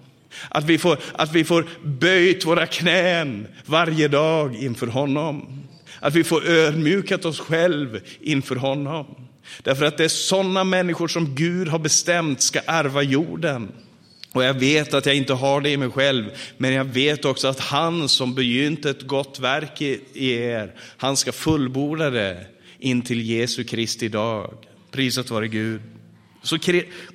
Att 0.49 0.65
vi 0.65 0.79
får, 0.79 0.99
att 1.13 1.33
vi 1.33 1.45
får 1.45 1.67
böjt 1.83 2.45
våra 2.45 2.67
knän 2.67 3.47
varje 3.67 4.09
dag 4.09 4.57
inför 4.57 4.87
honom. 4.87 5.63
Att 6.01 6.15
vi 6.15 6.25
får 6.25 6.49
ödmjukat 6.49 7.25
oss 7.25 7.41
själv 7.41 8.01
inför 8.21 8.57
honom. 8.57 9.07
Därför 9.63 9.85
att 9.85 9.97
det 9.97 10.05
är 10.05 10.09
sådana 10.09 10.65
människor 10.65 11.09
som 11.09 11.35
Gud 11.35 11.69
har 11.69 11.79
bestämt 11.79 12.43
ska 12.43 12.61
ärva 12.67 13.03
jorden. 13.03 13.73
Och 14.33 14.45
jag 14.45 14.55
vet 14.55 14.95
att 14.95 15.07
jag 15.07 15.15
inte 15.15 15.35
har 15.35 15.61
det 15.61 15.71
i 15.71 15.77
mig 15.77 15.91
själv, 15.91 16.25
men 16.57 16.73
jag 16.73 16.85
vet 16.85 17.25
också 17.25 17.49
att 17.49 17.61
han 17.61 18.09
som 18.09 18.35
begynt 18.35 18.87
ett 18.87 19.03
gott 19.03 19.41
verk 19.41 19.83
i 19.83 20.33
er, 20.33 20.75
han 20.97 21.17
ska 21.17 21.33
fullborda 21.33 22.11
det 22.11 22.47
in 22.79 23.03
till 23.03 23.31
Jesu 23.31 23.65
Kristi 23.65 24.09
dag. 24.09 24.55
Prisat 24.91 25.31
vare 25.31 25.49
Gud. 25.49 25.81
Så 26.47 26.59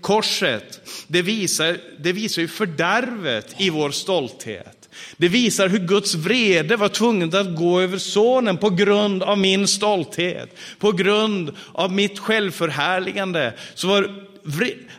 korset, 0.01 0.81
det 1.07 1.21
visar, 1.21 1.77
det 1.99 2.13
visar 2.13 2.41
ju 2.41 2.47
fördärvet 2.47 3.55
i 3.57 3.69
vår 3.69 3.91
stolthet. 3.91 4.89
Det 5.17 5.27
visar 5.27 5.69
hur 5.69 5.79
Guds 5.79 6.15
vrede 6.15 6.75
var 6.75 6.89
tvungen 6.89 7.35
att 7.35 7.55
gå 7.55 7.81
över 7.81 7.97
sonen 7.97 8.57
på 8.57 8.69
grund 8.69 9.23
av 9.23 9.37
min 9.37 9.67
stolthet, 9.67 10.55
på 10.79 10.91
grund 10.91 11.51
av 11.73 11.91
mitt 11.91 12.19
självförhärligande. 12.19 13.53
Så 13.73 13.87
var, 13.87 14.25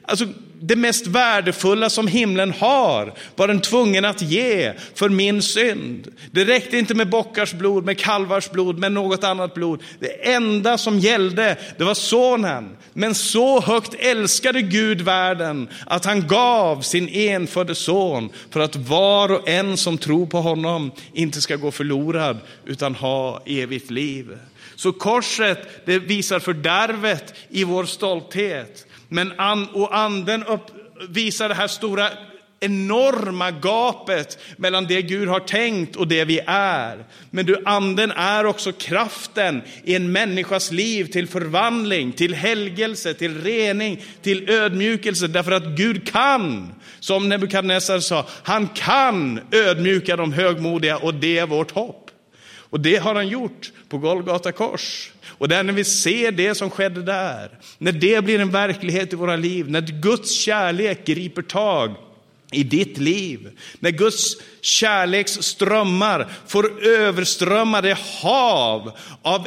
alltså, 0.02 0.26
det 0.64 0.76
mest 0.76 1.06
värdefulla 1.06 1.90
som 1.90 2.06
himlen 2.06 2.52
har 2.52 3.14
var 3.36 3.48
den 3.48 3.60
tvungen 3.60 4.04
att 4.04 4.22
ge 4.22 4.72
för 4.94 5.08
min 5.08 5.42
synd. 5.42 6.08
Det 6.30 6.44
räckte 6.44 6.78
inte 6.78 6.94
med 6.94 7.10
bockars 7.10 7.52
blod, 7.52 7.84
med 7.84 7.98
kalvars 7.98 8.50
blod, 8.50 8.78
med 8.78 8.92
något 8.92 9.24
annat 9.24 9.54
blod. 9.54 9.82
Det 9.98 10.32
enda 10.32 10.78
som 10.78 10.98
gällde, 10.98 11.56
det 11.78 11.84
var 11.84 11.94
sonen. 11.94 12.76
Men 12.92 13.14
så 13.14 13.60
högt 13.60 13.94
älskade 13.94 14.62
Gud 14.62 15.00
världen 15.00 15.68
att 15.86 16.04
han 16.04 16.26
gav 16.26 16.80
sin 16.80 17.08
enfödde 17.08 17.74
son 17.74 18.30
för 18.50 18.60
att 18.60 18.76
var 18.76 19.32
och 19.32 19.48
en 19.48 19.76
som 19.76 19.98
tror 19.98 20.26
på 20.26 20.40
honom 20.40 20.90
inte 21.12 21.40
ska 21.40 21.56
gå 21.56 21.70
förlorad 21.70 22.38
utan 22.66 22.94
ha 22.94 23.42
evigt 23.46 23.90
liv. 23.90 24.38
Så 24.74 24.92
korset, 24.92 25.86
det 25.86 25.98
visar 25.98 26.40
fördärvet 26.40 27.34
i 27.48 27.64
vår 27.64 27.84
stolthet. 27.84 28.86
Men 29.12 29.32
an, 29.36 29.68
och 29.72 29.96
anden 29.96 30.44
upp, 30.44 30.66
visar 31.08 31.48
det 31.48 31.54
här 31.54 31.68
stora 31.68 32.08
enorma 32.60 33.50
gapet 33.50 34.38
mellan 34.56 34.86
det 34.86 35.02
Gud 35.02 35.28
har 35.28 35.40
tänkt 35.40 35.96
och 35.96 36.08
det 36.08 36.24
vi 36.24 36.40
är. 36.46 37.04
Men 37.30 37.46
du, 37.46 37.62
anden 37.64 38.10
är 38.10 38.46
också 38.46 38.72
kraften 38.72 39.62
i 39.84 39.94
en 39.94 40.12
människas 40.12 40.72
liv 40.72 41.04
till 41.04 41.28
förvandling, 41.28 42.12
till 42.12 42.34
helgelse, 42.34 43.14
till 43.14 43.42
rening, 43.42 44.04
till 44.22 44.50
ödmjukelse. 44.50 45.26
Därför 45.26 45.52
att 45.52 45.66
Gud 45.66 46.12
kan, 46.12 46.74
som 47.00 47.28
Nebukadnessar 47.28 47.98
sa, 47.98 48.26
han 48.42 48.68
kan 48.68 49.40
ödmjuka 49.50 50.16
de 50.16 50.32
högmodiga 50.32 50.96
och 50.96 51.14
det 51.14 51.38
är 51.38 51.46
vårt 51.46 51.70
hopp. 51.70 52.10
Och 52.54 52.80
det 52.80 52.96
har 52.96 53.14
han 53.14 53.28
gjort 53.28 53.72
på 53.88 53.98
Golgata 53.98 54.52
kors. 54.52 55.11
Och 55.42 55.48
där 55.48 55.62
när 55.62 55.72
vi 55.72 55.84
ser 55.84 56.32
det 56.32 56.54
som 56.54 56.70
skedde 56.70 57.02
där, 57.02 57.50
när 57.78 57.92
det 57.92 58.24
blir 58.24 58.40
en 58.40 58.50
verklighet 58.50 59.12
i 59.12 59.16
våra 59.16 59.36
liv, 59.36 59.70
när 59.70 59.80
Guds 59.80 60.30
kärlek 60.30 61.06
griper 61.06 61.42
tag 61.42 61.94
i 62.52 62.62
ditt 62.62 62.98
liv, 62.98 63.50
när 63.80 63.90
Guds 63.90 64.36
kärleks 64.60 65.32
strömmar 65.32 66.28
får 66.46 66.86
överströmma 66.86 67.80
det 67.80 67.98
hav 68.22 68.92
av 69.22 69.46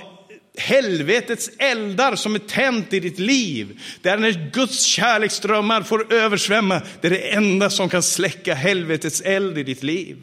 helvetets 0.58 1.50
eldar 1.58 2.16
som 2.16 2.36
är 2.36 2.40
tänt 2.40 2.94
i 2.94 3.00
ditt 3.00 3.20
liv. 3.20 3.80
Det 4.02 4.10
är 4.10 4.18
när 4.18 4.52
Guds 4.54 4.86
kärleksströmmar 4.86 5.82
får 5.82 6.14
översvämma. 6.14 6.82
Det 7.02 7.08
är 7.08 7.12
det 7.12 7.34
enda 7.34 7.70
som 7.70 7.90
kan 7.90 8.04
släcka 8.04 8.54
helvetets 8.54 9.22
eld 9.22 9.58
i 9.58 9.64
ditt 9.64 9.84
liv. 9.84 10.18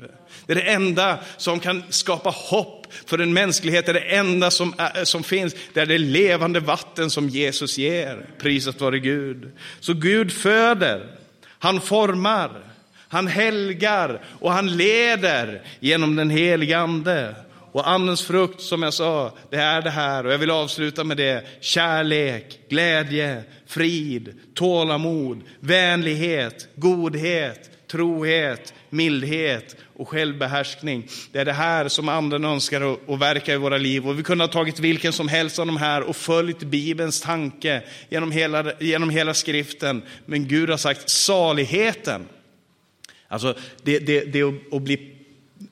Det 0.47 0.53
är 0.53 0.57
det 0.57 0.72
enda 0.72 1.18
som 1.36 1.61
kan 1.61 1.82
skapa 1.88 2.30
hopp 2.30 2.86
för 3.07 3.18
en 3.18 3.32
mänsklighet. 3.32 3.86
Det 3.86 3.93
är 3.93 3.95
det 3.95 4.16
enda 4.16 4.51
som, 4.51 4.74
är, 4.78 5.05
som 5.05 5.22
finns. 5.22 5.55
Det 5.72 5.80
är 5.80 5.86
det 5.86 5.99
levande 5.99 6.61
vatten 6.61 7.11
som 7.11 7.28
Jesus 7.28 7.78
ger. 7.78 8.26
Prisat 8.38 8.80
vare 8.80 8.99
Gud. 8.99 9.51
Så 9.80 9.95
Gud 9.95 10.32
föder, 10.32 11.07
han 11.59 11.80
formar, 11.80 12.51
han 13.09 13.26
helgar 13.26 14.22
och 14.40 14.53
han 14.53 14.76
leder 14.76 15.62
genom 15.80 16.16
den 16.16 16.30
helige 16.30 16.78
Ande. 16.78 17.34
Och 17.72 17.88
andens 17.88 18.22
frukt, 18.22 18.61
som 18.61 18.82
jag 18.82 18.95
sa, 18.95 19.32
det 19.51 19.57
är 19.57 19.82
det 19.82 19.90
här. 19.90 20.26
Och 20.26 20.32
jag 20.32 20.38
vill 20.38 20.51
avsluta 20.51 21.05
med 21.05 21.16
det. 21.16 21.47
Kärlek, 21.61 22.59
glädje, 22.68 23.43
frid, 23.66 24.34
tålamod, 24.55 25.40
vänlighet, 25.61 26.68
godhet, 26.76 27.70
trohet, 27.90 28.74
mildhet 28.90 29.76
och 30.03 30.09
självbehärskning. 30.09 31.09
Det 31.32 31.38
är 31.38 31.44
det 31.44 31.53
här 31.53 31.88
som 31.88 32.09
anden 32.09 32.44
önskar 32.44 32.98
att 33.09 33.20
verka 33.20 33.55
i 33.55 33.57
våra 33.57 33.78
liv. 33.78 34.09
Och 34.09 34.18
vi 34.18 34.22
kunde 34.22 34.44
ha 34.44 34.48
tagit 34.48 34.80
vilken 34.80 35.12
som 35.12 35.28
helst 35.28 35.59
av 35.59 35.66
de 35.66 35.76
här 35.76 36.03
och 36.03 36.16
följt 36.16 36.62
Bibelns 36.62 37.20
tanke 37.20 37.82
genom 38.09 38.32
hela, 38.32 38.72
genom 38.80 39.11
hela 39.11 39.34
skriften. 39.34 40.03
Men 40.26 40.48
Gud 40.48 40.70
har 40.70 40.76
sagt 40.76 41.11
saligheten. 41.11 42.28
Alltså 43.28 43.55
det, 43.82 43.98
det, 43.98 44.24
det 44.24 44.42
att 44.72 44.82
bli 44.82 45.12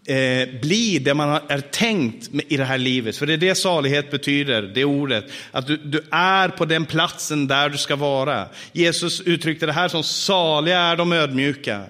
eh, 0.07 0.61
bli 0.61 0.99
det 0.99 1.15
man 1.15 1.41
är 1.49 1.61
tänkt 1.61 2.31
i 2.49 2.57
det 2.57 2.65
här 2.65 2.79
livet. 2.79 3.17
För 3.17 3.27
det 3.27 3.33
är 3.33 3.37
det 3.37 3.55
salighet 3.55 4.11
betyder, 4.11 4.63
det 4.63 4.85
ordet. 4.85 5.25
Att 5.51 5.67
du, 5.67 5.77
du 5.77 6.03
är 6.11 6.49
på 6.49 6.65
den 6.65 6.85
platsen 6.85 7.47
där 7.47 7.69
du 7.69 7.79
ska 7.79 7.97
vara. 7.97 8.47
Jesus 8.73 9.21
uttryckte 9.21 9.67
det 9.67 9.73
här 9.73 9.89
som 9.89 10.03
saliga 10.03 10.79
är 10.79 10.97
de 10.97 11.13
ödmjuka. 11.13 11.83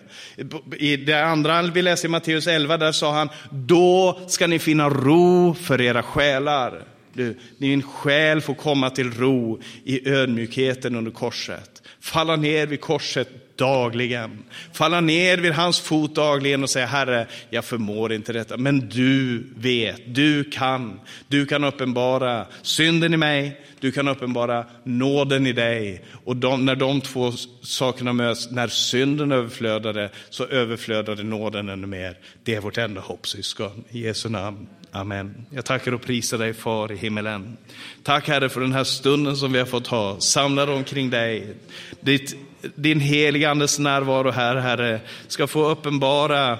I 0.77 0.97
det 0.97 1.25
andra 1.25 1.63
vi 1.63 1.83
läser 1.83 2.09
i 2.09 2.11
Matteus 2.11 2.47
11, 2.47 2.77
där 2.77 2.93
sa 2.93 3.13
han, 3.13 3.29
då 3.51 4.21
ska 4.29 4.47
ni 4.47 4.59
finna 4.59 4.89
ro 4.89 5.55
för 5.55 5.81
era 5.81 6.03
själar. 6.03 6.83
Du, 7.13 7.39
din 7.59 7.83
själ 7.83 8.41
får 8.41 8.55
komma 8.55 8.91
till 8.91 9.13
ro 9.13 9.61
i 9.85 10.09
ödmjukheten 10.09 10.97
under 10.97 11.11
korset. 11.11 11.83
Falla 12.01 12.37
ner 12.37 12.67
vid 12.67 12.81
korset 12.81 13.50
dagligen. 13.61 14.45
Falla 14.73 15.01
ner 15.01 15.39
vid 15.39 15.53
hans 15.53 15.81
fot 15.81 16.15
dagligen 16.15 16.63
och 16.63 16.71
säga, 16.71 16.87
Herre, 16.87 17.27
jag 17.51 17.65
förmår 17.65 18.13
inte 18.13 18.33
detta. 18.33 18.57
Men 18.57 18.89
du 18.89 19.45
vet, 19.57 20.15
du 20.15 20.45
kan. 20.45 21.01
Du 21.29 21.47
kan 21.47 21.65
uppenbara 21.65 22.47
synden 22.63 23.15
i 23.15 23.17
mig, 23.17 23.61
du 23.81 23.93
kan 23.93 24.09
uppenbara 24.09 24.67
nåden 24.85 25.47
i 25.47 25.53
dig. 25.53 26.05
Och 26.25 26.37
de, 26.37 26.67
när 26.67 26.77
de 26.77 27.01
två 27.01 27.33
sakerna 27.63 28.13
möts, 28.13 28.51
när 28.51 28.69
synden 28.69 29.33
överflödade, 29.33 30.11
så 30.31 30.47
överflödade 30.47 31.23
nåden 31.23 31.69
ännu 31.69 31.87
mer. 31.87 32.19
Det 32.45 32.55
är 32.55 32.61
vårt 32.61 32.79
enda 32.79 33.01
hopp, 33.01 33.27
syskon. 33.27 33.85
I 33.91 34.01
Jesu 34.01 34.29
namn. 34.29 34.67
Amen. 34.93 35.47
Jag 35.51 35.65
tackar 35.65 35.93
och 35.93 36.03
prisar 36.03 36.39
dig, 36.39 36.55
Far 36.55 36.93
i 36.93 36.97
himmelen. 36.97 37.57
Tack, 38.03 38.29
Herre, 38.29 38.49
för 38.49 38.61
den 38.61 38.73
här 38.73 38.85
stunden 38.85 39.37
som 39.37 39.53
vi 39.53 39.59
har 39.59 39.67
fått 39.67 39.87
ha, 39.87 40.21
samlade 40.21 40.73
omkring 40.73 41.11
dig. 41.11 41.55
Ditt, 42.01 42.37
din 42.75 43.01
heligandes 43.01 43.79
närvaro 43.79 44.31
här, 44.31 44.57
Herre, 44.57 45.01
ska 45.29 45.47
få 45.47 45.69
uppenbara 45.69 46.59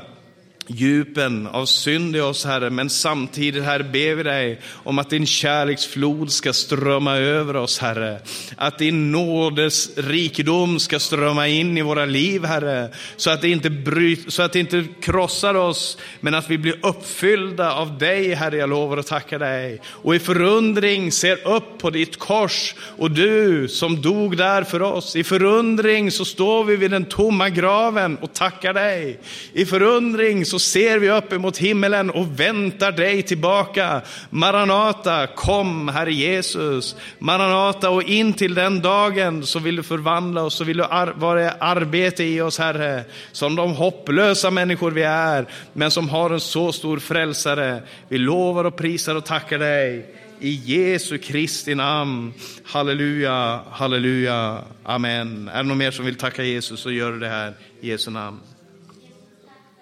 djupen 0.67 1.47
av 1.47 1.67
synd 1.67 2.17
i 2.17 2.21
oss, 2.21 2.45
Herre, 2.45 2.71
men 2.71 2.91
samtidigt, 2.91 3.65
Herre, 3.65 3.85
ber 3.85 4.15
vi 4.15 4.23
dig 4.23 4.61
om 4.73 4.99
att 4.99 5.11
din 5.11 5.27
kärleksflod 5.27 6.33
ska 6.33 6.53
strömma 6.53 7.17
över 7.17 7.57
oss, 7.57 7.79
Herre. 7.79 8.21
Att 8.57 8.79
din 8.79 9.13
nådes 9.13 9.99
rikedom 9.99 10.79
ska 10.79 10.99
strömma 10.99 11.49
in 11.49 11.79
i 11.79 11.83
våra 11.83 12.05
liv, 12.05 12.45
Herre, 12.45 12.89
så 13.17 13.31
att 13.31 13.41
det 13.41 13.49
inte, 13.49 13.71
bryt, 13.71 14.33
så 14.33 14.43
att 14.43 14.53
det 14.53 14.61
inte 14.61 14.85
krossar 15.01 15.55
oss, 15.55 15.99
men 16.21 16.35
att 16.35 16.51
vi 16.51 16.59
blir 16.59 16.87
uppfyllda 16.87 17.73
av 17.73 17.99
dig, 17.99 18.35
Herre, 18.35 18.57
jag 18.57 18.71
lovar 18.71 18.97
och 18.97 19.07
tackar 19.07 19.39
dig. 19.39 19.81
Och 19.87 20.15
i 20.15 20.19
förundring 20.19 21.13
ser 21.13 21.49
upp 21.49 21.79
på 21.79 21.91
ditt 21.91 22.19
kors 22.19 22.75
och 22.99 23.11
du 23.11 23.69
som 23.69 24.03
dog 24.03 24.37
där 24.37 24.65
för 24.65 24.83
oss. 24.83 25.17
I 25.17 25.25
förundring 25.25 26.11
så 26.11 26.25
står 26.25 26.65
vi 26.65 26.77
vid 26.77 26.91
den 26.91 27.05
tomma 27.05 27.49
graven 27.49 28.17
och 28.17 28.33
tackar 28.33 28.75
dig. 28.75 29.21
I 29.53 29.67
förundring 29.67 30.47
så 30.51 30.59
ser 30.59 30.99
vi 30.99 31.11
upp 31.11 31.33
emot 31.33 31.59
himmelen 31.59 32.11
och 32.11 32.41
väntar 32.41 32.93
dig 32.93 33.23
tillbaka. 33.23 34.03
Maranata, 34.31 35.27
kom 35.27 35.89
Herre 35.89 36.13
Jesus. 36.13 36.97
Maranata 37.19 37.91
och 37.91 38.03
in 38.03 38.33
till 38.33 38.55
den 38.55 38.81
dagen 38.81 39.47
så 39.47 39.59
vill 39.59 39.77
du 39.77 39.83
förvandla 39.83 40.43
oss, 40.43 40.55
så 40.55 40.65
vill 40.65 40.77
du 40.77 40.85
ar 40.85 41.13
vara 41.17 41.51
arbete 41.51 42.25
i 42.25 42.41
oss 42.41 42.59
Herre. 42.59 43.05
Som 43.33 43.57
de 43.57 43.75
hopplösa 43.75 44.51
människor 44.51 44.91
vi 44.91 45.03
är, 45.03 45.47
men 45.73 45.91
som 45.91 46.09
har 46.09 46.31
en 46.31 46.41
så 46.41 46.73
stor 46.73 46.99
frälsare. 46.99 47.83
Vi 48.09 48.19
lovar 48.19 48.65
och 48.65 48.77
prisar 48.77 49.15
och 49.15 49.25
tackar 49.25 49.59
dig. 49.59 50.15
I 50.41 50.51
Jesu 50.65 51.19
Kristi 51.19 51.75
namn. 51.75 52.33
Halleluja, 52.65 53.61
halleluja, 53.71 54.59
amen. 54.85 55.49
Är 55.49 55.57
det 55.57 55.63
någon 55.63 55.79
mer 55.79 55.91
som 55.91 56.05
vill 56.05 56.17
tacka 56.17 56.43
Jesus 56.43 56.81
så 56.81 56.91
gör 56.91 57.13
det 57.13 57.29
här 57.29 57.55
i 57.81 57.89
Jesu 57.89 58.11
namn. 58.11 58.41